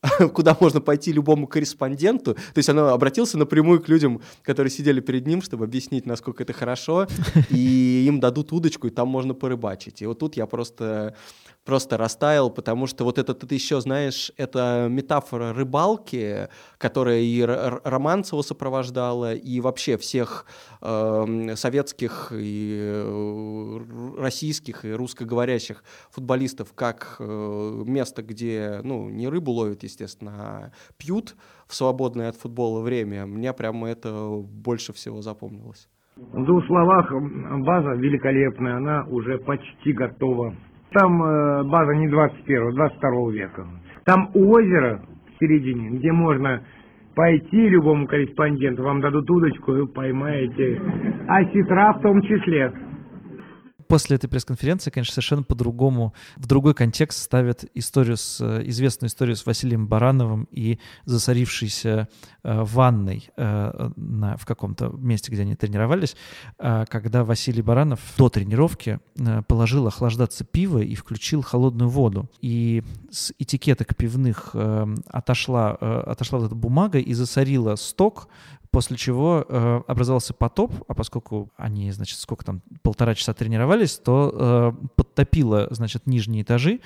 куда 0.32 0.56
можно 0.58 0.80
пойти 0.80 1.12
любому 1.12 1.46
корреспонденту. 1.46 2.34
То 2.34 2.58
есть 2.58 2.68
он 2.68 2.78
обратился 2.78 3.38
напрямую 3.38 3.80
к 3.82 3.88
людям, 3.88 4.22
которые 4.42 4.70
сидели 4.70 5.00
перед 5.00 5.26
ним, 5.26 5.42
чтобы 5.42 5.64
объяснить, 5.64 6.06
насколько 6.06 6.42
это 6.42 6.52
хорошо, 6.52 7.06
и 7.50 8.04
им 8.06 8.20
дадут 8.20 8.52
удочку, 8.52 8.86
и 8.86 8.90
там 8.90 9.08
можно 9.08 9.34
порыбачить. 9.34 10.02
И 10.02 10.06
вот 10.06 10.18
тут 10.18 10.36
я 10.36 10.46
просто 10.46 11.16
просто 11.64 11.96
растаял, 11.96 12.50
потому 12.50 12.86
что 12.86 13.04
вот 13.04 13.18
это 13.18 13.34
ты 13.34 13.54
еще 13.54 13.80
знаешь, 13.80 14.32
это 14.36 14.88
метафора 14.90 15.52
рыбалки, 15.52 16.48
которая 16.78 17.20
и 17.20 17.42
Романцева 17.42 18.42
сопровождала, 18.42 19.34
и 19.34 19.60
вообще 19.60 19.96
всех 19.96 20.46
э, 20.80 21.54
советских 21.56 22.32
и 22.34 22.78
э, 22.80 23.78
российских 24.18 24.84
и 24.84 24.92
русскоговорящих 24.92 25.84
футболистов 26.10 26.72
как 26.74 27.16
э, 27.18 27.82
место, 27.86 28.22
где 28.22 28.80
ну 28.82 29.08
не 29.10 29.28
рыбу 29.28 29.52
ловят, 29.52 29.82
естественно, 29.82 30.32
а 30.38 30.70
пьют 30.96 31.36
в 31.66 31.74
свободное 31.74 32.30
от 32.30 32.36
футбола 32.36 32.80
время. 32.80 33.26
Мне 33.26 33.52
прямо 33.52 33.88
это 33.88 34.28
больше 34.42 34.92
всего 34.92 35.20
запомнилось. 35.22 35.88
В 36.16 36.44
двух 36.44 36.66
словах, 36.66 37.12
база 37.60 37.90
великолепная, 37.90 38.76
она 38.76 39.04
уже 39.04 39.38
почти 39.38 39.92
готова. 39.92 40.54
Там 40.92 41.22
э, 41.22 41.64
база 41.64 41.92
не 41.94 42.08
21 42.08 42.74
22 42.74 43.30
века. 43.32 43.66
Там 44.04 44.30
озеро 44.34 45.02
в 45.26 45.38
середине, 45.38 45.98
где 45.98 46.12
можно 46.12 46.62
пойти 47.14 47.68
любому 47.68 48.06
корреспонденту, 48.06 48.84
вам 48.84 49.00
дадут 49.00 49.28
удочку, 49.30 49.72
вы 49.72 49.86
поймаете. 49.86 50.80
А 51.26 51.44
сестра 51.46 51.92
в 51.92 52.00
том 52.00 52.22
числе 52.22 52.72
после 53.88 54.16
этой 54.16 54.28
пресс-конференции, 54.28 54.90
конечно, 54.90 55.14
совершенно 55.14 55.42
по-другому, 55.42 56.14
в 56.36 56.46
другой 56.46 56.74
контекст 56.74 57.22
ставят 57.22 57.64
историю 57.74 58.16
с, 58.16 58.40
э, 58.40 58.62
известную 58.66 59.08
историю 59.08 59.36
с 59.36 59.46
Василием 59.46 59.88
Барановым 59.88 60.46
и 60.50 60.78
засорившейся 61.06 62.08
э, 62.42 62.62
ванной 62.62 63.30
э, 63.36 63.90
на, 63.96 64.36
в 64.36 64.46
каком-то 64.46 64.90
месте, 64.90 65.32
где 65.32 65.42
они 65.42 65.56
тренировались, 65.56 66.16
э, 66.58 66.84
когда 66.88 67.24
Василий 67.24 67.62
Баранов 67.62 68.00
до 68.16 68.28
тренировки 68.28 69.00
положил 69.48 69.86
охлаждаться 69.86 70.44
пиво 70.44 70.78
и 70.78 70.94
включил 70.94 71.42
холодную 71.42 71.88
воду. 71.88 72.30
И 72.40 72.82
с 73.10 73.32
этикеток 73.38 73.96
пивных 73.96 74.54
отошла, 75.06 75.72
отошла 75.72 76.38
вот 76.38 76.46
эта 76.46 76.54
бумага 76.54 76.98
и 76.98 77.14
засорила 77.14 77.74
сток, 77.76 78.28
После 78.70 78.96
чего 78.96 79.44
э, 79.48 79.80
образовался 79.86 80.34
потоп, 80.34 80.72
а 80.88 80.94
поскольку 80.94 81.50
они, 81.56 81.90
значит, 81.90 82.18
сколько 82.18 82.44
там, 82.44 82.62
полтора 82.82 83.14
часа 83.14 83.32
тренировались, 83.32 83.98
то 83.98 84.74
э, 84.80 84.86
подтопило, 84.96 85.68
значит, 85.70 86.06
нижние 86.06 86.42
этажи, 86.42 86.80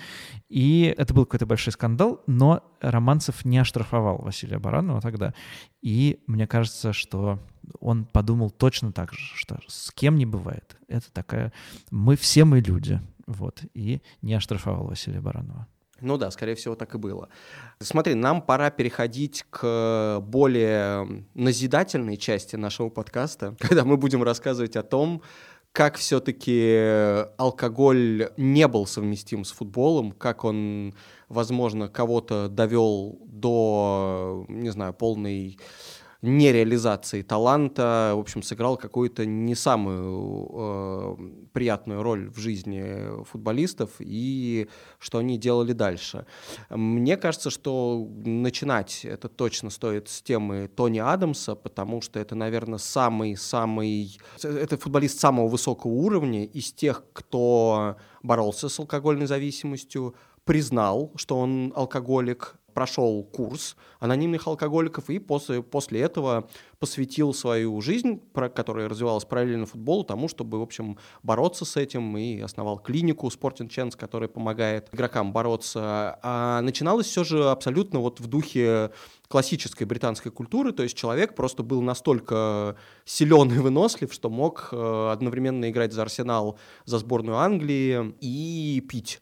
и 0.49 0.95
это 0.97 1.13
был 1.13 1.25
какой-то 1.25 1.47
большой 1.47 1.73
скандал, 1.73 2.21
но 2.27 2.63
Романцев 2.81 3.45
не 3.45 3.59
оштрафовал 3.59 4.19
Василия 4.19 4.59
Баранова 4.59 5.01
тогда. 5.01 5.35
И 5.81 6.21
мне 6.27 6.47
кажется, 6.47 6.93
что 6.93 7.41
он 7.81 8.05
подумал 8.05 8.51
точно 8.51 8.93
так 8.93 9.13
же, 9.13 9.21
что 9.35 9.59
с 9.67 9.91
кем 9.93 10.17
не 10.17 10.27
бывает. 10.27 10.77
Это 10.89 11.11
такая... 11.13 11.53
Мы 11.91 12.17
все 12.17 12.45
мы 12.45 12.61
люди. 12.61 13.01
вот, 13.27 13.63
и 13.75 14.03
не 14.21 14.35
оштрафовал 14.35 14.87
Василия 14.87 15.21
Баранова. 15.21 15.67
Ну 16.03 16.19
да, 16.19 16.31
скорее 16.33 16.57
всего, 16.57 16.75
так 16.75 16.95
и 16.95 16.99
было. 16.99 17.29
Смотри, 17.79 18.15
нам 18.15 18.43
пора 18.43 18.71
переходить 18.71 19.45
к 19.51 20.21
более 20.21 21.25
назидательной 21.35 22.17
части 22.17 22.57
нашего 22.57 22.89
подкаста, 22.89 23.57
когда 23.61 23.85
мы 23.85 23.97
будем 23.97 24.23
рассказывать 24.23 24.77
о 24.77 24.83
том, 24.83 25.23
как 25.71 25.97
все-таки 25.97 27.25
алкоголь 27.39 28.31
не 28.37 28.67
был 28.69 28.87
совместим 28.87 29.45
с 29.45 29.53
футболом, 29.53 30.13
как 30.13 30.45
он, 30.45 30.95
возможно, 31.29 31.89
кого-то 31.89 32.49
довел 32.49 33.19
до, 33.25 34.45
не 34.49 34.71
знаю, 34.71 34.93
полной 34.93 35.59
нереализации 36.23 37.23
таланта, 37.23 38.13
в 38.15 38.21
общем, 38.21 38.43
сыграл 38.45 38.77
какую-то 38.77 39.27
не 39.27 39.57
самую 39.57 40.49
э, 40.53 41.17
приятную 41.53 42.03
роль 42.03 42.31
в 42.31 42.39
жизни 42.39 43.25
футболистов 43.25 43.91
и 43.99 44.69
что 45.01 45.19
они 45.19 45.37
делали 45.37 45.73
дальше. 45.73 46.27
Мне 46.71 47.17
кажется, 47.17 47.51
что 47.51 48.09
начинать 48.25 49.05
это 49.05 49.29
точно 49.29 49.71
стоит 49.71 50.09
с 50.09 50.23
темы 50.23 50.71
Тони 50.75 51.01
Адамса, 51.01 51.57
потому 51.57 52.01
что 52.01 52.21
это, 52.21 52.37
наверное, 52.37 52.79
самый-самый... 52.79 54.19
Это 54.43 54.79
футболист 54.79 55.19
самого 55.19 55.49
высокого 55.49 55.91
уровня 55.91 56.45
из 56.45 56.73
тех, 56.73 57.03
кто 57.13 57.97
боролся 58.23 58.69
с 58.69 58.79
алкогольной 58.79 59.27
зависимостью, 59.27 60.15
признал, 60.45 61.13
что 61.17 61.39
он 61.39 61.73
алкоголик, 61.77 62.57
прошел 62.73 63.23
курс 63.25 63.77
анонимных 64.01 64.47
алкоголиков 64.47 65.11
и 65.11 65.19
после, 65.19 65.63
после 65.63 66.01
этого 66.01 66.49
посвятил 66.79 67.33
свою 67.33 67.81
жизнь, 67.81 68.21
про, 68.33 68.49
которая 68.49 68.89
развивалась 68.89 69.25
параллельно 69.25 69.67
футболу, 69.67 70.03
тому, 70.03 70.29
чтобы, 70.29 70.59
в 70.59 70.63
общем, 70.63 70.99
бороться 71.23 71.65
с 71.65 71.77
этим, 71.77 72.17
и 72.17 72.41
основал 72.41 72.79
клинику 72.79 73.29
Sporting 73.29 73.69
Chance, 73.69 73.97
которая 73.97 74.29
помогает 74.29 74.89
игрокам 74.93 75.33
бороться. 75.33 76.19
А 76.23 76.61
начиналось 76.63 77.07
все 77.07 77.23
же 77.23 77.49
абсолютно 77.51 78.01
вот 78.01 78.19
в 78.19 78.27
духе 78.27 78.91
классической 79.29 79.85
британской 79.85 80.31
культуры, 80.31 80.73
то 80.73 80.83
есть 80.83 80.97
человек 80.97 81.35
просто 81.35 81.63
был 81.63 81.81
настолько 81.81 82.77
силен 83.05 83.51
и 83.53 83.59
вынослив, 83.59 84.13
что 84.13 84.29
мог 84.29 84.69
э, 84.73 85.11
одновременно 85.11 85.71
играть 85.71 85.93
за 85.93 86.03
Арсенал, 86.03 86.59
за 86.85 86.99
сборную 86.99 87.39
Англии 87.39 88.15
и 88.21 88.85
пить. 88.87 89.21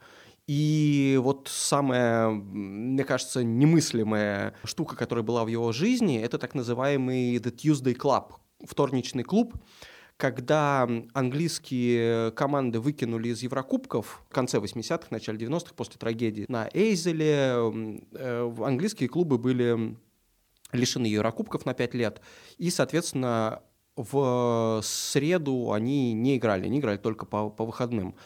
И 0.53 1.17
вот 1.23 1.47
самая, 1.49 2.29
мне 2.29 3.05
кажется, 3.05 3.45
немыслимая 3.45 4.53
штука, 4.65 4.97
которая 4.97 5.25
была 5.25 5.45
в 5.45 5.47
его 5.47 5.71
жизни, 5.71 6.21
это 6.21 6.39
так 6.39 6.57
называемый 6.57 7.37
The 7.37 7.55
Tuesday 7.55 7.97
Club, 7.97 8.33
вторничный 8.67 9.23
клуб, 9.23 9.55
когда 10.17 10.91
английские 11.15 12.33
команды 12.33 12.81
выкинули 12.81 13.29
из 13.29 13.45
Еврокубков 13.45 14.25
в 14.29 14.35
конце 14.35 14.59
80-х, 14.59 15.07
начале 15.11 15.39
90-х, 15.39 15.73
после 15.77 15.99
трагедии 15.99 16.47
на 16.49 16.69
Эйзеле, 16.75 18.03
э, 18.11 18.55
английские 18.59 19.09
клубы 19.09 19.39
были 19.39 19.97
лишены 20.73 21.07
Еврокубков 21.07 21.65
на 21.65 21.75
5 21.75 21.95
лет, 21.95 22.21
и, 22.59 22.71
соответственно, 22.71 23.63
в 23.95 24.81
среду 24.83 25.71
они 25.73 26.13
не 26.13 26.39
играли, 26.39 26.67
они 26.67 26.81
играли 26.81 26.97
только 26.97 27.25
по, 27.25 27.51
по 27.51 27.65
выходным 27.65 28.17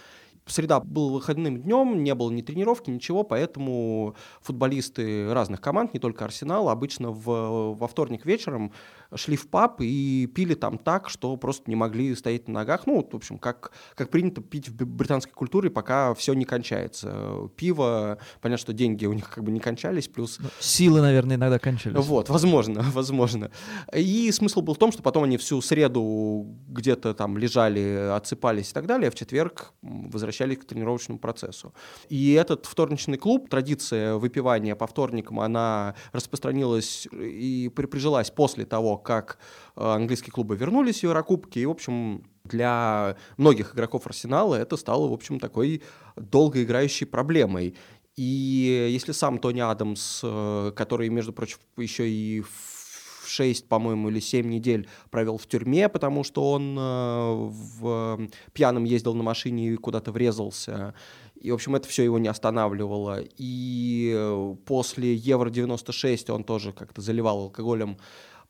среда 0.47 0.80
был 0.80 1.11
выходным 1.11 1.61
днем, 1.61 2.03
не 2.03 2.14
было 2.14 2.30
ни 2.30 2.42
тренировки, 2.42 2.90
ничего, 2.90 3.24
поэтому 3.24 4.14
футболисты 4.40 5.32
разных 5.32 5.61
команд, 5.61 5.95
не 5.95 6.01
только 6.01 6.24
Арсенал, 6.24 6.68
обычно 6.68 7.11
в, 7.11 7.74
во 7.74 7.88
вторник 7.88 8.26
вечером 8.26 8.72
шли 9.16 9.36
в 9.36 9.48
паб 9.48 9.80
и 9.80 10.28
пили 10.34 10.54
там 10.54 10.78
так, 10.78 11.08
что 11.08 11.36
просто 11.36 11.64
не 11.70 11.76
могли 11.76 12.14
стоять 12.14 12.48
на 12.48 12.54
ногах. 12.54 12.86
Ну, 12.86 13.06
в 13.10 13.14
общем, 13.14 13.38
как, 13.38 13.72
как 13.94 14.10
принято 14.10 14.40
пить 14.40 14.68
в 14.68 14.84
британской 14.84 15.32
культуре, 15.32 15.70
пока 15.70 16.14
все 16.14 16.34
не 16.34 16.44
кончается. 16.44 17.48
Пиво, 17.56 18.18
понятно, 18.40 18.60
что 18.60 18.72
деньги 18.72 19.06
у 19.06 19.12
них 19.12 19.30
как 19.30 19.44
бы 19.44 19.52
не 19.52 19.60
кончались, 19.60 20.08
плюс... 20.08 20.38
Ну, 20.40 20.48
силы, 20.60 21.00
наверное, 21.00 21.36
иногда 21.36 21.58
кончались. 21.58 22.04
Вот, 22.04 22.28
возможно, 22.28 22.82
возможно. 22.92 23.50
И 23.94 24.30
смысл 24.32 24.60
был 24.60 24.74
в 24.74 24.78
том, 24.78 24.92
что 24.92 25.02
потом 25.02 25.24
они 25.24 25.36
всю 25.36 25.60
среду 25.60 26.46
где-то 26.68 27.14
там 27.14 27.38
лежали, 27.38 28.10
отсыпались 28.12 28.70
и 28.70 28.72
так 28.74 28.86
далее, 28.86 29.08
а 29.08 29.10
в 29.10 29.14
четверг 29.14 29.72
возвращались 29.82 30.58
к 30.58 30.64
тренировочному 30.64 31.18
процессу. 31.18 31.74
И 32.08 32.32
этот 32.32 32.66
вторничный 32.66 33.18
клуб, 33.18 33.48
традиция 33.48 34.16
выпивания 34.16 34.74
по 34.74 34.86
вторникам, 34.86 35.40
она 35.40 35.94
распространилась 36.12 37.06
и 37.12 37.70
прижилась 37.74 38.30
после 38.30 38.64
того, 38.64 38.98
как 39.05 39.38
э, 39.76 39.84
английские 39.84 40.32
клубы 40.32 40.57
вернулись 40.57 41.00
в 41.00 41.02
Еврокубки, 41.05 41.61
и, 41.61 41.66
в 41.66 41.70
общем, 41.70 42.24
для 42.44 43.16
многих 43.36 43.74
игроков 43.74 44.07
Арсенала 44.07 44.57
это 44.57 44.76
стало, 44.76 45.09
в 45.09 45.12
общем, 45.12 45.38
такой 45.38 45.82
долгоиграющей 46.16 47.07
проблемой. 47.07 47.76
И 48.16 48.88
если 48.92 49.12
сам 49.12 49.38
Тони 49.38 49.61
Адамс, 49.61 50.20
э, 50.22 50.72
который, 50.74 51.09
между 51.09 51.32
прочим, 51.32 51.59
еще 51.76 52.09
и 52.09 52.40
в 52.42 53.28
6, 53.28 53.68
по-моему, 53.68 54.09
или 54.11 54.20
7 54.20 54.48
недель 54.48 54.88
провел 55.11 55.38
в 55.38 55.46
тюрьме, 55.46 55.88
потому 55.88 56.24
что 56.24 56.50
он 56.52 56.76
э, 56.78 57.50
в 57.80 58.28
пьяном 58.52 58.84
ездил 58.84 59.14
на 59.14 59.22
машине 59.22 59.70
и 59.70 59.76
куда-то 59.76 60.12
врезался. 60.12 60.94
И, 61.40 61.50
в 61.50 61.55
общем, 61.55 61.74
это 61.74 61.88
все 61.88 62.05
его 62.05 62.18
не 62.18 62.28
останавливало. 62.28 63.20
И 63.36 64.57
после 64.64 65.14
Евро-96 65.14 66.30
он 66.30 66.44
тоже 66.44 66.72
как-то 66.72 67.02
заливал 67.02 67.40
алкоголем 67.40 67.98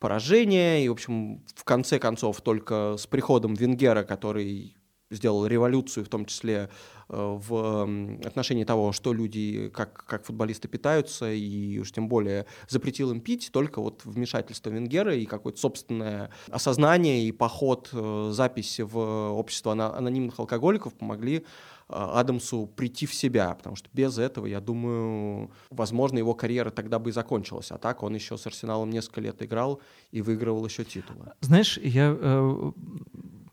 поражение. 0.05 0.85
И, 0.85 0.89
в 0.91 0.93
общем, 0.93 1.43
в 1.57 1.65
конце 1.65 1.99
концов, 1.99 2.43
только 2.43 2.97
с 2.99 3.07
приходом 3.07 3.55
Венгера, 3.55 4.03
который 4.03 4.77
сделал 5.11 5.47
революцию, 5.47 6.05
в 6.05 6.09
том 6.11 6.27
числе 6.27 6.69
э, 7.09 7.39
в 7.49 7.89
отношении 8.27 8.65
того, 8.65 8.93
что 8.93 9.15
люди, 9.15 9.71
как, 9.73 10.05
как 10.07 10.27
футболисты 10.27 10.69
питаются, 10.69 11.33
и 11.33 11.79
уж 11.79 11.91
тем 11.91 12.09
более 12.09 12.45
запретил 12.69 13.13
им 13.13 13.23
пить, 13.23 13.49
только 13.51 13.81
вот 13.81 14.05
вмешательство 14.05 14.69
Венгера 14.69 15.15
и 15.15 15.25
какое-то 15.25 15.59
собственное 15.59 16.31
осознание 16.51 17.25
и 17.25 17.33
поход, 17.33 17.89
э, 17.93 18.29
записи 18.31 18.83
в 18.83 18.99
общество 18.99 19.73
анонимных 19.73 20.39
алкоголиков 20.39 20.93
помогли 20.93 21.47
Адамсу 21.89 22.67
прийти 22.67 23.07
в 23.07 23.15
себя, 23.15 23.55
потому 23.55 23.77
что 23.77 23.89
без 23.93 24.19
этого, 24.19 24.47
я 24.47 24.61
думаю, 24.61 25.51
возможно, 25.71 26.19
его 26.19 26.35
карьера 26.35 26.71
тогда 26.71 26.99
бы 26.99 27.11
и 27.11 27.13
закончилась. 27.13 27.71
А 27.71 27.79
так 27.79 28.03
он 28.03 28.15
еще 28.15 28.37
с 28.37 28.47
Арсеналом 28.47 28.91
несколько 28.91 29.21
лет 29.21 29.43
играл 29.43 29.81
и 30.11 30.23
выигрывал 30.23 30.65
еще 30.65 30.85
титулы. 30.85 31.33
Знаешь, 31.41 31.79
я 31.79 32.17
э, 32.19 32.73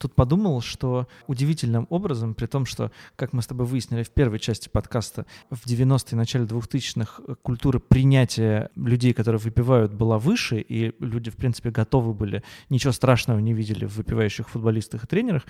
тут 0.01 0.15
подумал, 0.15 0.61
что 0.61 1.07
удивительным 1.27 1.85
образом, 1.89 2.33
при 2.33 2.47
том, 2.47 2.65
что, 2.65 2.91
как 3.15 3.33
мы 3.33 3.41
с 3.41 3.47
тобой 3.47 3.65
выяснили 3.65 4.03
в 4.03 4.09
первой 4.09 4.39
части 4.39 4.67
подкаста, 4.67 5.25
в 5.49 5.65
90-е, 5.65 6.17
начале 6.17 6.45
2000-х 6.45 7.23
э, 7.27 7.35
культура 7.41 7.79
принятия 7.79 8.69
людей, 8.75 9.13
которые 9.13 9.39
выпивают, 9.39 9.93
была 9.93 10.17
выше, 10.17 10.59
и 10.59 10.93
люди, 10.99 11.29
в 11.29 11.35
принципе, 11.35 11.69
готовы 11.69 12.13
были, 12.13 12.43
ничего 12.69 12.91
страшного 12.91 13.39
не 13.39 13.53
видели 13.53 13.85
в 13.85 13.95
выпивающих 13.95 14.49
футболистах 14.49 15.03
и 15.03 15.07
тренерах, 15.07 15.43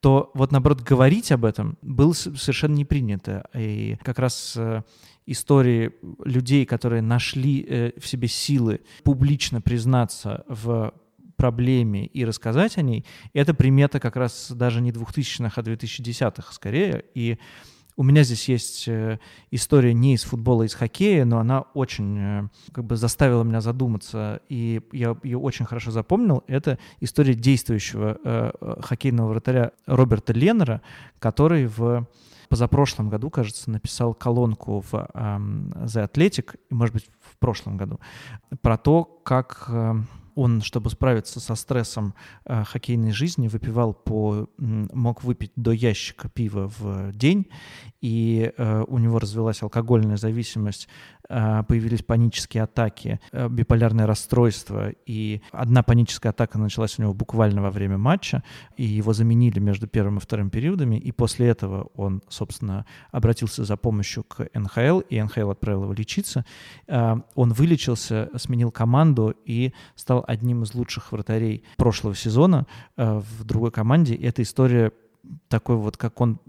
то 0.00 0.30
вот, 0.34 0.52
наоборот, 0.52 0.80
говорить 0.80 1.30
об 1.32 1.44
этом 1.44 1.76
было 1.82 2.12
совершенно 2.12 2.74
не 2.74 2.84
принято. 2.84 3.48
И 3.54 3.98
как 4.02 4.18
раз 4.18 4.54
э, 4.56 4.82
истории 5.26 5.92
людей, 6.24 6.64
которые 6.64 7.02
нашли 7.02 7.64
э, 7.68 7.92
в 8.00 8.06
себе 8.08 8.28
силы 8.28 8.80
публично 9.04 9.60
признаться 9.60 10.44
в 10.48 10.94
проблеме 11.38 12.04
и 12.04 12.24
рассказать 12.26 12.76
о 12.76 12.82
ней, 12.82 13.06
это 13.32 13.54
примета 13.54 14.00
как 14.00 14.16
раз 14.16 14.50
даже 14.50 14.82
не 14.82 14.90
2000-х, 14.90 15.58
а 15.58 15.64
2010-х 15.64 16.52
скорее. 16.52 17.04
И 17.14 17.38
у 17.96 18.02
меня 18.04 18.22
здесь 18.22 18.48
есть 18.48 18.86
э, 18.86 19.18
история 19.50 19.92
не 19.92 20.14
из 20.14 20.22
футбола, 20.22 20.62
а 20.62 20.66
из 20.66 20.74
хоккея, 20.74 21.24
но 21.24 21.38
она 21.38 21.62
очень 21.74 22.18
э, 22.18 22.48
как 22.72 22.84
бы 22.84 22.96
заставила 22.96 23.42
меня 23.42 23.60
задуматься, 23.60 24.40
и 24.48 24.80
я 24.92 25.16
ее 25.24 25.38
очень 25.38 25.64
хорошо 25.64 25.90
запомнил. 25.90 26.44
Это 26.46 26.78
история 27.00 27.34
действующего 27.34 28.18
э, 28.22 28.52
хоккейного 28.82 29.30
вратаря 29.30 29.72
Роберта 29.86 30.32
Леннера, 30.32 30.80
который 31.18 31.66
в 31.66 32.06
позапрошлом 32.48 33.08
году, 33.08 33.30
кажется, 33.30 33.68
написал 33.68 34.14
колонку 34.14 34.80
в 34.80 34.94
э, 34.94 35.08
The 35.12 36.08
Athletic, 36.08 36.56
может 36.70 36.94
быть, 36.94 37.06
в 37.20 37.36
прошлом 37.38 37.76
году, 37.76 37.98
про 38.60 38.76
то, 38.76 39.04
как 39.04 39.70
он, 40.38 40.62
чтобы 40.62 40.90
справиться 40.90 41.40
со 41.40 41.56
стрессом 41.56 42.14
э, 42.44 42.62
хоккейной 42.62 43.10
жизни, 43.10 43.48
выпивал 43.48 43.92
по, 43.92 44.48
мог 44.56 45.24
выпить 45.24 45.52
до 45.56 45.72
ящика 45.72 46.28
пива 46.28 46.70
в 46.78 47.12
день, 47.12 47.48
и 48.00 48.52
э, 48.56 48.84
у 48.86 48.98
него 48.98 49.18
развилась 49.18 49.62
алкогольная 49.62 50.16
зависимость 50.16 50.88
появились 51.28 52.02
панические 52.02 52.62
атаки, 52.62 53.20
э, 53.32 53.48
биполярное 53.48 54.06
расстройство, 54.06 54.90
и 55.06 55.42
одна 55.52 55.82
паническая 55.82 56.30
атака 56.30 56.58
началась 56.58 56.98
у 56.98 57.02
него 57.02 57.14
буквально 57.14 57.62
во 57.62 57.70
время 57.70 57.98
матча, 57.98 58.42
и 58.76 58.84
его 58.84 59.12
заменили 59.12 59.58
между 59.58 59.86
первым 59.86 60.18
и 60.18 60.20
вторым 60.20 60.50
периодами, 60.50 60.96
и 60.96 61.12
после 61.12 61.48
этого 61.48 61.90
он, 61.94 62.22
собственно, 62.28 62.86
обратился 63.12 63.64
за 63.64 63.76
помощью 63.76 64.24
к 64.24 64.48
НХЛ, 64.54 65.00
и 65.00 65.20
НХЛ 65.20 65.50
отправил 65.50 65.84
его 65.84 65.92
лечиться. 65.92 66.44
Э, 66.86 67.16
он 67.34 67.52
вылечился, 67.52 68.30
сменил 68.36 68.70
команду 68.70 69.34
и 69.44 69.72
стал 69.96 70.24
одним 70.26 70.62
из 70.62 70.74
лучших 70.74 71.12
вратарей 71.12 71.64
прошлого 71.76 72.14
сезона 72.14 72.66
в 72.96 73.44
другой 73.44 73.70
команде. 73.70 74.14
И 74.14 74.24
эта 74.24 74.42
история 74.42 74.92
такой 75.48 75.76
вот, 75.76 75.96
как 75.96 76.20
он 76.20 76.40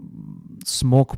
смог 0.64 1.16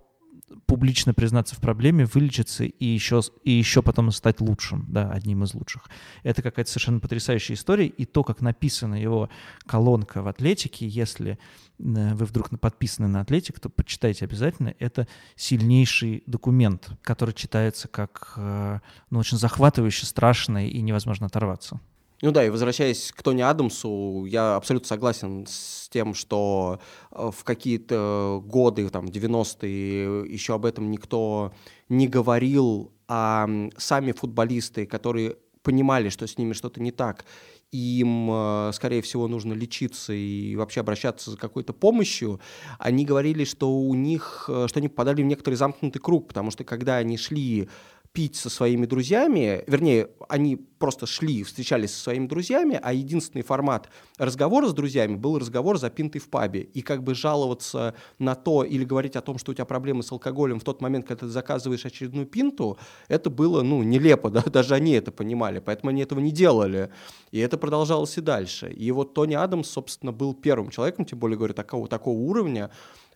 публично 0.72 1.12
признаться 1.12 1.54
в 1.54 1.58
проблеме, 1.58 2.06
вылечиться 2.06 2.64
и 2.64 2.86
еще, 2.86 3.20
и 3.44 3.50
еще 3.50 3.82
потом 3.82 4.10
стать 4.10 4.40
лучшим, 4.40 4.86
да, 4.88 5.10
одним 5.10 5.44
из 5.44 5.52
лучших. 5.52 5.90
Это 6.22 6.40
какая-то 6.40 6.70
совершенно 6.70 6.98
потрясающая 6.98 7.56
история, 7.56 7.88
и 7.88 8.06
то, 8.06 8.24
как 8.24 8.40
написана 8.40 8.94
его 8.94 9.28
колонка 9.66 10.22
в 10.22 10.28
«Атлетике», 10.28 10.88
если 10.88 11.32
э, 11.32 11.36
вы 11.78 12.24
вдруг 12.24 12.58
подписаны 12.58 13.06
на 13.06 13.20
«Атлетик», 13.20 13.60
то 13.60 13.68
почитайте 13.68 14.24
обязательно. 14.24 14.74
Это 14.78 15.06
сильнейший 15.36 16.22
документ, 16.26 16.88
который 17.02 17.34
читается 17.34 17.86
как 17.86 18.32
э, 18.36 18.80
ну, 19.10 19.18
очень 19.18 19.36
захватывающе, 19.36 20.06
страшно 20.06 20.66
и 20.66 20.80
невозможно 20.80 21.26
оторваться. 21.26 21.80
Ну 22.22 22.30
да, 22.30 22.46
и 22.46 22.50
возвращаясь 22.50 23.10
к 23.10 23.20
Тони 23.20 23.42
Адамсу, 23.42 24.26
я 24.26 24.54
абсолютно 24.54 24.86
согласен 24.86 25.44
с 25.48 25.88
тем, 25.88 26.14
что 26.14 26.78
э, 27.10 27.30
в 27.36 27.42
какие-то 27.42 28.40
годы, 28.46 28.88
там, 28.90 29.06
90-е, 29.06 30.32
еще 30.32 30.54
об 30.54 30.64
этом 30.64 30.88
никто 30.92 31.52
не 31.88 32.06
говорил, 32.06 32.92
а 33.08 33.48
сами 33.76 34.12
футболисты, 34.12 34.86
которые 34.86 35.36
понимали, 35.64 36.10
что 36.10 36.28
с 36.28 36.38
ними 36.38 36.52
что-то 36.52 36.80
не 36.80 36.92
так, 36.92 37.24
им, 37.72 38.28
э, 38.30 38.70
скорее 38.72 39.02
всего, 39.02 39.26
нужно 39.26 39.54
лечиться 39.54 40.12
и 40.12 40.54
вообще 40.54 40.80
обращаться 40.80 41.32
за 41.32 41.36
какой-то 41.36 41.72
помощью, 41.72 42.38
они 42.78 43.04
говорили, 43.04 43.42
что 43.44 43.72
у 43.72 43.94
них, 43.94 44.44
э, 44.48 44.66
что 44.68 44.78
они 44.78 44.88
попадали 44.88 45.22
в 45.22 45.26
некоторый 45.26 45.54
замкнутый 45.54 46.00
круг, 46.00 46.28
потому 46.28 46.52
что 46.52 46.62
когда 46.62 46.98
они 46.98 47.16
шли 47.16 47.68
пить 48.12 48.36
со 48.36 48.50
своими 48.50 48.84
друзьями, 48.84 49.64
вернее, 49.66 50.10
они 50.28 50.56
просто 50.56 51.06
шли, 51.06 51.44
встречались 51.44 51.94
со 51.94 52.00
своими 52.00 52.26
друзьями, 52.26 52.78
а 52.82 52.92
единственный 52.92 53.42
формат 53.42 53.88
разговора 54.18 54.68
с 54.68 54.74
друзьями 54.74 55.14
был 55.14 55.38
разговор 55.38 55.78
за 55.78 55.88
пинтой 55.88 56.20
в 56.20 56.28
пабе. 56.28 56.60
И 56.60 56.82
как 56.82 57.02
бы 57.02 57.14
жаловаться 57.14 57.94
на 58.18 58.34
то 58.34 58.64
или 58.64 58.84
говорить 58.84 59.16
о 59.16 59.22
том, 59.22 59.38
что 59.38 59.52
у 59.52 59.54
тебя 59.54 59.64
проблемы 59.64 60.02
с 60.02 60.12
алкоголем 60.12 60.60
в 60.60 60.64
тот 60.64 60.82
момент, 60.82 61.06
когда 61.06 61.26
ты 61.26 61.28
заказываешь 61.28 61.86
очередную 61.86 62.26
пинту, 62.26 62.78
это 63.08 63.30
было, 63.30 63.62
ну, 63.62 63.82
нелепо, 63.82 64.30
да? 64.30 64.42
даже 64.42 64.74
они 64.74 64.92
это 64.92 65.10
понимали, 65.10 65.60
поэтому 65.60 65.90
они 65.90 66.02
этого 66.02 66.20
не 66.20 66.32
делали. 66.32 66.90
И 67.30 67.38
это 67.38 67.56
продолжалось 67.56 68.18
и 68.18 68.20
дальше. 68.20 68.70
И 68.70 68.90
вот 68.90 69.14
Тони 69.14 69.34
Адамс, 69.34 69.68
собственно, 69.68 70.12
был 70.12 70.34
первым 70.34 70.68
человеком, 70.68 71.06
тем 71.06 71.18
более, 71.18 71.38
говорю, 71.38 71.54
такого, 71.54 71.88
такого 71.88 72.18
уровня, 72.18 72.70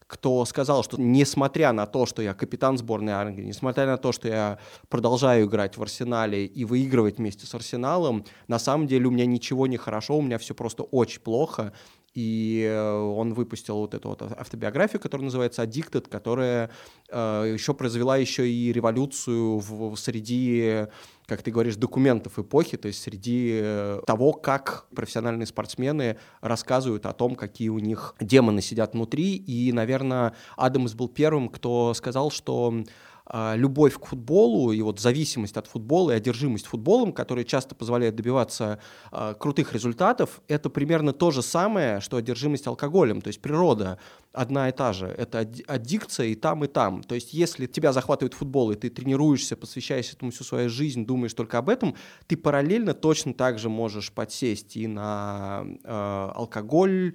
кто 0.06 0.44
сказал, 0.44 0.84
что 0.84 1.00
несмотря 1.00 1.72
на 1.72 1.86
то, 1.86 2.06
что 2.06 2.22
я 2.22 2.32
капитан 2.34 2.78
сборной 2.78 3.14
Англии, 3.14 3.44
несмотря 3.44 3.86
на 3.86 3.98
то, 3.98 4.12
что 4.12 4.28
я 4.28 4.58
продолжаю 4.88 5.46
играть 5.46 5.76
в 5.76 5.82
Арсенале 5.82 6.46
и 6.46 6.64
выигрывать 6.64 7.18
вместе 7.18 7.46
с 7.46 7.54
Арсеналом, 7.54 8.24
на 8.46 8.58
самом 8.58 8.86
деле 8.86 9.06
у 9.06 9.10
меня 9.10 9.26
ничего 9.26 9.66
не 9.66 9.76
хорошо, 9.76 10.16
у 10.18 10.22
меня 10.22 10.38
все 10.38 10.54
просто 10.54 10.84
очень 10.84 11.20
плохо, 11.20 11.72
и 12.16 12.66
э, 12.66 12.92
он 12.92 13.34
выпустил 13.34 13.76
вот 13.76 13.92
эту 13.92 14.08
вот 14.08 14.22
автобиографию, 14.22 15.00
которая 15.00 15.26
называется 15.26 15.62
«Addicted», 15.62 16.08
которая 16.08 16.70
э, 17.10 17.52
еще 17.52 17.74
произвела 17.74 18.16
еще 18.16 18.48
и 18.48 18.72
революцию 18.72 19.58
в, 19.58 19.90
в 19.90 19.96
среди 19.96 20.86
как 21.26 21.42
ты 21.42 21.50
говоришь, 21.50 21.74
документов 21.76 22.38
эпохи, 22.38 22.76
то 22.76 22.86
есть 22.86 23.02
среди 23.02 23.58
э, 23.60 24.00
того, 24.06 24.32
как 24.32 24.86
профессиональные 24.94 25.46
спортсмены 25.46 26.18
рассказывают 26.40 27.04
о 27.04 27.12
том, 27.12 27.34
какие 27.34 27.68
у 27.68 27.80
них 27.80 28.14
демоны 28.20 28.62
сидят 28.62 28.94
внутри. 28.94 29.34
И, 29.34 29.72
наверное, 29.72 30.34
Адамс 30.56 30.94
был 30.94 31.08
первым, 31.08 31.48
кто 31.48 31.94
сказал, 31.94 32.30
что 32.30 32.84
любовь 33.32 33.98
к 33.98 34.06
футболу 34.06 34.72
и 34.72 34.80
вот 34.82 35.00
зависимость 35.00 35.56
от 35.56 35.66
футбола 35.66 36.12
и 36.12 36.14
одержимость 36.14 36.66
футболом, 36.66 37.12
которая 37.12 37.44
часто 37.44 37.74
позволяет 37.74 38.14
добиваться 38.14 38.78
э, 39.10 39.34
крутых 39.38 39.72
результатов, 39.72 40.40
это 40.46 40.70
примерно 40.70 41.12
то 41.12 41.32
же 41.32 41.42
самое, 41.42 42.00
что 42.00 42.18
одержимость 42.18 42.66
алкоголем. 42.68 43.20
То 43.20 43.28
есть 43.28 43.40
природа 43.40 43.98
одна 44.32 44.68
и 44.68 44.72
та 44.72 44.92
же. 44.92 45.06
Это 45.06 45.48
аддикция 45.66 46.26
и 46.26 46.34
там, 46.36 46.64
и 46.64 46.68
там. 46.68 47.02
То 47.02 47.16
есть 47.16 47.32
если 47.32 47.66
тебя 47.66 47.92
захватывает 47.92 48.34
футбол, 48.34 48.70
и 48.70 48.76
ты 48.76 48.90
тренируешься, 48.90 49.56
посвящаешь 49.56 50.12
этому 50.12 50.30
всю 50.30 50.44
свою 50.44 50.68
жизнь, 50.68 51.04
думаешь 51.04 51.34
только 51.34 51.58
об 51.58 51.68
этом, 51.68 51.96
ты 52.28 52.36
параллельно 52.36 52.94
точно 52.94 53.34
так 53.34 53.58
же 53.58 53.68
можешь 53.68 54.12
подсесть 54.12 54.76
и 54.76 54.86
на 54.86 55.64
э, 55.82 56.30
алкоголь, 56.34 57.14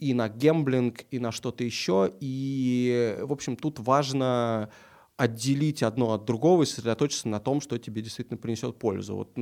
и 0.00 0.14
на 0.14 0.28
гемблинг, 0.28 1.04
и 1.12 1.20
на 1.20 1.30
что-то 1.30 1.62
еще. 1.62 2.12
И, 2.18 3.16
в 3.20 3.30
общем, 3.30 3.54
тут 3.54 3.78
важно 3.78 4.68
отделить 5.16 5.82
одно 5.82 6.14
от 6.14 6.24
другого 6.24 6.62
и 6.62 6.66
сосредоточиться 6.66 7.28
на 7.28 7.38
том, 7.38 7.60
что 7.60 7.78
тебе 7.78 8.02
действительно 8.02 8.38
принесет 8.38 8.78
пользу. 8.78 9.16
Вот 9.16 9.36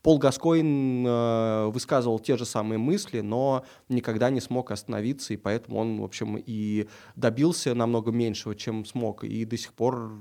Пол 0.00 0.18
Гаскоин 0.18 1.06
э, 1.06 1.66
высказывал 1.66 2.18
те 2.18 2.36
же 2.36 2.44
самые 2.44 2.78
мысли, 2.78 3.20
но 3.20 3.64
никогда 3.88 4.30
не 4.30 4.40
смог 4.40 4.70
остановиться, 4.70 5.34
и 5.34 5.36
поэтому 5.36 5.78
он, 5.78 6.00
в 6.00 6.04
общем, 6.04 6.36
и 6.38 6.86
добился 7.16 7.74
намного 7.74 8.12
меньшего, 8.12 8.54
чем 8.54 8.84
смог, 8.84 9.24
и 9.24 9.44
до 9.44 9.56
сих 9.56 9.74
пор 9.74 10.12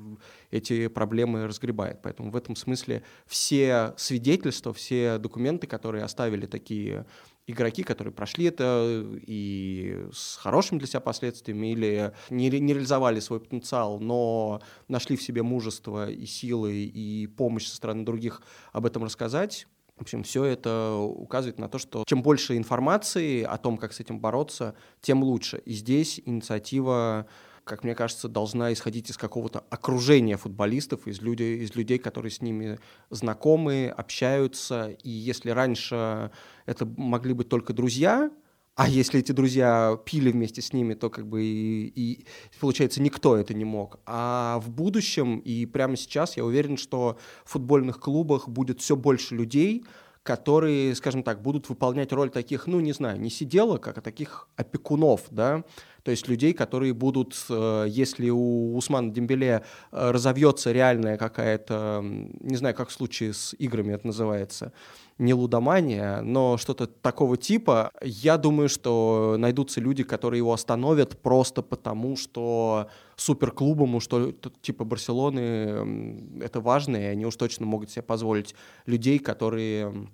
эти 0.51 0.87
проблемы 0.87 1.47
разгребает. 1.47 2.01
Поэтому 2.01 2.31
в 2.31 2.35
этом 2.35 2.55
смысле 2.55 3.03
все 3.27 3.93
свидетельства, 3.97 4.73
все 4.73 5.17
документы, 5.19 5.67
которые 5.67 6.03
оставили 6.03 6.45
такие 6.45 7.05
игроки, 7.47 7.83
которые 7.83 8.13
прошли 8.13 8.45
это 8.45 9.05
и 9.27 10.07
с 10.11 10.37
хорошими 10.37 10.79
для 10.79 10.87
себя 10.87 10.99
последствиями, 10.99 11.71
или 11.71 12.13
не, 12.29 12.49
не 12.49 12.73
реализовали 12.73 13.19
свой 13.19 13.39
потенциал, 13.39 13.99
но 13.99 14.61
нашли 14.87 15.15
в 15.15 15.23
себе 15.23 15.43
мужество 15.43 16.09
и 16.09 16.25
силы 16.25 16.73
и 16.73 17.27
помощь 17.27 17.67
со 17.67 17.75
стороны 17.75 18.03
других 18.03 18.41
об 18.71 18.85
этом 18.85 19.03
рассказать. 19.03 19.67
В 19.97 20.01
общем, 20.01 20.23
все 20.23 20.43
это 20.43 20.93
указывает 20.93 21.57
на 21.57 21.69
то, 21.69 21.77
что 21.77 22.03
чем 22.05 22.21
больше 22.21 22.57
информации 22.57 23.43
о 23.43 23.57
том, 23.57 23.77
как 23.77 23.93
с 23.93 24.01
этим 24.01 24.19
бороться, 24.19 24.75
тем 24.99 25.23
лучше. 25.23 25.61
И 25.65 25.71
здесь 25.71 26.21
инициатива 26.25 27.27
как 27.65 27.83
мне 27.83 27.95
кажется, 27.95 28.29
должна 28.29 28.71
исходить 28.71 29.09
из 29.09 29.17
какого-то 29.17 29.65
окружения 29.71 30.37
футболистов, 30.37 31.07
из 31.07 31.21
людей, 31.21 31.57
из 31.57 31.75
людей, 31.75 31.97
которые 31.97 32.31
с 32.31 32.39
ними 32.39 32.79
знакомы, 33.09 33.87
общаются. 33.87 34.95
И 35.03 35.09
если 35.09 35.49
раньше 35.49 36.31
это 36.67 36.85
могли 36.85 37.33
быть 37.33 37.49
только 37.49 37.73
друзья, 37.73 38.29
а 38.75 38.87
если 38.87 39.19
эти 39.21 39.31
друзья 39.31 39.97
пили 40.05 40.31
вместе 40.31 40.61
с 40.61 40.73
ними, 40.73 40.93
то 40.93 41.09
как 41.09 41.27
бы 41.27 41.43
и, 41.43 41.87
и 41.87 42.25
получается 42.59 43.01
никто 43.01 43.35
это 43.35 43.53
не 43.53 43.65
мог. 43.65 43.99
А 44.05 44.59
в 44.59 44.69
будущем 44.69 45.39
и 45.39 45.65
прямо 45.65 45.95
сейчас 45.95 46.37
я 46.37 46.45
уверен, 46.45 46.77
что 46.77 47.17
в 47.45 47.51
футбольных 47.51 47.99
клубах 47.99 48.47
будет 48.47 48.79
все 48.79 48.95
больше 48.95 49.33
людей, 49.33 49.85
которые, 50.25 50.95
скажем 50.95 51.21
так, 51.21 51.43
будут 51.43 51.69
выполнять 51.69 52.11
роль 52.11 52.31
таких, 52.31 52.65
ну, 52.65 52.79
не 52.79 52.93
знаю, 52.93 53.21
не 53.21 53.29
сиделок, 53.29 53.87
а 53.87 53.93
таких 54.01 54.47
опекунов, 54.55 55.21
да, 55.29 55.63
то 56.01 56.09
есть 56.09 56.27
людей, 56.27 56.51
которые 56.53 56.93
будут, 56.93 57.35
э, 57.47 57.85
если 57.87 58.31
у 58.31 58.75
Усмана 58.75 59.11
Дембеле 59.11 59.61
э, 59.91 60.11
разовьется 60.11 60.71
реальная 60.71 61.17
какая-то, 61.17 62.01
не 62.03 62.55
знаю, 62.55 62.73
как 62.73 62.89
в 62.89 62.91
случае 62.91 63.33
с 63.33 63.55
играми 63.59 63.93
это 63.93 64.07
называется, 64.07 64.73
не 65.17 65.33
лудомания, 65.33 66.21
но 66.21 66.57
что-то 66.57 66.87
такого 66.87 67.37
типа, 67.37 67.91
я 68.01 68.37
думаю, 68.37 68.67
что 68.67 69.35
найдутся 69.37 69.79
люди, 69.79 70.03
которые 70.03 70.39
его 70.39 70.51
остановят 70.51 71.21
просто 71.21 71.61
потому, 71.61 72.17
что 72.17 72.89
суперклубам, 73.15 73.99
что 74.01 74.33
типа 74.61 74.83
Барселоны 74.83 76.41
это 76.41 76.59
важно, 76.59 76.97
и 76.97 77.03
они 77.03 77.25
уж 77.25 77.35
точно 77.35 77.65
могут 77.65 77.91
себе 77.91 78.03
позволить 78.03 78.55
людей, 78.85 79.19
которые 79.19 80.09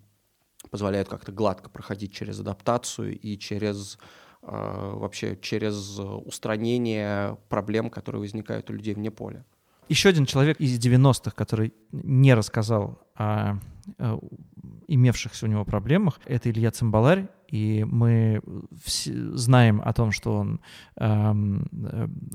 позволяют 0.70 1.10
как-то 1.10 1.32
гладко 1.32 1.70
проходить 1.70 2.14
через 2.14 2.40
адаптацию 2.40 3.20
и 3.20 3.38
через 3.38 3.98
Э, 4.44 4.94
вообще 4.96 5.38
через 5.40 6.00
устранение 6.00 7.38
проблем, 7.48 7.92
которые 7.92 8.22
возникают 8.22 8.70
у 8.70 8.74
людей 8.74 8.96
вне 8.96 9.12
поля. 9.12 9.46
Еще 9.88 10.10
один 10.10 10.26
человек 10.26 10.60
из 10.60 10.80
90-х, 10.80 11.32
который 11.32 11.74
не 11.92 12.34
рассказал 12.34 13.00
о, 13.16 13.58
о 14.00 14.20
имевшихся 14.88 15.46
у 15.46 15.50
него 15.50 15.66
проблемах, 15.66 16.20
это 16.26 16.50
Илья 16.50 16.72
Цимбаларь, 16.72 17.28
и 17.52 17.86
мы 17.88 18.42
знаем 18.96 19.82
о 19.84 19.94
том, 19.94 20.12
что 20.14 20.34
он 20.34 20.62
э, 20.96 21.34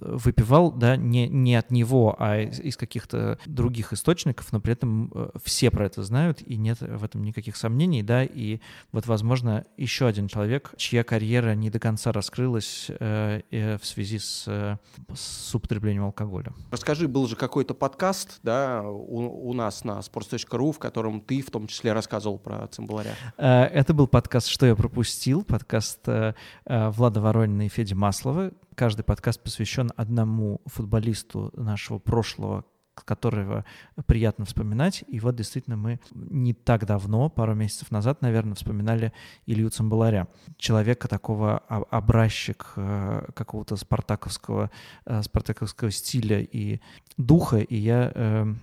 выпивал, 0.00 0.70
да, 0.72 0.96
не, 0.96 1.26
не 1.26 1.54
от 1.56 1.70
него, 1.70 2.14
а 2.18 2.38
из, 2.38 2.60
из 2.60 2.76
каких-то 2.76 3.38
других 3.46 3.94
источников, 3.94 4.52
но 4.52 4.60
при 4.60 4.74
этом 4.74 5.10
э, 5.14 5.30
все 5.42 5.70
про 5.70 5.86
это 5.86 6.02
знают, 6.02 6.42
и 6.42 6.56
нет 6.56 6.80
в 6.80 7.02
этом 7.02 7.24
никаких 7.24 7.56
сомнений, 7.56 8.02
да, 8.02 8.24
и 8.24 8.60
вот, 8.92 9.06
возможно, 9.06 9.64
еще 9.78 10.06
один 10.06 10.28
человек, 10.28 10.72
чья 10.76 11.02
карьера 11.02 11.54
не 11.54 11.70
до 11.70 11.78
конца 11.78 12.12
раскрылась 12.12 12.86
э, 12.88 13.40
э, 13.50 13.78
в 13.78 13.86
связи 13.86 14.18
с, 14.18 14.44
э, 14.46 14.76
с 15.14 15.54
употреблением 15.54 16.04
алкоголя. 16.04 16.52
Расскажи, 16.70 17.08
был 17.08 17.26
же 17.26 17.36
какой-то 17.36 17.72
подкаст, 17.72 18.40
да, 18.42 18.82
у, 18.82 19.48
у 19.48 19.52
нас 19.54 19.82
на 19.82 20.00
sports.ru, 20.00 20.72
в 20.72 20.78
котором 20.78 21.22
ты 21.22 21.40
в 21.40 21.50
том 21.50 21.68
числе 21.68 21.94
рассказывал 21.94 22.38
про 22.38 22.66
Цимбаларя. 22.66 23.14
Э, 23.38 23.62
это 23.62 23.94
был 23.94 24.06
подкаст 24.06 24.48
«Что 24.48 24.66
я 24.66 24.76
пропустил?» 24.76 25.05
«Пропустил», 25.06 25.44
подкаст 25.44 26.00
э, 26.08 26.34
э, 26.64 26.88
Влада 26.90 27.20
Воронина 27.20 27.66
и 27.66 27.68
Феди 27.68 27.94
Маслова. 27.94 28.50
Каждый 28.74 29.04
подкаст 29.04 29.40
посвящен 29.40 29.92
одному 29.96 30.60
футболисту 30.66 31.52
нашего 31.54 32.00
прошлого 32.00 32.64
которого 33.04 33.64
приятно 34.06 34.46
вспоминать. 34.46 35.04
И 35.06 35.20
вот 35.20 35.36
действительно 35.36 35.76
мы 35.76 36.00
не 36.12 36.54
так 36.54 36.86
давно, 36.86 37.28
пару 37.28 37.54
месяцев 37.54 37.92
назад, 37.92 38.20
наверное, 38.20 38.56
вспоминали 38.56 39.12
Илью 39.46 39.70
Цимбаларя. 39.70 40.26
Человека 40.58 41.06
такого 41.06 41.58
образчик 41.90 42.72
э, 42.74 43.28
какого-то 43.32 43.76
спартаковского, 43.76 44.72
спартаковского 45.22 45.92
стиля 45.92 46.40
и 46.40 46.80
духа. 47.16 47.58
И 47.58 47.76
я 47.76 48.10
эм, 48.12 48.58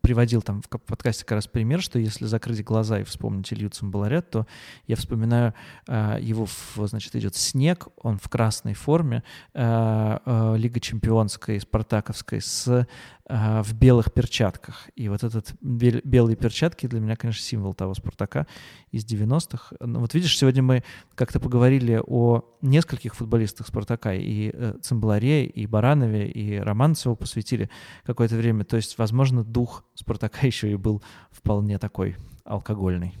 приводил 0.00 0.42
там 0.42 0.62
в 0.62 0.68
подкасте 0.68 1.24
как 1.24 1.36
раз 1.36 1.46
пример, 1.46 1.82
что 1.82 1.98
если 1.98 2.24
закрыть 2.24 2.64
глаза 2.64 3.00
и 3.00 3.04
вспомнить 3.04 3.52
Илью 3.52 3.70
Цимбаларя, 3.70 4.22
то 4.22 4.46
я 4.86 4.96
вспоминаю 4.96 5.54
э, 5.86 6.18
его, 6.20 6.46
значит, 6.76 7.14
идет 7.16 7.36
снег, 7.36 7.88
он 7.96 8.18
в 8.18 8.28
красной 8.28 8.74
форме, 8.74 9.22
э, 9.52 10.18
э, 10.24 10.56
Лига 10.56 10.80
Чемпионской, 10.80 11.60
Спартаковской, 11.60 12.40
с 12.40 12.86
в 13.30 13.74
белых 13.74 14.12
перчатках. 14.12 14.88
И 14.96 15.08
вот 15.08 15.22
этот 15.22 15.52
бел, 15.60 16.00
белые 16.04 16.36
перчатки 16.36 16.86
для 16.86 17.00
меня, 17.00 17.16
конечно, 17.16 17.42
символ 17.42 17.74
того 17.74 17.94
Спартака 17.94 18.46
из 18.90 19.04
90-х. 19.04 19.76
Ну, 19.80 20.00
вот 20.00 20.14
видишь, 20.14 20.36
сегодня 20.36 20.62
мы 20.62 20.82
как-то 21.14 21.38
поговорили 21.38 22.00
о 22.04 22.42
нескольких 22.60 23.14
футболистах 23.14 23.68
Спартака, 23.68 24.14
и 24.14 24.50
э, 24.52 24.74
Цимбаларе, 24.82 25.46
и 25.46 25.66
Баранове, 25.66 26.28
и 26.28 26.58
Романцеву 26.58 27.14
посвятили 27.14 27.70
какое-то 28.04 28.36
время. 28.36 28.64
То 28.64 28.76
есть, 28.76 28.98
возможно, 28.98 29.44
дух 29.44 29.84
Спартака 29.94 30.46
еще 30.46 30.70
и 30.70 30.76
был 30.76 31.02
вполне 31.30 31.78
такой 31.78 32.16
алкогольный. 32.44 33.14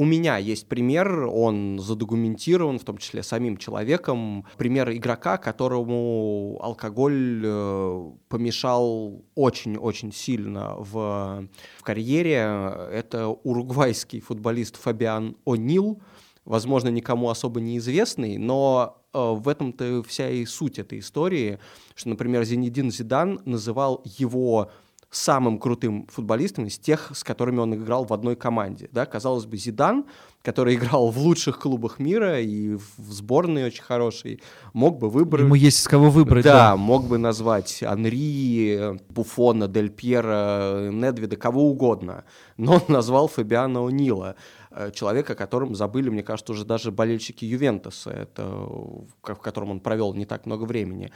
У 0.00 0.06
меня 0.06 0.38
есть 0.38 0.66
пример, 0.66 1.26
он 1.26 1.78
задокументирован, 1.78 2.78
в 2.78 2.84
том 2.84 2.96
числе 2.96 3.22
самим 3.22 3.58
человеком, 3.58 4.46
пример 4.56 4.90
игрока, 4.92 5.36
которому 5.36 6.58
алкоголь 6.62 7.42
э, 7.44 8.10
помешал 8.30 9.22
очень-очень 9.34 10.10
сильно 10.10 10.76
в, 10.78 11.46
в 11.76 11.82
карьере. 11.82 12.38
Это 12.90 13.28
уругвайский 13.28 14.20
футболист 14.20 14.76
Фабиан 14.76 15.36
О'Нил, 15.44 16.00
возможно, 16.46 16.88
никому 16.88 17.28
особо 17.28 17.60
неизвестный, 17.60 18.38
но 18.38 19.02
э, 19.12 19.18
в 19.18 19.46
этом-то 19.48 20.02
вся 20.02 20.30
и 20.30 20.46
суть 20.46 20.78
этой 20.78 21.00
истории, 21.00 21.58
что, 21.94 22.08
например, 22.08 22.44
Зенедин 22.44 22.90
Зидан 22.90 23.42
называл 23.44 24.02
его 24.06 24.70
самым 25.10 25.58
крутым 25.58 26.06
футболистом 26.08 26.66
из 26.66 26.78
тех, 26.78 27.10
с 27.14 27.24
которыми 27.24 27.58
он 27.58 27.74
играл 27.74 28.04
в 28.04 28.12
одной 28.12 28.36
команде. 28.36 28.88
Да? 28.92 29.06
Казалось 29.06 29.44
бы, 29.44 29.56
Зидан, 29.56 30.04
который 30.42 30.76
играл 30.76 31.10
в 31.10 31.18
лучших 31.18 31.58
клубах 31.58 31.98
мира 31.98 32.40
и 32.40 32.74
в 32.74 33.12
сборной 33.12 33.64
очень 33.64 33.82
хороший, 33.82 34.40
мог 34.72 34.98
бы 34.98 35.10
выбрать... 35.10 35.44
Ему 35.44 35.56
есть 35.56 35.82
с 35.82 35.88
кого 35.88 36.10
выбрать. 36.10 36.44
Да, 36.44 36.70
да. 36.70 36.76
мог 36.76 37.06
бы 37.06 37.18
назвать 37.18 37.82
Анри, 37.82 38.98
Буфона, 39.08 39.66
Дель 39.66 39.90
Пьера, 39.90 40.90
Недвида, 40.92 41.36
кого 41.36 41.68
угодно. 41.68 42.24
Но 42.56 42.74
он 42.74 42.82
назвал 42.88 43.26
Фабиана 43.26 43.78
О'Нила 43.78 44.36
э, 44.70 44.92
человека, 44.92 45.32
о 45.32 45.36
котором 45.36 45.74
забыли, 45.74 46.08
мне 46.08 46.22
кажется, 46.22 46.52
уже 46.52 46.64
даже 46.64 46.92
болельщики 46.92 47.44
Ювентуса, 47.44 48.10
это, 48.10 48.46
в 48.46 49.40
котором 49.42 49.72
он 49.72 49.80
провел 49.80 50.14
не 50.14 50.24
так 50.24 50.46
много 50.46 50.64
времени. 50.64 51.10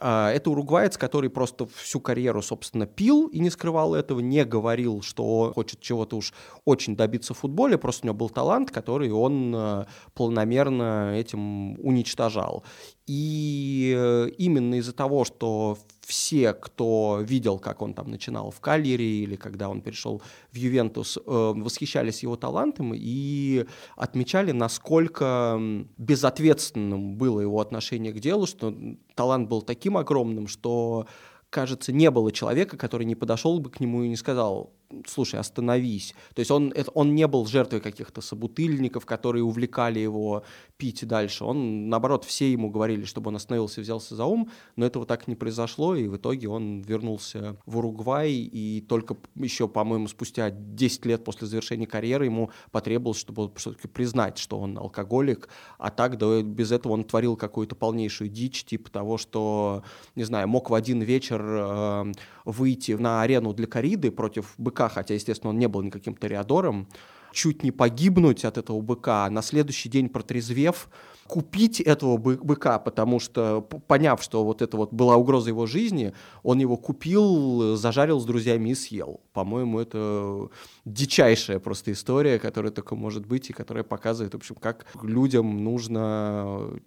А, 0.00 0.30
это 0.30 0.50
уругваец, 0.50 0.98
который 0.98 1.30
просто 1.30 1.66
всю 1.66 1.98
карьеру, 2.00 2.42
собственно, 2.42 2.86
пил 2.86 3.28
и 3.28 3.38
не 3.38 3.50
скрывал 3.50 3.94
этого, 3.94 4.20
не 4.20 4.44
говорил, 4.44 5.02
что 5.02 5.52
хочет 5.54 5.80
чего-то 5.80 6.16
уж 6.16 6.34
очень 6.64 6.94
добиться 6.94 7.32
в 7.34 7.38
футболе, 7.38 7.78
просто 7.78 8.04
у 8.04 8.06
него 8.08 8.16
был 8.16 8.28
талант, 8.28 8.70
который 8.70 9.10
он 9.10 9.54
э, 9.56 9.86
планомерно 10.14 11.14
этим 11.16 11.80
уничтожал. 11.80 12.64
И 13.06 13.94
э, 13.96 14.28
именно 14.36 14.74
из-за 14.74 14.92
того, 14.92 15.24
что 15.24 15.78
все, 16.02 16.52
кто 16.52 17.20
видел, 17.22 17.58
как 17.58 17.80
он 17.80 17.94
там 17.94 18.10
начинал 18.10 18.50
в 18.50 18.60
Калере 18.60 19.22
или 19.22 19.36
когда 19.36 19.70
он 19.70 19.80
перешел 19.80 20.22
в 20.52 20.56
Ювентус, 20.56 21.16
э, 21.16 21.20
восхищались 21.24 22.22
его 22.22 22.36
талантом 22.36 22.92
и 22.94 23.64
отмечали, 23.96 24.52
насколько 24.52 25.58
безответственным 25.96 27.16
было 27.16 27.40
его 27.40 27.60
отношение 27.60 28.12
к 28.12 28.20
делу, 28.20 28.46
что 28.46 28.74
талант 29.18 29.48
был 29.48 29.62
таким 29.62 29.96
огромным, 29.96 30.46
что 30.46 31.08
кажется, 31.50 31.92
не 31.92 32.08
было 32.12 32.30
человека, 32.30 32.76
который 32.76 33.04
не 33.04 33.16
подошел 33.16 33.58
бы 33.58 33.68
к 33.68 33.80
нему 33.80 34.04
и 34.04 34.08
не 34.08 34.14
сказал, 34.14 34.72
слушай, 35.06 35.38
остановись. 35.38 36.14
То 36.34 36.40
есть 36.40 36.50
он, 36.50 36.72
это, 36.74 36.90
он 36.92 37.14
не 37.14 37.26
был 37.26 37.46
жертвой 37.46 37.80
каких-то 37.80 38.20
собутыльников, 38.20 39.04
которые 39.04 39.44
увлекали 39.44 39.98
его 39.98 40.44
пить 40.76 41.06
дальше. 41.06 41.44
Он, 41.44 41.88
наоборот, 41.88 42.24
все 42.24 42.50
ему 42.50 42.70
говорили, 42.70 43.04
чтобы 43.04 43.28
он 43.28 43.36
остановился 43.36 43.80
и 43.80 43.84
взялся 43.84 44.14
за 44.14 44.24
ум, 44.24 44.50
но 44.76 44.86
этого 44.86 45.06
так 45.06 45.28
не 45.28 45.34
произошло, 45.34 45.94
и 45.94 46.08
в 46.08 46.16
итоге 46.16 46.48
он 46.48 46.80
вернулся 46.82 47.56
в 47.66 47.78
Уругвай, 47.78 48.32
и 48.32 48.80
только 48.80 49.16
еще, 49.34 49.68
по-моему, 49.68 50.08
спустя 50.08 50.50
10 50.50 51.06
лет 51.06 51.24
после 51.24 51.46
завершения 51.46 51.86
карьеры 51.86 52.24
ему 52.24 52.50
потребовалось, 52.70 53.18
чтобы 53.18 53.52
все-таки 53.56 53.88
признать, 53.88 54.38
что 54.38 54.58
он 54.58 54.78
алкоголик, 54.78 55.48
а 55.78 55.90
так 55.90 56.16
да, 56.16 56.42
без 56.42 56.72
этого 56.72 56.92
он 56.92 57.04
творил 57.04 57.36
какую-то 57.36 57.74
полнейшую 57.74 58.30
дичь, 58.30 58.64
типа 58.64 58.90
того, 58.90 59.18
что, 59.18 59.82
не 60.14 60.24
знаю, 60.24 60.48
мог 60.48 60.70
в 60.70 60.74
один 60.74 61.02
вечер 61.02 61.42
э, 61.44 62.12
выйти 62.44 62.92
на 62.92 63.22
арену 63.22 63.52
для 63.52 63.66
кориды 63.66 64.10
против 64.10 64.54
быка, 64.56 64.77
хотя, 64.88 65.14
естественно, 65.14 65.50
он 65.50 65.58
не 65.58 65.66
был 65.66 65.82
никаким 65.82 66.14
ториадором, 66.14 66.86
чуть 67.32 67.62
не 67.62 67.72
погибнуть 67.72 68.44
от 68.44 68.58
этого 68.58 68.80
быка, 68.80 69.26
а 69.26 69.30
на 69.30 69.42
следующий 69.42 69.88
день 69.88 70.08
протрезвев, 70.08 70.88
купить 71.26 71.80
этого 71.80 72.16
бы 72.16 72.38
быка, 72.42 72.78
потому 72.78 73.20
что, 73.20 73.60
поняв, 73.60 74.22
что 74.22 74.44
вот 74.44 74.62
это 74.62 74.76
вот 74.76 74.92
была 74.92 75.16
угроза 75.16 75.50
его 75.50 75.66
жизни, 75.66 76.14
он 76.42 76.58
его 76.58 76.76
купил, 76.76 77.76
зажарил 77.76 78.18
с 78.18 78.24
друзьями 78.24 78.70
и 78.70 78.74
съел. 78.74 79.20
По-моему, 79.32 79.78
это 79.78 80.48
дичайшая 80.84 81.58
просто 81.58 81.92
история, 81.92 82.38
которая 82.38 82.72
только 82.72 82.96
может 82.96 83.26
быть 83.26 83.50
и 83.50 83.52
которая 83.52 83.84
показывает, 83.84 84.32
в 84.32 84.36
общем, 84.38 84.54
как 84.54 84.86
людям 85.02 85.62
нужно 85.62 86.80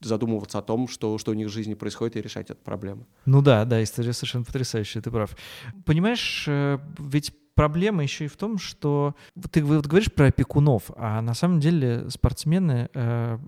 задумываться 0.00 0.58
о 0.58 0.62
том, 0.62 0.88
что, 0.88 1.18
что 1.18 1.32
у 1.32 1.34
них 1.34 1.48
в 1.48 1.52
жизни 1.52 1.74
происходит, 1.74 2.16
и 2.16 2.22
решать 2.22 2.50
эту 2.50 2.62
проблему. 2.62 3.06
Ну 3.26 3.42
да, 3.42 3.64
да, 3.64 3.82
история 3.82 4.12
совершенно 4.12 4.44
потрясающая, 4.44 5.02
ты 5.02 5.10
прав. 5.10 5.36
Понимаешь, 5.84 6.44
э, 6.46 6.78
ведь 6.98 7.32
проблема 7.58 8.04
еще 8.04 8.26
и 8.26 8.28
в 8.28 8.36
том, 8.36 8.56
что 8.56 9.16
ты 9.50 9.64
вот 9.64 9.88
говоришь 9.88 10.12
про 10.12 10.26
опекунов, 10.26 10.92
а 10.96 11.20
на 11.20 11.34
самом 11.34 11.58
деле 11.58 12.08
спортсмены 12.08 12.88
э, 12.94 13.38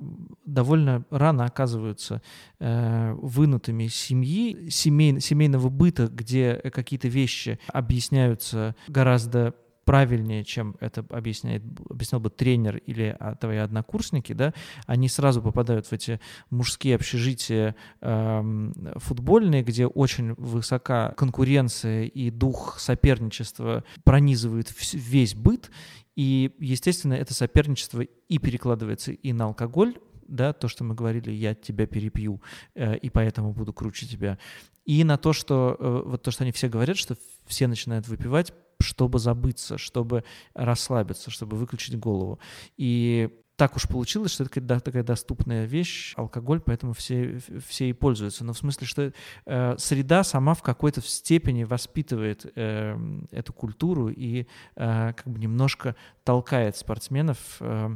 довольно 0.45 1.05
рано 1.11 1.45
оказываются 1.45 2.21
э, 2.59 3.13
вынутыми 3.23 3.85
из 3.85 3.95
семьи, 3.95 4.69
семей, 4.69 5.21
семейного 5.21 5.69
быта, 5.69 6.09
где 6.09 6.55
какие-то 6.55 7.07
вещи 7.07 7.61
объясняются 7.69 8.75
гораздо 8.89 9.55
правильнее, 9.85 10.45
чем 10.45 10.77
это 10.81 11.05
объясняет, 11.11 11.63
объяснял 11.89 12.21
бы 12.21 12.31
тренер 12.31 12.77
или 12.79 13.17
а, 13.19 13.35
твои 13.35 13.59
однокурсники, 13.59 14.33
да, 14.33 14.55
они 14.87 15.09
сразу 15.09 15.43
попадают 15.43 15.87
в 15.87 15.93
эти 15.93 16.21
мужские 16.51 16.95
общежития 16.97 17.75
э, 18.01 18.73
футбольные, 18.97 19.63
где 19.63 19.87
очень 19.87 20.35
высока 20.35 21.13
конкуренция 21.17 22.05
и 22.05 22.31
дух 22.31 22.79
соперничества 22.79 23.85
пронизывает 24.05 24.73
весь 24.93 25.35
быт, 25.35 25.71
и, 26.17 26.55
естественно, 26.59 27.15
это 27.15 27.35
соперничество 27.35 28.03
и 28.03 28.39
перекладывается 28.39 29.13
и 29.13 29.33
на 29.33 29.47
алкоголь, 29.47 29.97
да, 30.29 30.53
то, 30.53 30.69
что 30.69 30.85
мы 30.85 30.95
говорили, 30.95 31.31
я 31.31 31.55
тебя 31.55 31.87
перепью, 31.87 32.41
э, 32.75 32.97
и 32.99 33.11
поэтому 33.11 33.53
буду 33.53 33.73
круче 33.73 34.07
тебя, 34.07 34.39
и 34.85 35.05
на 35.05 35.17
то, 35.19 35.33
что 35.33 35.77
э, 35.79 36.03
вот 36.07 36.23
то, 36.23 36.31
что 36.31 36.45
они 36.45 36.53
все 36.53 36.69
говорят, 36.69 36.97
что 36.97 37.17
все 37.47 37.67
начинают 37.67 38.09
выпивать 38.09 38.53
чтобы 38.83 39.19
забыться, 39.19 39.79
чтобы 39.79 40.25
расслабиться, 40.55 41.31
чтобы 41.31 41.57
выключить 41.57 41.99
голову. 41.99 42.39
И 42.77 43.31
так 43.61 43.77
уж 43.77 43.87
получилось, 43.87 44.33
что 44.33 44.45
это 44.45 44.81
такая 44.81 45.03
доступная 45.03 45.67
вещь, 45.67 46.15
алкоголь, 46.17 46.61
поэтому 46.61 46.95
все, 46.95 47.39
все 47.69 47.91
и 47.91 47.93
пользуются. 47.93 48.43
Но 48.43 48.55
в 48.55 48.59
смысле, 48.59 48.87
что 48.87 49.13
э, 49.45 49.75
среда 49.77 50.25
сама 50.25 50.55
в 50.55 50.63
какой-то 50.63 51.03
степени 51.03 51.65
воспитывает 51.65 52.51
э, 52.57 52.97
эту 53.31 53.53
культуру 53.53 54.09
и 54.09 54.47
э, 54.77 55.13
как 55.13 55.27
бы 55.27 55.39
немножко 55.39 55.95
толкает 56.25 56.79
спортсменов 56.79 57.59
э, 57.61 57.91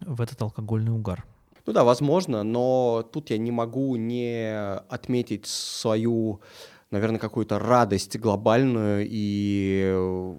в 0.00 0.20
этот 0.20 0.42
алкогольный 0.42 0.92
угар. 0.92 1.24
Ну 1.64 1.72
да, 1.72 1.82
возможно, 1.82 2.42
но 2.42 3.02
тут 3.10 3.30
я 3.30 3.38
не 3.38 3.50
могу 3.50 3.96
не 3.96 4.76
отметить 4.90 5.46
свою 5.46 6.42
наверное, 6.90 7.18
какую-то 7.18 7.58
радость 7.58 8.16
глобальную. 8.18 9.06
И 9.08 10.34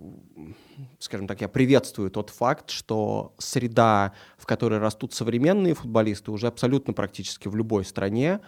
скажем 1.00 1.28
так, 1.28 1.42
я 1.42 1.48
приветствую 1.48 2.12
тот 2.12 2.30
факт, 2.30 2.70
что 2.70 3.34
среда, 3.38 4.14
в 4.38 4.46
которой 4.46 4.80
растут 4.80 5.14
современные 5.14 5.74
футболисты, 5.74 6.32
уже 6.32 6.48
абсолютно 6.48 6.94
практически 6.94 7.48
в 7.48 7.56
любой 7.56 7.86
стране, 7.86 8.40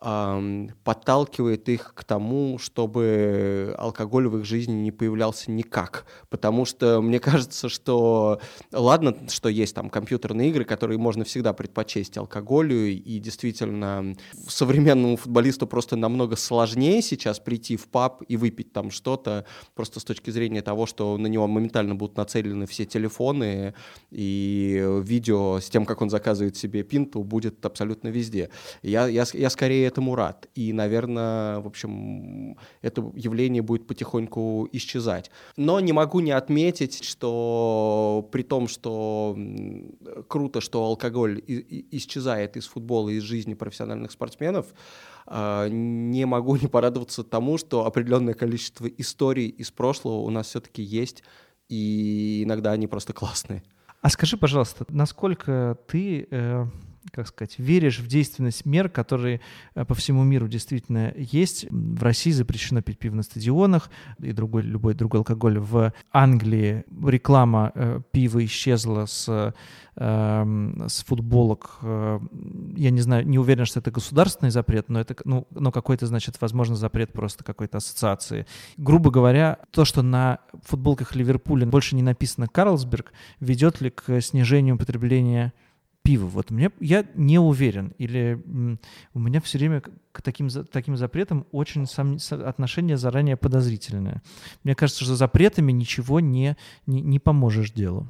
подталкивает 0.00 1.68
их 1.68 1.92
к 1.94 2.04
тому, 2.04 2.58
чтобы 2.58 3.74
алкоголь 3.76 4.28
в 4.28 4.38
их 4.38 4.46
жизни 4.46 4.72
не 4.72 4.92
появлялся 4.92 5.50
никак. 5.50 6.06
Потому 6.30 6.64
что 6.64 7.02
мне 7.02 7.20
кажется, 7.20 7.68
что 7.68 8.40
ладно, 8.72 9.14
что 9.28 9.50
есть 9.50 9.74
там 9.74 9.90
компьютерные 9.90 10.48
игры, 10.48 10.64
которые 10.64 10.96
можно 10.96 11.24
всегда 11.24 11.52
предпочесть 11.52 12.16
алкоголю, 12.16 12.88
и 12.88 13.18
действительно 13.18 14.16
современному 14.48 15.18
футболисту 15.18 15.66
просто 15.66 15.96
намного 15.96 16.36
сложнее 16.36 17.02
сейчас 17.02 17.38
прийти 17.38 17.76
в 17.76 17.86
паб 17.88 18.22
и 18.26 18.38
выпить 18.38 18.72
там 18.72 18.90
что-то, 18.90 19.44
просто 19.74 20.00
с 20.00 20.04
точки 20.04 20.30
зрения 20.30 20.62
того, 20.62 20.86
что 20.86 21.18
на 21.18 21.26
него 21.26 21.46
моментально 21.46 21.94
будут 21.94 22.16
нацелены 22.16 22.66
все 22.66 22.86
телефоны, 22.86 23.74
и 24.10 24.82
видео 25.02 25.60
с 25.60 25.68
тем, 25.68 25.84
как 25.84 26.00
он 26.00 26.08
заказывает 26.08 26.56
себе 26.56 26.84
пинту, 26.84 27.22
будет 27.22 27.66
абсолютно 27.66 28.08
везде. 28.08 28.48
Я, 28.82 29.06
я, 29.06 29.26
я 29.34 29.50
скорее 29.50 29.89
этому 29.90 30.14
рад. 30.14 30.48
И, 30.54 30.72
наверное, 30.72 31.60
в 31.60 31.66
общем, 31.66 32.56
это 32.82 33.12
явление 33.14 33.62
будет 33.62 33.86
потихоньку 33.86 34.68
исчезать. 34.72 35.30
Но 35.56 35.80
не 35.80 35.92
могу 35.92 36.20
не 36.20 36.30
отметить, 36.30 37.04
что 37.04 38.28
при 38.32 38.42
том, 38.42 38.68
что 38.68 39.36
круто, 40.28 40.60
что 40.60 40.84
алкоголь 40.84 41.42
исчезает 41.46 42.56
из 42.56 42.66
футбола, 42.66 43.10
из 43.10 43.22
жизни 43.22 43.54
профессиональных 43.54 44.12
спортсменов, 44.12 44.66
а, 45.26 45.68
не 45.68 46.24
могу 46.26 46.56
не 46.56 46.66
порадоваться 46.66 47.22
тому, 47.22 47.58
что 47.58 47.86
определенное 47.86 48.34
количество 48.34 48.86
историй 48.86 49.48
из 49.48 49.70
прошлого 49.70 50.20
у 50.20 50.30
нас 50.30 50.48
все-таки 50.48 50.82
есть, 50.82 51.22
и 51.68 52.42
иногда 52.44 52.72
они 52.72 52.86
просто 52.86 53.12
классные. 53.12 53.62
А 54.00 54.08
скажи, 54.08 54.36
пожалуйста, 54.36 54.86
насколько 54.88 55.76
ты 55.86 56.26
э, 56.30 56.66
как 57.12 57.28
сказать, 57.28 57.58
веришь 57.58 57.98
в 58.00 58.06
действенность 58.06 58.64
мер, 58.66 58.88
которые 58.88 59.40
э, 59.74 59.84
по 59.84 59.94
всему 59.94 60.24
миру 60.24 60.48
действительно 60.48 61.12
есть. 61.16 61.66
В 61.70 62.02
России 62.02 62.30
запрещено 62.30 62.82
пить 62.82 62.98
пиво 62.98 63.14
на 63.14 63.22
стадионах 63.22 63.90
и 64.20 64.32
другой, 64.32 64.62
любой 64.62 64.94
другой 64.94 65.20
алкоголь. 65.20 65.58
В 65.58 65.92
Англии 66.12 66.84
реклама 67.06 67.72
э, 67.74 68.00
пива 68.10 68.44
исчезла 68.44 69.06
с, 69.06 69.54
э, 69.96 70.84
с 70.86 71.04
футболок. 71.04 71.78
Э, 71.82 72.20
я 72.76 72.90
не 72.90 73.00
знаю, 73.00 73.26
не 73.26 73.38
уверен, 73.38 73.64
что 73.64 73.80
это 73.80 73.90
государственный 73.90 74.50
запрет, 74.50 74.88
но 74.88 75.00
это 75.00 75.16
ну, 75.24 75.46
но 75.50 75.72
какой-то, 75.72 76.06
значит, 76.06 76.40
возможно, 76.40 76.76
запрет 76.76 77.12
просто 77.12 77.44
какой-то 77.44 77.78
ассоциации. 77.78 78.46
Грубо 78.76 79.10
говоря, 79.10 79.58
то, 79.70 79.84
что 79.84 80.02
на 80.02 80.38
футболках 80.64 81.14
Ливерпуля 81.14 81.66
больше 81.66 81.96
не 81.96 82.02
написано 82.02 82.46
«Карлсберг», 82.46 83.12
ведет 83.40 83.80
ли 83.80 83.90
к 83.90 84.20
снижению 84.20 84.78
потребления 84.78 85.52
пиво. 86.02 86.26
Вот 86.26 86.50
мне 86.50 86.70
я 86.80 87.06
не 87.14 87.38
уверен. 87.38 87.94
Или 87.98 88.42
у 89.14 89.18
меня 89.18 89.40
все 89.40 89.58
время 89.58 89.82
к 90.12 90.22
таким, 90.22 90.48
таким 90.48 90.96
запретам 90.96 91.46
очень 91.52 91.86
сам, 91.86 92.18
отношение 92.30 92.96
заранее 92.96 93.36
подозрительное. 93.36 94.22
Мне 94.64 94.74
кажется, 94.74 95.04
что 95.04 95.14
запретами 95.14 95.72
ничего 95.72 96.20
не, 96.20 96.56
не, 96.86 97.00
не 97.00 97.18
поможешь 97.18 97.70
делу. 97.72 98.08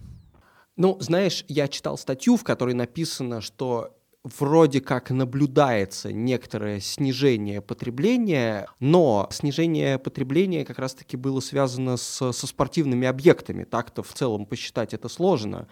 Ну, 0.77 0.97
знаешь, 1.01 1.45
я 1.49 1.69
читал 1.69 1.99
статью, 1.99 2.37
в 2.37 2.45
которой 2.45 2.75
написано, 2.75 3.41
что 3.41 3.97
вроде 4.23 4.81
как 4.81 5.11
наблюдается 5.11 6.13
некоторое 6.13 6.81
снижение 6.81 7.61
потребления, 7.61 8.67
но 8.79 9.29
снижение 9.31 9.99
потребления 9.99 10.65
как 10.65 10.79
раз-таки 10.79 11.17
было 11.17 11.41
связано 11.41 11.97
с, 11.97 12.33
со 12.33 12.47
спортивными 12.47 13.07
объектами. 13.07 13.65
Так-то 13.65 14.03
в 14.03 14.13
целом 14.13 14.47
посчитать 14.47 14.95
это 14.95 15.09
сложно. 15.09 15.69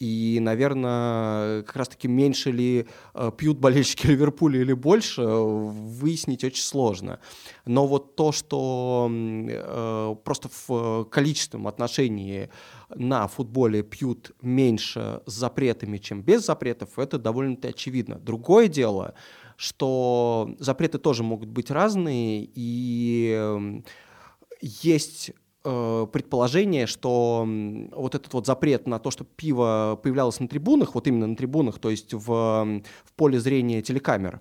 И, 0.00 0.38
наверное, 0.40 1.62
как 1.62 1.76
раз-таки 1.76 2.08
меньше 2.08 2.50
ли 2.50 2.86
э, 3.12 3.30
пьют 3.36 3.58
болельщики 3.58 4.06
Ливерпуля 4.08 4.60
или 4.62 4.72
больше, 4.72 5.22
выяснить 5.22 6.42
очень 6.42 6.62
сложно. 6.62 7.20
Но 7.66 7.86
вот 7.86 8.16
то, 8.16 8.32
что 8.32 9.10
э, 9.10 10.16
просто 10.24 10.48
в 10.66 11.04
количественном 11.04 11.68
отношении 11.68 12.48
на 12.88 13.28
футболе 13.28 13.82
пьют 13.82 14.32
меньше 14.40 15.20
с 15.26 15.32
запретами, 15.32 15.98
чем 15.98 16.22
без 16.22 16.46
запретов, 16.46 16.98
это 16.98 17.18
довольно-таки 17.18 17.68
очевидно. 17.68 18.14
Другое 18.18 18.68
дело, 18.68 19.12
что 19.56 20.54
запреты 20.58 20.96
тоже 20.98 21.22
могут 21.22 21.50
быть 21.50 21.70
разные, 21.70 22.48
и 22.54 23.82
есть 24.62 25.32
предположение, 25.62 26.86
что 26.86 27.46
вот 27.92 28.14
этот 28.14 28.32
вот 28.32 28.46
запрет 28.46 28.86
на 28.86 28.98
то, 28.98 29.10
что 29.10 29.24
пиво 29.24 29.98
появлялось 30.02 30.40
на 30.40 30.48
трибунах, 30.48 30.94
вот 30.94 31.06
именно 31.06 31.26
на 31.26 31.36
трибунах, 31.36 31.78
то 31.78 31.90
есть 31.90 32.14
в, 32.14 32.26
в 32.26 33.12
поле 33.16 33.38
зрения 33.38 33.82
телекамер, 33.82 34.40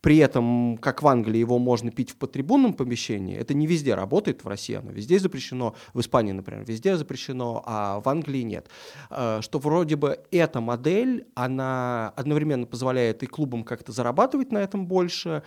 при 0.00 0.16
этом, 0.16 0.78
как 0.78 1.02
в 1.02 1.08
Англии, 1.08 1.38
его 1.38 1.58
можно 1.58 1.90
пить 1.90 2.10
в 2.10 2.16
подтрибунном 2.16 2.72
помещении, 2.72 3.36
это 3.36 3.52
не 3.52 3.66
везде 3.66 3.94
работает 3.94 4.44
в 4.44 4.48
России, 4.48 4.74
оно 4.74 4.92
везде 4.92 5.18
запрещено, 5.18 5.74
в 5.92 6.00
Испании, 6.00 6.32
например, 6.32 6.64
везде 6.66 6.96
запрещено, 6.96 7.62
а 7.66 8.00
в 8.00 8.08
Англии 8.08 8.42
нет. 8.42 8.68
Э, 9.10 9.40
что 9.42 9.58
вроде 9.58 9.96
бы 9.96 10.20
эта 10.30 10.60
модель, 10.60 11.26
она 11.34 12.14
одновременно 12.16 12.66
позволяет 12.66 13.22
и 13.22 13.26
клубам 13.26 13.62
как-то 13.62 13.92
зарабатывать 13.92 14.52
на 14.52 14.58
этом 14.58 14.86
больше, 14.86 15.42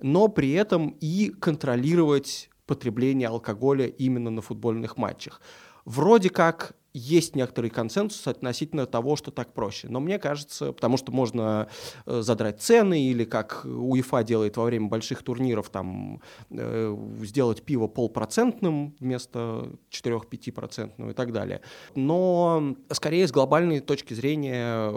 но 0.00 0.28
при 0.28 0.52
этом 0.52 0.96
и 1.00 1.28
контролировать 1.38 2.48
потребления 2.68 3.26
алкоголя 3.26 3.86
именно 3.86 4.30
на 4.30 4.40
футбольных 4.40 4.96
матчах. 4.96 5.40
Вроде 5.84 6.30
как 6.30 6.76
есть 6.94 7.36
некоторый 7.36 7.70
консенсус 7.70 8.26
относительно 8.26 8.86
того, 8.86 9.16
что 9.16 9.30
так 9.30 9.52
проще. 9.52 9.88
Но 9.88 10.00
мне 10.00 10.18
кажется, 10.18 10.72
потому 10.72 10.96
что 10.96 11.12
можно 11.12 11.68
э, 12.06 12.22
задрать 12.22 12.60
цены 12.60 13.08
или 13.08 13.24
как 13.24 13.64
УЕФА 13.64 14.24
делает 14.24 14.56
во 14.56 14.64
время 14.64 14.88
больших 14.88 15.22
турниров, 15.22 15.70
там 15.70 16.20
э, 16.50 16.96
сделать 17.22 17.62
пиво 17.62 17.86
полпроцентным 17.86 18.96
вместо 19.00 19.70
4-5 19.90 20.52
процентного 20.52 21.10
и 21.10 21.14
так 21.14 21.32
далее. 21.32 21.60
Но 21.94 22.76
скорее 22.90 23.28
с 23.28 23.32
глобальной 23.32 23.80
точки 23.80 24.14
зрения 24.14 24.92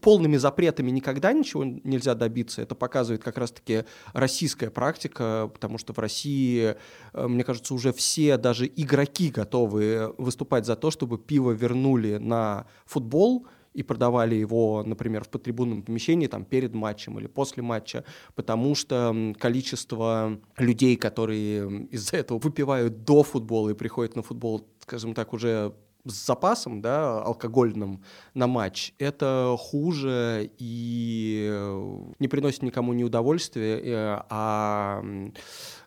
полными 0.00 0.36
запретами 0.36 0.90
никогда 0.90 1.32
ничего 1.32 1.64
нельзя 1.64 2.14
добиться. 2.14 2.62
Это 2.62 2.74
показывает 2.74 3.22
как 3.22 3.38
раз-таки 3.38 3.84
российская 4.12 4.70
практика, 4.70 5.50
потому 5.52 5.78
что 5.78 5.92
в 5.92 5.98
России, 5.98 6.76
э, 7.12 7.26
мне 7.26 7.44
кажется, 7.44 7.74
уже 7.74 7.92
все, 7.92 8.36
даже 8.36 8.66
игроки 8.66 9.28
готовы 9.28 10.14
выступать 10.18 10.66
за 10.66 10.76
то, 10.76 10.90
чтобы 10.90 11.09
пиво 11.18 11.52
вернули 11.52 12.18
на 12.18 12.66
футбол, 12.84 13.46
и 13.72 13.82
продавали 13.82 14.34
его, 14.34 14.82
например, 14.84 15.24
в 15.24 15.28
потрибунном 15.28 15.82
помещении 15.82 16.26
там, 16.26 16.44
перед 16.44 16.74
матчем 16.74 17.18
или 17.18 17.26
после 17.26 17.62
матча, 17.62 18.04
потому 18.34 18.74
что 18.74 19.34
количество 19.38 20.40
людей, 20.58 20.96
которые 20.96 21.86
из-за 21.92 22.16
этого 22.16 22.38
выпивают 22.38 23.04
до 23.04 23.22
футбола 23.22 23.70
и 23.70 23.74
приходят 23.74 24.16
на 24.16 24.22
футбол, 24.22 24.66
скажем 24.80 25.14
так, 25.14 25.32
уже 25.32 25.72
с 26.04 26.26
запасом, 26.26 26.80
да, 26.80 27.22
алкогольным 27.22 28.02
на 28.34 28.46
матч, 28.46 28.92
это 28.98 29.56
хуже 29.58 30.50
и 30.58 31.48
э, 31.50 31.98
не 32.18 32.28
приносит 32.28 32.62
никому 32.62 32.92
ни 32.92 33.04
удовольствия, 33.04 33.78
э, 33.78 34.22
а 34.28 35.02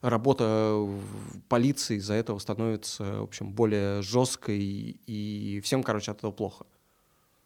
работа 0.02 0.88
полиции 1.50 1.98
из-за 1.98 2.14
этого 2.16 2.40
становится, 2.40 3.04
в 3.04 3.24
общем, 3.24 3.52
более 3.54 4.02
жесткой, 4.02 4.60
и 4.60 5.62
всем, 5.64 5.84
короче, 5.84 6.12
от 6.12 6.20
этого 6.20 6.32
плохо. 6.32 6.66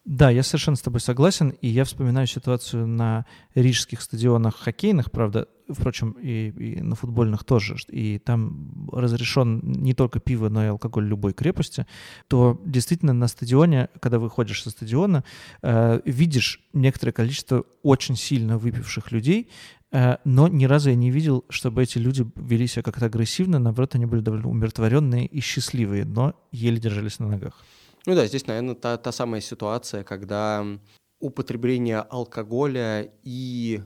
Да, 0.08 0.30
я 0.30 0.42
совершенно 0.42 0.78
с 0.78 0.80
тобой 0.80 1.00
согласен, 1.00 1.50
и 1.50 1.68
я 1.68 1.84
вспоминаю 1.84 2.26
ситуацию 2.26 2.86
на 2.86 3.26
рижских 3.54 4.00
стадионах 4.00 4.56
хоккейных, 4.56 5.10
правда, 5.10 5.48
впрочем, 5.68 6.12
и, 6.12 6.48
и 6.48 6.80
на 6.80 6.94
футбольных 6.94 7.44
тоже, 7.44 7.76
и 7.88 8.18
там 8.18 8.88
разрешен 8.90 9.60
не 9.62 9.92
только 9.92 10.18
пиво, 10.18 10.48
но 10.48 10.64
и 10.64 10.68
алкоголь 10.68 11.06
любой 11.06 11.34
крепости, 11.34 11.86
то 12.26 12.58
действительно 12.64 13.12
на 13.12 13.28
стадионе, 13.28 13.90
когда 14.00 14.18
выходишь 14.18 14.62
со 14.62 14.70
стадиона, 14.70 15.24
э, 15.60 16.00
видишь 16.06 16.62
некоторое 16.72 17.12
количество 17.12 17.66
очень 17.82 18.16
сильно 18.16 18.56
выпивших 18.56 19.12
людей, 19.12 19.50
э, 19.92 20.16
но 20.24 20.48
ни 20.48 20.64
разу 20.64 20.88
я 20.88 20.96
не 20.96 21.10
видел, 21.10 21.44
чтобы 21.50 21.82
эти 21.82 21.98
люди 21.98 22.26
вели 22.34 22.66
себя 22.66 22.82
как-то 22.82 23.04
агрессивно, 23.04 23.58
наоборот, 23.58 23.94
они 23.94 24.06
были 24.06 24.22
довольно 24.22 24.48
умиротворенные 24.48 25.26
и 25.26 25.40
счастливые, 25.40 26.06
но 26.06 26.34
еле 26.50 26.80
держались 26.80 27.18
на 27.18 27.28
ногах. 27.28 27.62
Ну 28.08 28.14
да, 28.14 28.26
здесь, 28.26 28.46
наверное, 28.46 28.74
та, 28.74 28.96
та 28.96 29.12
самая 29.12 29.42
ситуация, 29.42 30.02
когда 30.02 30.64
употребление 31.20 31.98
алкоголя 31.98 33.12
и 33.22 33.82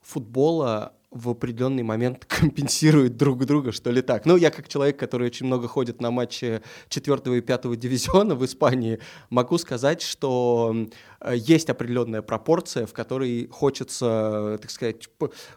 футбола 0.00 0.94
в 1.12 1.28
определенный 1.30 1.82
момент 1.82 2.24
компенсируют 2.28 3.16
друг 3.16 3.44
друга, 3.44 3.72
что 3.72 3.90
ли 3.90 4.02
так. 4.02 4.26
Ну, 4.26 4.36
я 4.36 4.50
как 4.50 4.68
человек, 4.68 4.98
который 4.98 5.26
очень 5.26 5.46
много 5.46 5.68
ходит 5.68 6.00
на 6.00 6.10
матчи 6.10 6.62
4 6.88 7.38
и 7.38 7.40
5 7.40 7.78
дивизиона 7.78 8.34
в 8.34 8.44
Испании, 8.44 8.98
могу 9.30 9.58
сказать, 9.58 10.02
что 10.02 10.74
есть 11.32 11.70
определенная 11.70 12.22
пропорция, 12.22 12.86
в 12.86 12.92
которой 12.92 13.46
хочется, 13.48 14.58
так 14.60 14.70
сказать, 14.70 15.08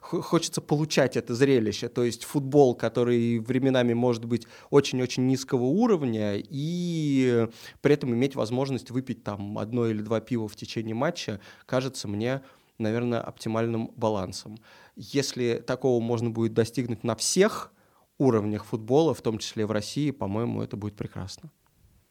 хочется 0.01 0.61
получать 0.61 1.17
это 1.17 1.33
зрелище. 1.33 1.87
То 1.87 2.03
есть 2.03 2.23
футбол, 2.23 2.75
который 2.75 3.39
временами 3.39 3.93
может 3.93 4.25
быть 4.25 4.47
очень-очень 4.69 5.27
низкого 5.27 5.63
уровня, 5.63 6.35
и 6.37 7.47
при 7.81 7.93
этом 7.93 8.13
иметь 8.13 8.35
возможность 8.35 8.91
выпить 8.91 9.23
там 9.23 9.57
одно 9.57 9.87
или 9.87 10.01
два 10.01 10.19
пива 10.19 10.47
в 10.47 10.55
течение 10.55 10.95
матча, 10.95 11.39
кажется 11.65 12.07
мне 12.07 12.41
наверное, 12.77 13.21
оптимальным 13.21 13.91
балансом. 13.95 14.57
Если 14.95 15.63
такого 15.65 16.01
можно 16.01 16.29
будет 16.29 16.53
достигнуть 16.53 17.03
на 17.03 17.15
всех 17.15 17.73
уровнях 18.17 18.65
футбола, 18.65 19.13
в 19.13 19.21
том 19.21 19.37
числе 19.39 19.65
в 19.65 19.71
России, 19.71 20.11
по-моему, 20.11 20.61
это 20.61 20.77
будет 20.77 20.95
прекрасно. 20.95 21.51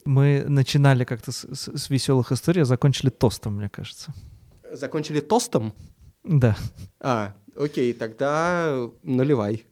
Мы 0.05 0.45
начинали 0.47 1.03
как-то 1.03 1.31
с, 1.31 1.47
с, 1.51 1.75
с 1.75 1.89
веселых 1.89 2.31
историй, 2.31 2.61
а 2.61 2.65
закончили 2.65 3.09
тостом, 3.09 3.55
мне 3.55 3.69
кажется. 3.69 4.13
Закончили 4.71 5.19
тостом? 5.19 5.73
Да. 6.23 6.55
А, 6.99 7.33
окей, 7.55 7.91
тогда 7.93 8.87
наливай. 9.01 9.65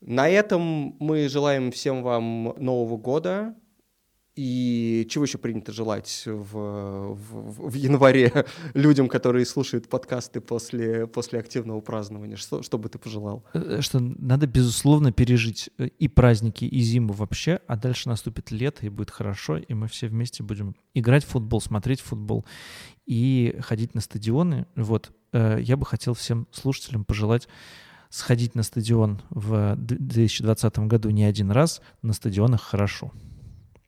На 0.00 0.28
этом 0.28 0.96
мы 1.00 1.28
желаем 1.28 1.70
всем 1.72 2.02
вам 2.02 2.54
Нового 2.58 2.96
года. 2.96 3.54
И 4.36 5.06
чего 5.08 5.24
еще 5.24 5.38
принято 5.38 5.72
желать 5.72 6.24
в, 6.26 7.14
в, 7.14 7.70
в 7.70 7.74
январе 7.74 8.44
людям, 8.74 9.08
которые 9.08 9.46
слушают 9.46 9.88
подкасты 9.88 10.42
после, 10.42 11.06
после 11.06 11.38
активного 11.38 11.80
празднования? 11.80 12.36
Что, 12.36 12.62
что 12.62 12.76
бы 12.76 12.90
ты 12.90 12.98
пожелал? 12.98 13.44
Э, 13.54 13.80
что 13.80 13.98
надо, 13.98 14.46
безусловно, 14.46 15.10
пережить 15.10 15.70
э, 15.78 15.86
и 15.86 16.08
праздники, 16.08 16.66
и 16.66 16.80
зиму 16.80 17.14
вообще, 17.14 17.60
а 17.66 17.76
дальше 17.76 18.10
наступит 18.10 18.50
лето, 18.50 18.84
и 18.84 18.90
будет 18.90 19.10
хорошо, 19.10 19.56
и 19.56 19.72
мы 19.72 19.88
все 19.88 20.06
вместе 20.06 20.42
будем 20.42 20.76
играть 20.92 21.24
в 21.24 21.28
футбол, 21.28 21.62
смотреть 21.62 22.00
футбол 22.00 22.44
и 23.06 23.56
ходить 23.60 23.94
на 23.94 24.02
стадионы. 24.02 24.66
Вот. 24.76 25.12
Э, 25.32 25.58
я 25.62 25.78
бы 25.78 25.86
хотел 25.86 26.12
всем 26.12 26.46
слушателям 26.52 27.06
пожелать 27.06 27.48
сходить 28.10 28.54
на 28.54 28.62
стадион 28.62 29.20
в 29.30 29.74
2020 29.76 30.78
году 30.80 31.10
не 31.10 31.24
один 31.24 31.50
раз, 31.50 31.82
на 32.02 32.12
стадионах 32.12 32.62
хорошо. 32.62 33.12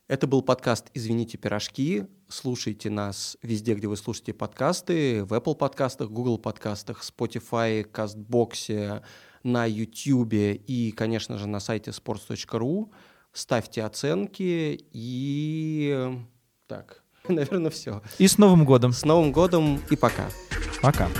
Это 0.08 0.26
был 0.26 0.40
подкаст 0.40 0.86
«Извините, 0.94 1.36
пирожки». 1.36 2.06
Слушайте 2.28 2.88
нас 2.88 3.36
везде, 3.42 3.74
где 3.74 3.88
вы 3.88 3.96
слушаете 3.98 4.32
подкасты, 4.32 5.22
в 5.22 5.34
Apple 5.34 5.54
подкастах, 5.54 6.08
Google 6.08 6.38
подкастах, 6.38 7.02
Spotify, 7.04 7.84
Кастбоксе, 7.84 9.02
на 9.42 9.66
YouTube 9.66 10.32
и, 10.32 10.94
конечно 10.96 11.36
же, 11.36 11.46
на 11.46 11.60
сайте 11.60 11.90
sports.ru. 11.90 12.90
Ставьте 13.34 13.84
оценки 13.84 14.80
и... 14.92 16.18
Так, 16.66 17.02
наверное, 17.28 17.70
все. 17.70 18.00
И 18.16 18.26
с 18.28 18.38
Новым 18.38 18.64
годом. 18.64 18.94
С 18.94 19.04
Новым 19.04 19.30
годом 19.30 19.78
и 19.90 19.96
пока. 19.96 20.30
Пока. 20.80 21.10